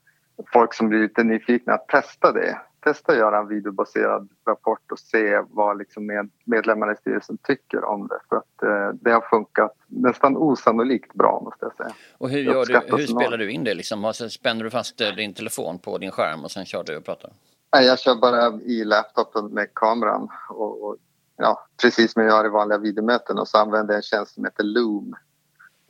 folk 0.52 0.74
som 0.74 0.88
blir 0.88 0.98
lite 0.98 1.24
nyfikna 1.24 1.74
att 1.74 1.88
testa 1.88 2.32
det. 2.32 2.60
Testa 2.80 3.12
att 3.12 3.18
göra 3.18 3.38
en 3.38 3.48
videobaserad 3.48 4.28
rapport 4.46 4.92
och 4.92 4.98
se 4.98 5.42
vad 5.50 5.78
liksom 5.78 6.06
med, 6.06 6.30
medlemmarna 6.44 6.92
i 6.92 6.96
styrelsen 6.96 7.38
tycker 7.42 7.84
om 7.84 8.08
det. 8.08 8.18
För 8.28 8.36
att 8.36 8.62
eh, 8.62 8.94
det 9.00 9.10
har 9.10 9.20
funkat 9.20 9.76
nästan 9.86 10.36
osannolikt 10.36 11.14
bra 11.14 11.40
måste 11.44 11.64
jag 11.64 11.76
säga. 11.76 11.96
Och 12.18 12.30
hur, 12.30 12.38
gör 12.38 12.66
du, 12.66 12.96
hur 12.96 13.06
spelar 13.06 13.38
du 13.38 13.50
in 13.50 13.64
det? 13.64 13.74
Liksom? 13.74 14.04
Alltså, 14.04 14.28
spänner 14.28 14.64
du 14.64 14.70
fast 14.70 15.00
eh, 15.00 15.08
din 15.08 15.34
telefon 15.34 15.78
på 15.78 15.98
din 15.98 16.10
skärm 16.10 16.44
och 16.44 16.50
sen 16.50 16.64
kör 16.64 16.84
du 16.84 16.96
och 16.96 17.04
pratar? 17.04 17.30
Nej, 17.72 17.86
jag 17.86 17.98
kör 17.98 18.14
bara 18.14 18.60
i 18.62 18.84
laptopen 18.84 19.46
med 19.46 19.74
kameran 19.74 20.28
och, 20.48 20.82
och 20.82 20.96
ja, 21.36 21.66
precis 21.82 22.12
som 22.12 22.22
jag 22.22 22.30
gör 22.30 22.46
i 22.46 22.48
vanliga 22.48 22.78
videomöten 22.78 23.38
och 23.38 23.48
så 23.48 23.58
använder 23.58 23.94
jag 23.94 23.96
en 23.96 24.02
tjänst 24.02 24.34
som 24.34 24.44
heter 24.44 24.64
Loom. 24.64 25.14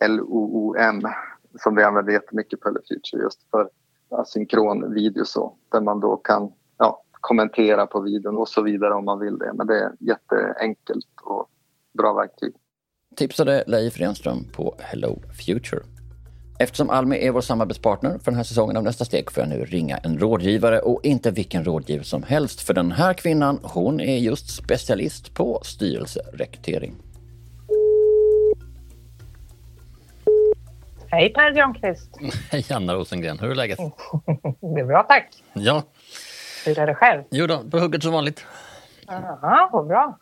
L-O-O-M 0.01 1.03
som 1.63 1.75
vi 1.75 1.83
använder 1.83 2.13
jättemycket 2.13 2.61
på 2.61 2.69
Hello 2.69 2.81
Future 2.89 3.23
just 3.23 3.51
för 3.51 3.71
asynkron 4.11 4.95
video 4.95 5.25
så 5.25 5.55
där 5.73 5.81
man 5.81 6.01
då 6.01 6.17
kan 6.17 6.53
ja, 6.79 7.03
kommentera 7.11 7.87
på 7.87 8.01
videon 8.01 8.37
och 8.37 8.49
så 8.49 8.63
vidare 8.63 8.95
om 8.95 9.05
man 9.05 9.19
vill 9.19 9.39
det. 9.39 9.53
Men 9.55 9.67
det 9.67 9.79
är 9.79 9.93
jätteenkelt 10.01 11.07
och 11.23 11.49
bra 11.99 12.13
verktyg. 12.15 12.55
Tipsade 13.17 13.65
Leif 13.67 14.01
Renström 14.01 14.45
på 14.53 14.75
Hello 14.79 15.23
Future. 15.47 15.83
Eftersom 16.61 16.91
Almi 16.91 17.27
är 17.27 17.31
vår 17.31 17.41
samarbetspartner 17.41 18.19
för 18.19 18.25
den 18.25 18.35
här 18.35 18.45
säsongen 18.45 18.77
av 18.77 18.83
Nästa 18.83 19.05
steg 19.05 19.31
får 19.31 19.43
jag 19.43 19.51
nu 19.51 19.65
ringa 19.65 19.97
en 19.97 20.19
rådgivare 20.19 20.81
och 20.81 21.01
inte 21.05 21.31
vilken 21.31 21.65
rådgivare 21.65 22.05
som 22.05 22.23
helst. 22.23 22.61
För 22.61 22.75
den 22.75 22.93
här 22.93 23.15
kvinnan, 23.15 23.61
hon 23.63 24.01
är 24.01 24.17
just 24.17 24.51
specialist 24.51 25.35
på 25.35 25.61
styrelserekrytering. 25.65 26.95
Hej 31.11 31.33
Per 31.33 31.51
Granqvist! 31.51 32.11
Hej 32.51 32.65
Anna 32.71 32.95
Rosengren, 32.95 33.39
hur 33.39 33.51
är 33.51 33.55
läget? 33.55 33.79
det 34.75 34.81
är 34.81 34.85
bra 34.85 35.03
tack. 35.03 35.29
Ja. 35.53 35.83
Hur 36.67 36.79
är 36.79 36.87
det 36.87 36.95
själv? 36.95 37.23
Jo 37.31 37.47
då, 37.47 37.63
på 37.71 37.79
hugget 37.79 38.03
som 38.03 38.13
vanligt. 38.13 38.47
Ja, 39.07 39.69
vad 39.73 39.87
bra. 39.87 40.19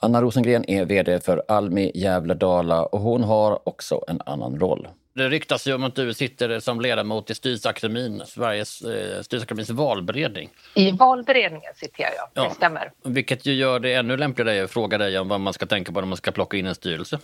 Anna 0.00 0.22
Rosengren 0.22 0.70
är 0.70 0.84
VD 0.84 1.20
för 1.20 1.42
Almi 1.48 1.92
Gävle-Dala 1.94 2.82
och 2.82 3.00
hon 3.00 3.24
har 3.24 3.68
också 3.68 4.04
en 4.08 4.20
annan 4.26 4.60
roll. 4.60 4.88
Det 5.14 5.28
ryktas 5.28 5.66
ju 5.66 5.74
om 5.74 5.84
att 5.84 5.94
du 5.94 6.14
sitter 6.14 6.60
som 6.60 6.80
ledamot 6.80 7.30
i 7.30 7.34
Styrelseakademin, 7.34 8.22
Sveriges 8.26 8.82
eh, 8.82 9.22
Styrelseakademins 9.22 9.70
valberedning. 9.70 10.50
I 10.74 10.90
valberedningen 10.90 11.72
sitter 11.74 12.02
jag, 12.02 12.10
ja. 12.34 12.48
Det 12.48 12.54
stämmer. 12.54 12.92
Vilket 13.04 13.46
ju 13.46 13.52
gör 13.54 13.80
det 13.80 13.94
ännu 13.94 14.16
lämpligare 14.16 14.64
att 14.64 14.70
fråga 14.70 14.98
dig 14.98 15.18
om 15.18 15.28
vad 15.28 15.40
man 15.40 15.52
ska 15.52 15.66
tänka 15.66 15.92
på 15.92 16.00
när 16.00 16.06
man 16.08 16.16
ska 16.16 16.32
plocka 16.32 16.56
in 16.56 16.66
en 16.66 16.74
styrelse. 16.74 17.18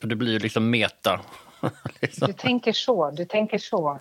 För 0.00 0.08
det 0.08 0.16
blir 0.16 0.32
ju 0.32 0.38
liksom 0.38 0.70
meta. 0.70 1.20
liksom. 2.00 2.26
Du 2.26 2.32
tänker 2.32 2.72
så, 2.72 3.10
du 3.10 3.24
tänker 3.24 3.58
så. 3.58 4.00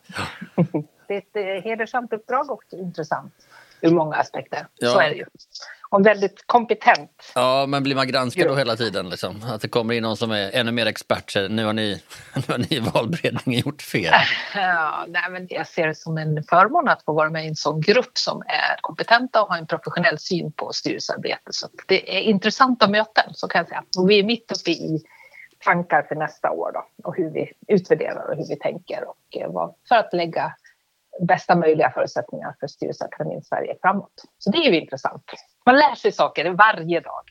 det 1.07 1.13
är 1.13 1.17
ett 1.17 1.35
eh, 1.35 1.63
hedersamt 1.63 2.13
uppdrag 2.13 2.51
och 2.51 2.63
intressant 2.71 3.33
ur 3.81 3.91
många 3.91 4.15
aspekter. 4.15 4.67
Ja. 4.75 4.89
Så 4.89 4.99
är 4.99 5.09
det 5.09 5.15
ju 5.15 5.25
och 5.93 6.05
väldigt 6.05 6.43
kompetent. 6.45 7.31
Ja, 7.35 7.65
men 7.65 7.83
blir 7.83 7.95
man 7.95 8.07
granskad 8.07 8.47
då 8.47 8.55
hela 8.55 8.75
tiden? 8.75 9.09
Liksom? 9.09 9.43
Att 9.43 9.61
det 9.61 9.67
kommer 9.67 9.93
in 9.93 10.03
någon 10.03 10.17
som 10.17 10.31
är 10.31 10.51
ännu 10.53 10.71
mer 10.71 10.85
expert, 10.85 11.31
så 11.31 11.47
nu 11.47 11.65
har 11.65 11.73
ni, 11.73 12.01
nu 12.35 12.41
har 12.47 12.57
ni 12.57 12.67
i 12.69 12.79
valberedningen 12.79 13.61
gjort 13.61 13.81
fel. 13.81 14.13
Ja, 14.55 15.05
nej, 15.07 15.23
men 15.31 15.47
jag 15.49 15.67
ser 15.67 15.87
det 15.87 15.95
som 15.95 16.17
en 16.17 16.43
förmån 16.43 16.87
att 16.89 17.03
få 17.05 17.13
vara 17.13 17.29
med 17.29 17.45
i 17.45 17.47
en 17.47 17.55
sån 17.55 17.81
grupp 17.81 18.17
som 18.17 18.41
är 18.41 18.81
kompetenta 18.81 19.41
och 19.41 19.49
har 19.49 19.57
en 19.57 19.67
professionell 19.67 20.19
syn 20.19 20.51
på 20.51 20.73
styrelsearbete. 20.73 21.49
Så 21.51 21.67
det 21.87 22.17
är 22.17 22.21
intressanta 22.21 22.87
möten, 22.87 23.33
så 23.33 23.47
kan 23.47 23.59
jag 23.59 23.67
säga. 23.67 23.83
Och 23.97 24.09
vi 24.09 24.19
är 24.19 24.23
mitt 24.23 24.51
uppe 24.51 24.71
i 24.71 25.03
tankar 25.63 26.01
för 26.01 26.15
nästa 26.15 26.51
år 26.51 26.71
då, 26.73 26.85
och 27.03 27.17
hur 27.17 27.29
vi 27.29 27.51
utvärderar 27.67 28.29
och 28.29 28.37
hur 28.37 28.47
vi 28.47 28.55
tänker 28.55 29.03
och 29.07 29.37
eh, 29.41 29.69
för 29.89 29.95
att 29.95 30.13
lägga 30.13 30.55
bästa 31.27 31.55
möjliga 31.55 31.91
förutsättningar 31.91 32.55
för 32.59 32.67
Styrelseakademin 32.67 33.43
Sverige 33.43 33.75
framåt. 33.81 34.23
Så 34.37 34.49
det 34.49 34.57
är 34.57 34.71
ju 34.71 34.81
intressant. 34.81 35.23
Man 35.65 35.75
lär 35.75 35.95
sig 35.95 36.11
saker 36.11 36.49
varje 36.49 36.99
dag. 36.99 37.23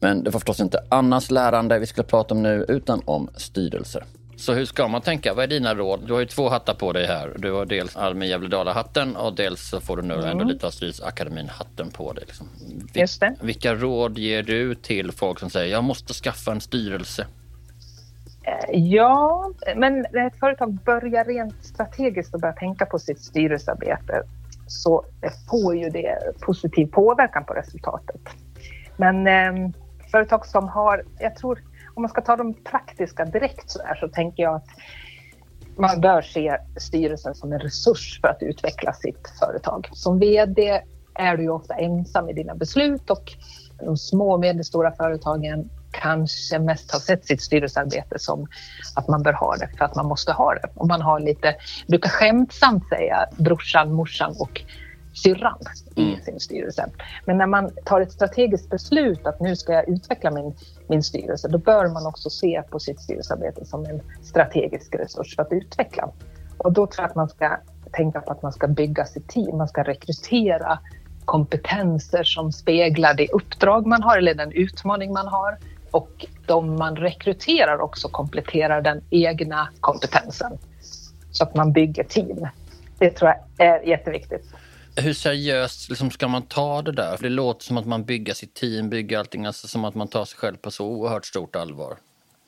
Men 0.00 0.24
det 0.24 0.30
var 0.30 0.40
förstås 0.40 0.60
inte 0.60 0.78
Annas 0.90 1.30
lärande 1.30 1.78
vi 1.78 1.86
skulle 1.86 2.06
prata 2.06 2.34
om 2.34 2.42
nu, 2.42 2.64
utan 2.68 3.02
om 3.04 3.28
styrelser. 3.36 4.04
Så 4.36 4.52
hur 4.52 4.64
ska 4.64 4.88
man 4.88 5.00
tänka? 5.00 5.34
Vad 5.34 5.44
är 5.44 5.48
dina 5.48 5.74
råd? 5.74 6.06
Du 6.06 6.12
har 6.12 6.20
ju 6.20 6.26
två 6.26 6.48
hattar 6.48 6.74
på 6.74 6.92
dig 6.92 7.06
här. 7.06 7.34
Du 7.38 7.52
har 7.52 7.66
dels 7.66 7.96
Almi 7.96 8.26
Gävle-Dala-hatten 8.26 9.16
och 9.16 9.34
dels 9.34 9.68
så 9.70 9.80
får 9.80 9.96
du 9.96 10.02
nu 10.02 10.14
mm. 10.14 10.26
ändå 10.26 10.44
lite 10.44 10.66
av 10.66 10.70
Styrelseakademin-hatten 10.70 11.90
på 11.90 12.12
dig. 12.12 12.24
Liksom. 12.26 12.48
Vil 12.92 13.00
Just 13.00 13.20
det. 13.20 13.36
Vilka 13.40 13.74
råd 13.74 14.18
ger 14.18 14.42
du 14.42 14.74
till 14.74 15.12
folk 15.12 15.38
som 15.38 15.50
säger 15.50 15.72
jag 15.72 15.84
måste 15.84 16.14
skaffa 16.14 16.52
en 16.52 16.60
styrelse? 16.60 17.26
Eh, 18.42 18.80
ja, 18.80 19.50
men 19.76 20.06
när 20.12 20.26
ett 20.26 20.38
företag 20.38 20.72
börjar 20.72 21.24
rent 21.24 21.64
strategiskt 21.64 22.34
och 22.34 22.40
börjar 22.40 22.54
tänka 22.54 22.86
på 22.86 22.98
sitt 22.98 23.20
styrelsearbete 23.20 24.22
så 24.66 25.04
får 25.50 25.76
ju 25.76 25.90
det 25.90 26.18
positiv 26.40 26.86
påverkan 26.86 27.44
på 27.44 27.54
resultatet. 27.54 28.20
Men 28.96 29.26
eh, 29.26 29.70
företag 30.10 30.46
som 30.46 30.68
har, 30.68 31.04
jag 31.18 31.36
tror, 31.36 31.62
om 31.94 32.02
man 32.02 32.08
ska 32.08 32.20
ta 32.20 32.36
de 32.36 32.54
praktiska 32.54 33.24
direkt 33.24 33.70
så 33.70 33.82
här 33.84 33.94
så 33.94 34.08
tänker 34.08 34.42
jag 34.42 34.54
att 34.54 34.68
man 35.76 36.00
bör 36.00 36.22
se 36.22 36.56
styrelsen 36.76 37.34
som 37.34 37.52
en 37.52 37.58
resurs 37.58 38.20
för 38.20 38.28
att 38.28 38.42
utveckla 38.42 38.92
sitt 38.92 39.28
företag. 39.38 39.88
Som 39.92 40.18
VD 40.18 40.82
är 41.14 41.36
du 41.36 41.42
ju 41.42 41.50
ofta 41.50 41.74
ensam 41.74 42.28
i 42.28 42.32
dina 42.32 42.54
beslut 42.54 43.10
och 43.10 43.32
de 43.78 43.96
små 43.96 44.32
och 44.32 44.40
medelstora 44.40 44.92
företagen 44.92 45.70
kanske 45.92 46.58
mest 46.58 46.92
har 46.92 46.98
sett 46.98 47.26
sitt 47.26 47.42
styrelsearbete 47.42 48.18
som 48.18 48.46
att 48.96 49.08
man 49.08 49.22
bör 49.22 49.32
ha 49.32 49.56
det 49.56 49.68
för 49.78 49.84
att 49.84 49.96
man 49.96 50.06
måste 50.06 50.32
ha 50.32 50.54
det. 50.54 50.68
Och 50.74 50.86
man 50.86 51.02
har 51.02 51.20
lite, 51.20 51.56
brukar 51.88 52.08
skämtsamt 52.10 52.88
säga 52.88 53.26
brorsan, 53.36 53.92
morsan 53.92 54.34
och 54.38 54.62
syrran 55.14 55.58
i 55.94 56.02
mm. 56.02 56.20
sin 56.20 56.40
styrelse. 56.40 56.90
Men 57.26 57.38
när 57.38 57.46
man 57.46 57.70
tar 57.84 58.00
ett 58.00 58.12
strategiskt 58.12 58.70
beslut 58.70 59.26
att 59.26 59.40
nu 59.40 59.56
ska 59.56 59.72
jag 59.72 59.88
utveckla 59.88 60.30
min, 60.30 60.54
min 60.88 61.02
styrelse, 61.02 61.48
då 61.48 61.58
bör 61.58 61.88
man 61.88 62.06
också 62.06 62.30
se 62.30 62.62
på 62.70 62.78
sitt 62.78 63.00
styrelsearbete 63.00 63.64
som 63.64 63.84
en 63.84 64.00
strategisk 64.22 64.94
resurs 64.94 65.36
för 65.36 65.42
att 65.42 65.52
utveckla. 65.52 66.08
Och 66.58 66.72
då 66.72 66.86
tror 66.86 67.02
jag 67.02 67.10
att 67.10 67.16
man 67.16 67.28
ska 67.28 67.56
tänka 67.92 68.20
på 68.20 68.32
att 68.32 68.42
man 68.42 68.52
ska 68.52 68.68
bygga 68.68 69.04
sitt 69.04 69.28
team, 69.28 69.58
man 69.58 69.68
ska 69.68 69.82
rekrytera 69.82 70.78
kompetenser 71.24 72.24
som 72.24 72.52
speglar 72.52 73.14
det 73.14 73.28
uppdrag 73.28 73.86
man 73.86 74.02
har 74.02 74.18
eller 74.18 74.34
den 74.34 74.52
utmaning 74.52 75.12
man 75.12 75.28
har 75.28 75.58
och 75.92 76.26
de 76.46 76.76
man 76.76 76.96
rekryterar 76.96 77.80
också 77.80 78.08
kompletterar 78.08 78.82
den 78.82 79.02
egna 79.10 79.68
kompetensen 79.80 80.58
så 81.30 81.44
att 81.44 81.54
man 81.54 81.72
bygger 81.72 82.04
team. 82.04 82.48
Det 82.98 83.10
tror 83.10 83.30
jag 83.30 83.66
är 83.66 83.82
jätteviktigt. 83.82 84.44
Hur 84.96 85.12
seriöst 85.12 85.88
liksom, 85.88 86.10
ska 86.10 86.28
man 86.28 86.42
ta 86.42 86.82
det 86.82 86.92
där? 86.92 87.16
För 87.16 87.22
det 87.22 87.30
låter 87.30 87.64
som 87.64 87.76
att 87.76 87.86
man 87.86 88.04
bygger 88.04 88.34
sitt 88.34 88.54
team, 88.54 88.90
bygger 88.90 89.18
allting, 89.18 89.46
alltså 89.46 89.68
som 89.68 89.84
att 89.84 89.94
man 89.94 90.08
tar 90.08 90.24
sig 90.24 90.38
själv 90.38 90.56
på 90.56 90.70
så 90.70 90.86
oerhört 90.86 91.26
stort 91.26 91.56
allvar. 91.56 91.96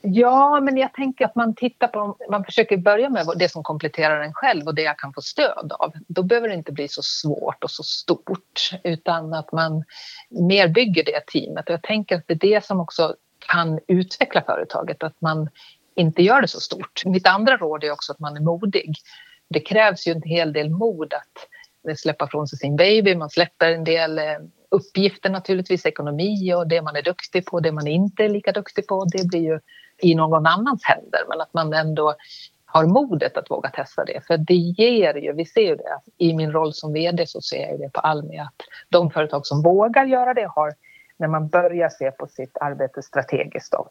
Ja, 0.06 0.60
men 0.60 0.76
jag 0.76 0.92
tänker 0.92 1.24
att 1.24 1.34
man 1.34 1.54
tittar 1.54 1.88
på, 1.88 2.16
man 2.30 2.44
försöker 2.44 2.76
börja 2.76 3.10
med 3.10 3.26
det 3.36 3.48
som 3.48 3.62
kompletterar 3.62 4.20
en 4.20 4.32
själv 4.32 4.66
och 4.66 4.74
det 4.74 4.82
jag 4.82 4.98
kan 4.98 5.12
få 5.12 5.20
stöd 5.20 5.72
av. 5.78 5.92
Då 6.08 6.22
behöver 6.22 6.48
det 6.48 6.54
inte 6.54 6.72
bli 6.72 6.88
så 6.88 7.02
svårt 7.02 7.64
och 7.64 7.70
så 7.70 7.82
stort 7.82 8.70
utan 8.84 9.34
att 9.34 9.52
man 9.52 9.84
mer 10.28 10.68
bygger 10.68 11.04
det 11.04 11.26
teamet. 11.26 11.68
Och 11.68 11.72
jag 11.72 11.82
tänker 11.82 12.16
att 12.16 12.24
det 12.26 12.34
är 12.34 12.38
det 12.38 12.64
som 12.64 12.80
också 12.80 13.14
kan 13.46 13.80
utveckla 13.88 14.42
företaget, 14.42 15.02
att 15.02 15.20
man 15.20 15.48
inte 15.96 16.22
gör 16.22 16.40
det 16.40 16.48
så 16.48 16.60
stort. 16.60 17.04
Mitt 17.04 17.26
andra 17.26 17.56
råd 17.56 17.84
är 17.84 17.90
också 17.90 18.12
att 18.12 18.20
man 18.20 18.36
är 18.36 18.40
modig. 18.40 18.94
Det 19.50 19.60
krävs 19.60 20.06
ju 20.06 20.12
en 20.12 20.22
hel 20.22 20.52
del 20.52 20.70
mod 20.70 21.14
att 21.14 21.98
släppa 21.98 22.28
från 22.28 22.48
sig 22.48 22.58
sin 22.58 22.76
baby, 22.76 23.14
man 23.14 23.30
släpper 23.30 23.72
en 23.72 23.84
del 23.84 24.18
eh, 24.18 24.38
uppgifter 24.68 25.30
naturligtvis, 25.30 25.86
ekonomi 25.86 26.54
och 26.54 26.68
det 26.68 26.82
man 26.82 26.96
är 26.96 27.02
duktig 27.02 27.46
på, 27.46 27.60
det 27.60 27.72
man 27.72 27.86
inte 27.86 28.24
är 28.24 28.28
lika 28.28 28.52
duktig 28.52 28.86
på, 28.86 29.04
det 29.04 29.28
blir 29.28 29.40
ju 29.40 29.60
i 30.02 30.14
någon 30.14 30.46
annans 30.46 30.84
händer. 30.84 31.20
Men 31.28 31.40
att 31.40 31.54
man 31.54 31.72
ändå 31.72 32.14
har 32.64 32.86
modet 32.86 33.36
att 33.36 33.50
våga 33.50 33.70
testa 33.70 34.04
det. 34.04 34.26
För 34.26 34.36
det 34.36 34.54
ger 34.54 35.14
ju, 35.14 35.32
vi 35.32 35.44
ser 35.44 35.60
ju 35.60 35.76
det, 35.76 35.98
i 36.18 36.34
min 36.34 36.52
roll 36.52 36.72
som 36.72 36.92
VD 36.92 37.26
så 37.26 37.40
ser 37.40 37.68
jag 37.68 37.80
det 37.80 37.90
på 37.92 38.00
Almi 38.00 38.38
att 38.38 38.54
de 38.88 39.10
företag 39.10 39.46
som 39.46 39.62
vågar 39.62 40.04
göra 40.04 40.34
det 40.34 40.48
har 40.54 40.74
när 41.24 41.28
man 41.28 41.48
börjar 41.48 41.88
se 41.88 42.10
på 42.10 42.26
sitt 42.26 42.56
arbete 42.60 43.02
strategiskt 43.02 43.72
då, 43.72 43.88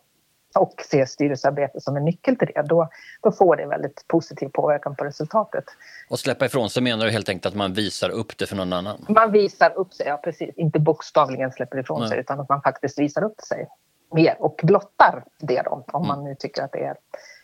och 0.55 0.81
ser 0.89 1.05
styrelsearbete 1.05 1.81
som 1.81 1.97
en 1.97 2.05
nyckel 2.05 2.37
till 2.37 2.47
det, 2.55 2.61
då, 2.61 2.89
då 3.21 3.31
får 3.31 3.55
det 3.55 3.65
väldigt 3.65 4.07
positiv 4.07 4.47
påverkan 4.47 4.95
på 4.95 5.03
resultatet. 5.05 5.63
Och 6.09 6.19
släppa 6.19 6.45
ifrån 6.45 6.69
sig 6.69 6.83
menar 6.83 7.05
du 7.05 7.11
helt 7.11 7.29
enkelt 7.29 7.45
att 7.45 7.57
man 7.57 7.73
visar 7.73 8.09
upp 8.09 8.37
det 8.37 8.45
för 8.45 8.55
någon 8.55 8.73
annan? 8.73 9.05
Man 9.09 9.31
visar 9.31 9.73
upp 9.77 9.93
sig, 9.93 10.07
ja 10.07 10.17
precis. 10.23 10.55
Inte 10.57 10.79
bokstavligen 10.79 11.51
släpper 11.51 11.79
ifrån 11.79 11.99
Nej. 11.99 12.09
sig 12.09 12.19
utan 12.19 12.39
att 12.39 12.49
man 12.49 12.61
faktiskt 12.61 12.99
visar 12.99 13.23
upp 13.23 13.41
sig 13.41 13.67
mer 14.11 14.35
och 14.39 14.59
blottar 14.63 15.23
det 15.39 15.61
då, 15.61 15.85
om 15.87 16.05
mm. 16.05 16.07
man 16.07 16.23
nu 16.23 16.35
tycker 16.39 16.63
att 16.63 16.71
det 16.71 16.83
är 16.83 16.95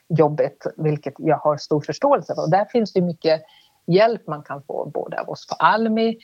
jobbigt, 0.08 0.66
vilket 0.78 1.14
jag 1.18 1.38
har 1.38 1.58
stor 1.58 1.82
förståelse 1.82 2.36
för. 2.36 2.42
Och 2.42 2.52
där 2.52 2.66
finns 2.66 2.94
det 2.94 3.02
mycket 3.02 3.42
hjälp 3.88 4.28
man 4.28 4.44
kan 4.44 4.64
få 4.64 4.92
både 4.94 5.22
av 5.22 5.30
oss 5.30 5.48
på 5.48 5.56
Almi 5.56 6.18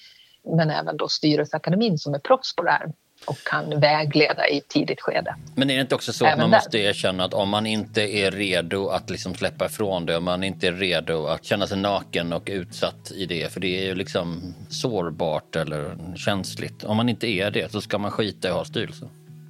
men 0.45 0.69
även 0.69 0.97
då 0.97 1.07
Styrelseakademin 1.07 1.97
som 1.97 2.13
är 2.13 2.19
proffs 2.19 2.55
på 2.55 2.63
det 2.63 2.71
här 2.71 2.93
och 3.25 3.37
kan 3.43 3.79
vägleda 3.79 4.47
i 4.47 4.57
ett 4.57 4.67
tidigt 4.67 5.01
skede. 5.01 5.35
Men 5.55 5.69
är 5.69 5.75
det 5.75 5.81
inte 5.81 5.95
också 5.95 6.13
så 6.13 6.25
att 6.25 6.37
man 6.37 6.51
där. 6.51 6.57
måste 6.57 6.77
erkänna 6.77 7.23
att 7.23 7.33
om 7.33 7.49
man 7.49 7.65
inte 7.65 8.01
är 8.01 8.31
redo 8.31 8.87
att 8.87 9.09
liksom 9.09 9.35
släppa 9.35 9.65
ifrån 9.65 10.05
det, 10.05 10.17
om 10.17 10.23
man 10.23 10.43
inte 10.43 10.67
är 10.67 10.71
redo 10.71 11.27
att 11.27 11.45
känna 11.45 11.67
sig 11.67 11.77
naken 11.77 12.33
och 12.33 12.49
utsatt 12.51 13.11
i 13.11 13.25
det, 13.25 13.53
för 13.53 13.59
det 13.59 13.81
är 13.81 13.85
ju 13.85 13.95
liksom 13.95 14.53
sårbart 14.69 15.55
eller 15.55 15.97
känsligt. 16.15 16.83
Om 16.83 16.97
man 16.97 17.09
inte 17.09 17.27
är 17.27 17.51
det 17.51 17.71
så 17.71 17.81
ska 17.81 17.97
man 17.97 18.11
skita 18.11 18.47
i 18.47 18.51
att 18.51 18.57
ha 18.57 18.65
styrelse. 18.65 19.05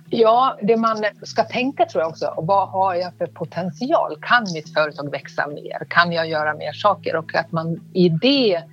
Ja, 0.09 0.57
det 0.61 0.77
man 0.77 1.05
ska 1.23 1.43
tänka 1.43 1.85
tror 1.85 2.01
jag 2.01 2.09
också, 2.09 2.33
vad 2.37 2.69
har 2.69 2.95
jag 2.95 3.13
för 3.17 3.27
potential? 3.27 4.17
Kan 4.21 4.45
mitt 4.53 4.73
företag 4.73 5.11
växa 5.11 5.47
mer? 5.47 5.85
Kan 5.89 6.11
jag 6.11 6.29
göra 6.29 6.53
mer 6.53 6.73
saker? 6.73 7.15
Och 7.15 7.35
att 7.35 7.51
man 7.51 7.81
i 7.93 8.09
det 8.09 8.63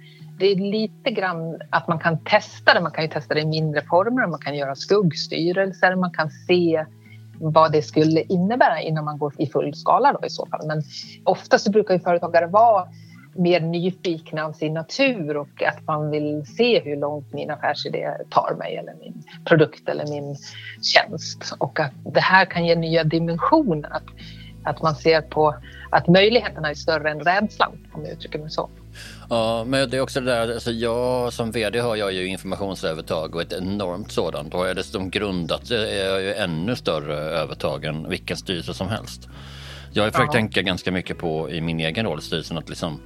det 0.43 0.53
är 0.53 0.57
lite 0.57 1.11
grann 1.11 1.61
att 1.70 1.88
man 1.88 1.99
kan 1.99 2.24
testa 2.24 2.74
det. 2.74 2.80
Man 2.80 2.93
kan 2.93 3.05
ju 3.05 3.11
testa 3.11 3.34
det 3.34 3.40
i 3.40 3.47
mindre 3.47 3.82
former. 3.82 4.26
Man 4.26 4.40
kan 4.40 4.57
göra 4.57 4.74
skuggstyrelser. 4.74 5.97
Man 5.97 6.11
kan 6.11 6.30
se 6.30 6.84
vad 7.40 7.72
det 7.72 7.82
skulle 7.82 8.20
innebära 8.20 8.80
innan 8.80 9.05
man 9.05 9.18
går 9.18 9.32
i 9.38 9.47
full 9.47 9.74
skala 9.74 10.12
då 10.12 10.26
i 10.26 10.30
så 10.30 10.47
fall. 10.47 10.66
Men 10.66 10.82
oftast 11.24 11.68
brukar 11.68 11.95
ju 11.95 12.01
företagare 12.01 12.47
vara 12.47 12.88
mer 13.34 13.61
nyfikna 13.61 14.45
av 14.45 14.53
sin 14.53 14.74
natur 14.74 15.36
och 15.36 15.62
att 15.62 15.86
man 15.86 16.11
vill 16.11 16.47
se 16.47 16.80
hur 16.80 16.97
långt 16.97 17.32
min 17.32 17.51
affärsidé 17.51 18.09
tar 18.30 18.55
mig 18.59 18.76
eller 18.76 18.95
min 18.95 19.22
produkt 19.45 19.88
eller 19.88 20.07
min 20.07 20.36
tjänst. 20.82 21.55
Och 21.59 21.80
att 21.80 21.93
det 22.05 22.20
här 22.20 22.45
kan 22.45 22.66
ge 22.66 22.74
nya 22.74 23.05
dimensioner. 23.05 23.97
Att, 23.97 24.07
att 24.65 24.83
man 24.83 24.95
ser 24.95 25.21
på 25.21 25.55
att 25.91 26.09
möjligheterna 26.09 26.71
är 26.71 26.75
större 26.75 27.11
än 27.11 27.21
rädslan, 27.21 27.73
om 27.93 28.05
jag 28.05 28.13
uttrycker 28.13 28.39
mig 28.39 28.51
så. 28.51 28.71
Ja, 29.31 29.65
men 29.65 29.91
det 29.91 29.97
är 29.97 30.01
också 30.01 30.21
det 30.21 30.27
där, 30.27 30.53
alltså 30.55 30.71
jag 30.71 31.33
som 31.33 31.51
vd 31.51 31.81
har 31.81 31.97
jag 31.97 32.13
ju 32.13 32.27
informationsövertag 32.27 33.35
och 33.35 33.43
ett 33.43 33.53
enormt 33.53 34.13
sådant. 34.13 34.55
Och 34.55 34.69
jag 34.69 34.77
dessutom 34.77 35.11
grundat 35.11 35.71
är 35.71 36.05
jag 36.05 36.23
ju 36.23 36.35
ännu 36.35 36.77
större 36.77 37.15
övertag 37.15 37.85
än 37.85 38.09
vilken 38.09 38.37
styrelse 38.37 38.75
som 38.75 38.89
helst. 38.89 39.29
Jag 39.93 40.03
har 40.03 40.11
försökt 40.11 40.27
ja. 40.27 40.33
tänka 40.33 40.63
ganska 40.63 40.93
mycket 40.93 41.19
på 41.19 41.51
i 41.51 41.61
min 41.61 41.81
egen 41.81 42.07
roll 42.07 42.19
i 42.19 42.23
styrelsen 42.23 42.59
att 42.59 42.69
liksom 42.69 43.01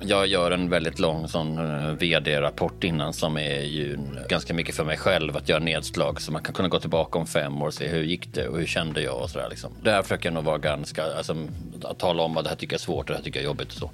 jag 0.00 0.26
gör 0.26 0.50
en 0.50 0.70
väldigt 0.70 0.98
lång 0.98 1.28
sån 1.28 1.58
eh, 1.58 1.90
vd-rapport 1.90 2.84
innan 2.84 3.12
som 3.12 3.36
är 3.36 3.62
ju 3.62 3.98
ganska 4.28 4.54
mycket 4.54 4.74
för 4.74 4.84
mig 4.84 4.96
själv 4.96 5.36
att 5.36 5.48
göra 5.48 5.60
nedslag 5.60 6.20
så 6.20 6.32
man 6.32 6.42
kan 6.42 6.54
kunna 6.54 6.68
gå 6.68 6.80
tillbaka 6.80 7.18
om 7.18 7.26
fem 7.26 7.62
år 7.62 7.66
och 7.66 7.74
se 7.74 7.88
hur 7.88 8.02
gick 8.02 8.34
det 8.34 8.48
och 8.48 8.58
hur 8.58 8.66
kände 8.66 9.02
jag 9.02 9.22
och 9.22 9.30
sådär 9.30 9.48
liksom. 9.50 9.72
Där 9.82 10.02
försöker 10.02 10.26
jag 10.26 10.34
nog 10.34 10.44
vara 10.44 10.58
ganska, 10.58 11.04
alltså 11.16 11.36
att 11.82 11.98
tala 11.98 12.22
om 12.22 12.34
vad 12.34 12.44
det 12.44 12.48
här 12.48 12.56
tycker 12.56 12.74
jag 12.74 12.78
är 12.78 12.82
svårt 12.82 13.04
och 13.04 13.12
det 13.12 13.16
här 13.16 13.24
tycker 13.24 13.38
jag 13.40 13.44
är 13.44 13.48
jobbigt 13.48 13.72
och 13.72 13.78
så. 13.78 13.90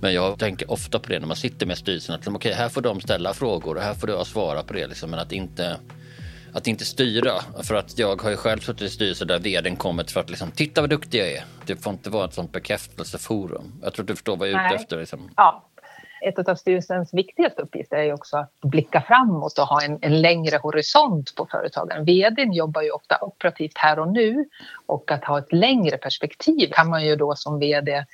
Men 0.00 0.14
jag 0.14 0.38
tänker 0.38 0.70
ofta 0.70 0.98
på 0.98 1.08
det 1.08 1.18
när 1.18 1.26
man 1.26 1.36
sitter 1.36 1.66
med 1.66 1.78
styrelsen 1.78 2.14
att 2.14 2.20
liksom, 2.20 2.36
okej, 2.36 2.50
okay, 2.50 2.62
här 2.62 2.68
får 2.68 2.80
de 2.80 3.00
ställa 3.00 3.34
frågor 3.34 3.76
och 3.76 3.82
här 3.82 3.94
får 3.94 4.10
jag 4.10 4.26
svara 4.26 4.62
på 4.62 4.72
det 4.72 4.86
liksom, 4.86 5.10
men 5.10 5.18
att 5.18 5.32
inte 5.32 5.76
att 6.54 6.66
inte 6.66 6.84
styra. 6.84 7.32
För 7.62 7.74
att 7.74 7.98
jag 7.98 8.22
har 8.22 8.30
ju 8.30 8.36
själv 8.36 8.58
suttit 8.58 8.82
i 8.82 8.88
styrelser 8.88 9.26
där 9.26 9.38
vdn 9.38 9.76
kommit 9.76 10.10
för 10.10 10.20
att 10.20 10.30
liksom, 10.30 10.50
titta 10.50 10.80
vad 10.80 10.90
duktig 10.90 11.20
jag 11.20 11.32
är. 11.32 11.44
Det 11.66 11.76
får 11.76 11.92
inte 11.92 12.10
vara 12.10 12.24
ett 12.24 12.34
sånt 12.34 12.52
bekräftelseforum. 12.52 13.72
Jag 13.82 13.94
tror 13.94 14.06
du 14.06 14.14
förstår 14.14 14.36
vad 14.36 14.48
jag 14.48 14.60
är 14.60 14.66
ute 14.66 14.74
efter. 14.74 14.98
Liksom. 14.98 15.30
Ja. 15.36 15.68
Ett 16.24 16.48
av 16.48 16.54
styrelsens 16.54 17.14
viktigaste 17.14 17.62
uppgifter 17.62 17.96
är 17.96 18.02
ju 18.02 18.12
också 18.12 18.36
att 18.36 18.52
blicka 18.62 19.00
framåt 19.00 19.58
och 19.58 19.66
ha 19.66 19.82
en, 19.82 19.98
en 20.02 20.20
längre 20.20 20.56
horisont 20.56 21.34
på 21.34 21.46
företagen. 21.50 22.04
Vdn 22.04 22.52
jobbar 22.52 22.82
ju 22.82 22.90
ofta 22.90 23.18
operativt 23.20 23.78
här 23.78 23.98
och 23.98 24.12
nu 24.12 24.44
och 24.86 25.10
att 25.10 25.24
ha 25.24 25.38
ett 25.38 25.52
längre 25.52 25.98
perspektiv 25.98 26.70
kan 26.72 26.90
man 26.90 27.04
ju 27.04 27.16
då 27.16 27.34
som 27.36 27.58
vd 27.58 28.04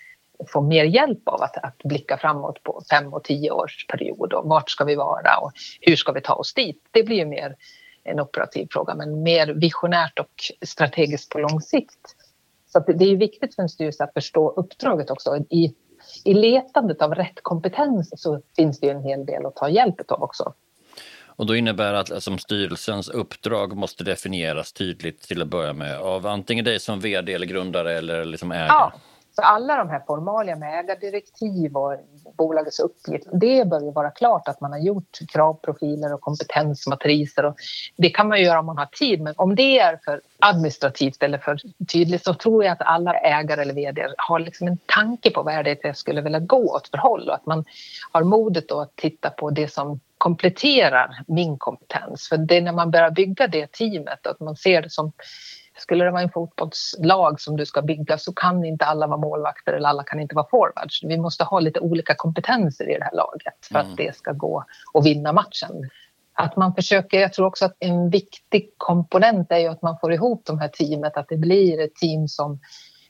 få 0.52 0.60
mer 0.60 0.84
hjälp 0.84 1.28
av 1.28 1.42
att, 1.42 1.56
att 1.56 1.78
blicka 1.78 2.16
framåt 2.16 2.62
på 2.62 2.82
fem 2.90 3.14
och 3.14 3.24
tio 3.24 3.50
års 3.50 3.86
period 3.86 4.32
och 4.32 4.48
vart 4.48 4.70
ska 4.70 4.84
vi 4.84 4.94
vara 4.94 5.38
och 5.38 5.52
hur 5.80 5.96
ska 5.96 6.12
vi 6.12 6.20
ta 6.20 6.34
oss 6.34 6.54
dit? 6.54 6.82
Det 6.90 7.02
blir 7.02 7.16
ju 7.16 7.26
mer 7.26 7.56
en 8.10 8.20
operativ 8.20 8.66
fråga 8.70 8.94
men 8.94 9.22
mer 9.22 9.46
visionärt 9.46 10.18
och 10.18 10.66
strategiskt 10.66 11.30
på 11.30 11.38
lång 11.38 11.60
sikt. 11.60 12.14
Så 12.72 12.78
det 12.78 13.04
är 13.04 13.16
viktigt 13.16 13.54
för 13.54 13.62
en 13.62 13.68
styrelse 13.68 14.04
att 14.04 14.12
förstå 14.12 14.50
uppdraget 14.50 15.10
också. 15.10 15.36
I, 15.50 15.74
I 16.24 16.34
letandet 16.34 17.02
av 17.02 17.14
rätt 17.14 17.42
kompetens 17.42 18.12
så 18.16 18.40
finns 18.56 18.80
det 18.80 18.90
en 18.90 19.02
hel 19.02 19.26
del 19.26 19.46
att 19.46 19.56
ta 19.56 19.68
hjälp 19.68 20.10
av 20.10 20.22
också. 20.22 20.52
Och 21.38 21.46
då 21.46 21.56
innebär 21.56 21.92
det 21.92 22.00
att 22.00 22.12
alltså, 22.12 22.38
styrelsens 22.38 23.08
uppdrag 23.08 23.76
måste 23.76 24.04
definieras 24.04 24.72
tydligt 24.72 25.20
till 25.20 25.42
att 25.42 25.48
börja 25.48 25.72
med 25.72 25.98
av 25.98 26.26
antingen 26.26 26.64
dig 26.64 26.80
som 26.80 27.00
vd 27.00 27.32
eller 27.32 27.46
grundare 27.46 27.98
eller 27.98 28.24
liksom 28.24 28.52
ägare? 28.52 28.66
Ja, 28.68 28.92
så 29.38 29.42
alla 29.42 29.76
de 29.76 29.90
här 29.90 30.02
formalia 30.06 30.56
med 30.56 30.78
ägardirektiv 30.78 31.76
och 31.76 31.96
bolagets 32.36 32.80
uppgift, 32.80 33.26
det 33.32 33.68
bör 33.68 33.80
ju 33.80 33.90
vara 33.90 34.10
klart 34.10 34.48
att 34.48 34.60
man 34.60 34.72
har 34.72 34.78
gjort 34.78 35.18
kravprofiler 35.28 36.14
och 36.14 36.20
kompetensmatriser. 36.20 37.44
Och 37.44 37.56
det 37.96 38.10
kan 38.10 38.28
man 38.28 38.38
ju 38.38 38.44
göra 38.44 38.60
om 38.60 38.66
man 38.66 38.78
har 38.78 38.86
tid, 38.86 39.20
men 39.20 39.34
om 39.36 39.54
det 39.54 39.78
är 39.78 40.00
för 40.04 40.20
administrativt 40.38 41.22
eller 41.22 41.38
för 41.38 41.58
tydligt 41.92 42.24
så 42.24 42.34
tror 42.34 42.64
jag 42.64 42.72
att 42.72 42.82
alla 42.82 43.14
ägare 43.14 43.62
eller 43.62 43.74
vd 43.74 44.06
har 44.16 44.38
liksom 44.38 44.68
en 44.68 44.78
tanke 44.86 45.30
på 45.30 45.42
vad 45.42 45.54
är 45.54 45.62
det 45.62 45.78
jag 45.82 45.96
skulle 45.96 46.20
vilja 46.20 46.40
gå 46.40 46.74
åt 46.74 46.88
för 46.88 46.98
håll 46.98 47.28
och 47.28 47.34
att 47.34 47.46
man 47.46 47.64
har 48.12 48.24
modet 48.24 48.72
att 48.72 48.96
titta 48.96 49.30
på 49.30 49.50
det 49.50 49.72
som 49.72 50.00
kompletterar 50.18 51.22
min 51.26 51.58
kompetens. 51.58 52.28
För 52.28 52.36
det 52.36 52.56
är 52.56 52.62
när 52.62 52.72
man 52.72 52.90
börjar 52.90 53.10
bygga 53.10 53.46
det 53.46 53.72
teamet 53.72 54.26
att 54.26 54.40
man 54.40 54.56
ser 54.56 54.82
det 54.82 54.90
som 54.90 55.12
skulle 55.80 56.04
det 56.04 56.10
vara 56.10 56.22
en 56.22 56.30
fotbollslag 56.30 57.40
som 57.40 57.56
du 57.56 57.66
ska 57.66 57.82
bygga 57.82 58.18
så 58.18 58.32
kan 58.32 58.64
inte 58.64 58.84
alla 58.84 59.06
vara 59.06 59.20
målvakter 59.20 59.72
eller 59.72 59.88
alla 59.88 60.02
kan 60.02 60.20
inte 60.20 60.34
vara 60.34 60.46
forwards. 60.50 61.04
Vi 61.04 61.18
måste 61.18 61.44
ha 61.44 61.60
lite 61.60 61.80
olika 61.80 62.14
kompetenser 62.14 62.90
i 62.90 62.98
det 62.98 63.04
här 63.04 63.16
laget 63.16 63.66
för 63.72 63.78
mm. 63.78 63.90
att 63.90 63.96
det 63.96 64.16
ska 64.16 64.32
gå 64.32 64.64
att 64.94 65.06
vinna 65.06 65.32
matchen. 65.32 65.90
Att 66.32 66.56
man 66.56 66.74
försöker, 66.74 67.20
jag 67.20 67.32
tror 67.32 67.46
också 67.46 67.64
att 67.64 67.76
en 67.78 68.10
viktig 68.10 68.70
komponent 68.76 69.52
är 69.52 69.58
ju 69.58 69.68
att 69.68 69.82
man 69.82 69.98
får 69.98 70.12
ihop 70.12 70.42
de 70.46 70.58
här 70.58 70.68
teamet, 70.68 71.16
att 71.16 71.28
det 71.28 71.36
blir 71.36 71.80
ett 71.80 71.94
team 71.94 72.28
som 72.28 72.60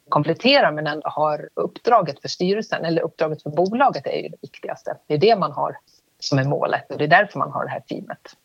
kompletterar 0.09 0.73
men 0.73 0.87
ändå 0.87 1.09
har 1.09 1.49
uppdraget 1.55 2.21
för 2.21 2.29
styrelsen 2.29 2.85
eller 2.85 3.03
uppdraget 3.03 3.43
för 3.43 3.51
bolaget 3.51 4.07
är 4.07 4.23
ju 4.23 4.29
det 4.29 4.37
viktigaste. 4.43 4.97
Det 5.07 5.15
är 5.15 5.19
det 5.19 5.37
man 5.37 5.53
har 5.53 5.77
som 6.21 6.39
är 6.39 6.45
målet 6.45 6.91
och 6.91 6.99
det 6.99 7.05
är 7.05 7.09
därför 7.09 7.39
man 7.39 7.53
har 7.53 7.65
det 7.65 7.71
här 7.71 7.81
teamet 7.81 8.37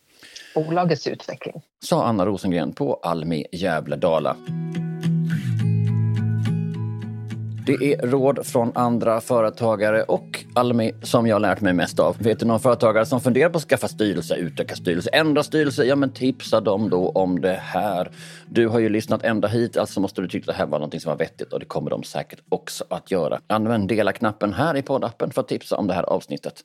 bolagets 0.56 1.08
utveckling. 1.08 1.62
Sa 1.84 2.06
Anna 2.06 2.26
Rosengren 2.26 2.74
på 2.74 3.00
Almi 3.04 3.46
Gävle-Dala. 3.52 4.36
Det 7.66 7.94
är 7.94 8.08
råd 8.08 8.46
från 8.46 8.72
andra 8.76 9.22
företagare 9.22 10.04
och 10.04 10.46
Almi 10.56 10.94
som 11.04 11.28
jag 11.28 11.42
lärt 11.42 11.62
mig 11.62 11.74
mest 11.74 12.00
av. 12.00 12.18
Vet 12.20 12.40
du 12.40 12.46
någon 12.46 12.60
företagare 12.60 13.06
som 13.06 13.22
funderar 13.22 13.50
på 13.50 13.58
att 13.58 13.64
skaffa 13.64 13.88
styrelse, 13.88 14.36
utöka 14.36 14.76
styrelse, 14.76 15.10
ändra 15.10 15.44
styrelse? 15.44 15.84
Ja, 15.84 15.96
men 15.96 16.14
tipsa 16.14 16.62
dem 16.62 16.90
då 16.90 17.10
om 17.10 17.42
det 17.42 17.60
här. 17.62 18.12
Du 18.50 18.68
har 18.68 18.80
ju 18.80 18.90
lyssnat 18.90 19.24
ända 19.24 19.48
hit, 19.48 19.78
alltså 19.78 20.00
måste 20.00 20.22
du 20.22 20.28
tycka 20.28 20.52
att 20.52 20.58
det 20.58 20.64
här 20.64 20.70
var 20.70 20.80
någonting 20.80 21.00
som 21.00 21.10
var 21.10 21.18
vettigt 21.18 21.54
och 21.54 21.60
det 21.60 21.66
kommer 21.66 21.90
de 21.90 22.04
säkert 22.04 22.40
också 22.50 22.84
att 22.90 23.12
göra. 23.12 23.40
Använd 23.48 23.88
dela-knappen 23.88 24.54
här 24.54 24.78
i 24.78 24.82
poddappen 24.82 25.32
för 25.32 25.42
att 25.42 25.48
tipsa 25.48 25.78
om 25.78 25.88
det 25.88 25.94
här 25.94 26.04
avsnittet. 26.04 26.64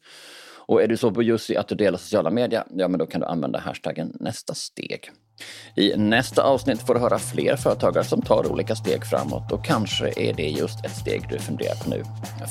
Och 0.68 0.82
är 0.82 0.88
du 0.88 0.96
så 0.96 1.10
på 1.10 1.22
Jussi 1.22 1.56
att 1.56 1.68
du 1.68 1.74
delar 1.74 1.98
sociala 1.98 2.30
medier, 2.30 2.64
ja 2.76 2.88
men 2.88 2.98
då 2.98 3.06
kan 3.06 3.20
du 3.20 3.26
använda 3.26 3.58
hashtaggen 3.58 4.12
nästa 4.20 4.54
steg. 4.54 5.10
I 5.74 5.96
nästa 5.96 6.42
avsnitt 6.42 6.82
får 6.86 6.94
du 6.94 7.00
höra 7.00 7.18
fler 7.18 7.56
företagare 7.56 8.04
som 8.04 8.22
tar 8.22 8.52
olika 8.52 8.76
steg 8.76 9.06
framåt 9.06 9.52
och 9.52 9.64
kanske 9.64 10.12
är 10.16 10.34
det 10.34 10.48
just 10.48 10.84
ett 10.84 10.96
steg 10.96 11.26
du 11.30 11.38
funderar 11.38 11.74
på 11.74 11.90
nu. 11.90 12.02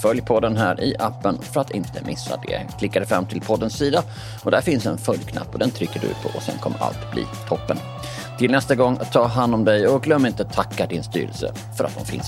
Följ 0.01 0.21
podden 0.21 0.57
här 0.57 0.83
i 0.83 0.95
appen 0.99 1.41
för 1.41 1.61
att 1.61 1.71
inte 1.71 2.05
missa 2.05 2.41
det. 2.47 2.67
Klicka 2.79 2.99
dig 2.99 3.07
fram 3.07 3.25
till 3.25 3.41
poddens 3.41 3.77
sida 3.77 4.03
och 4.43 4.51
där 4.51 4.61
finns 4.61 4.85
en 4.85 4.97
följknapp 4.97 5.53
och 5.53 5.59
den 5.59 5.71
trycker 5.71 5.99
du 5.99 6.07
på 6.07 6.37
och 6.37 6.43
sen 6.43 6.57
kommer 6.57 6.77
allt 6.83 7.11
bli 7.11 7.25
toppen. 7.49 7.77
Till 8.39 8.51
nästa 8.51 8.75
gång, 8.75 8.99
ta 9.11 9.25
hand 9.25 9.53
om 9.53 9.65
dig 9.65 9.87
och 9.87 10.03
glöm 10.03 10.25
inte 10.25 10.43
tacka 10.43 10.85
din 10.85 11.03
styrelse 11.03 11.53
för 11.77 11.83
att 11.83 11.95
de 11.95 12.05
finns. 12.05 12.27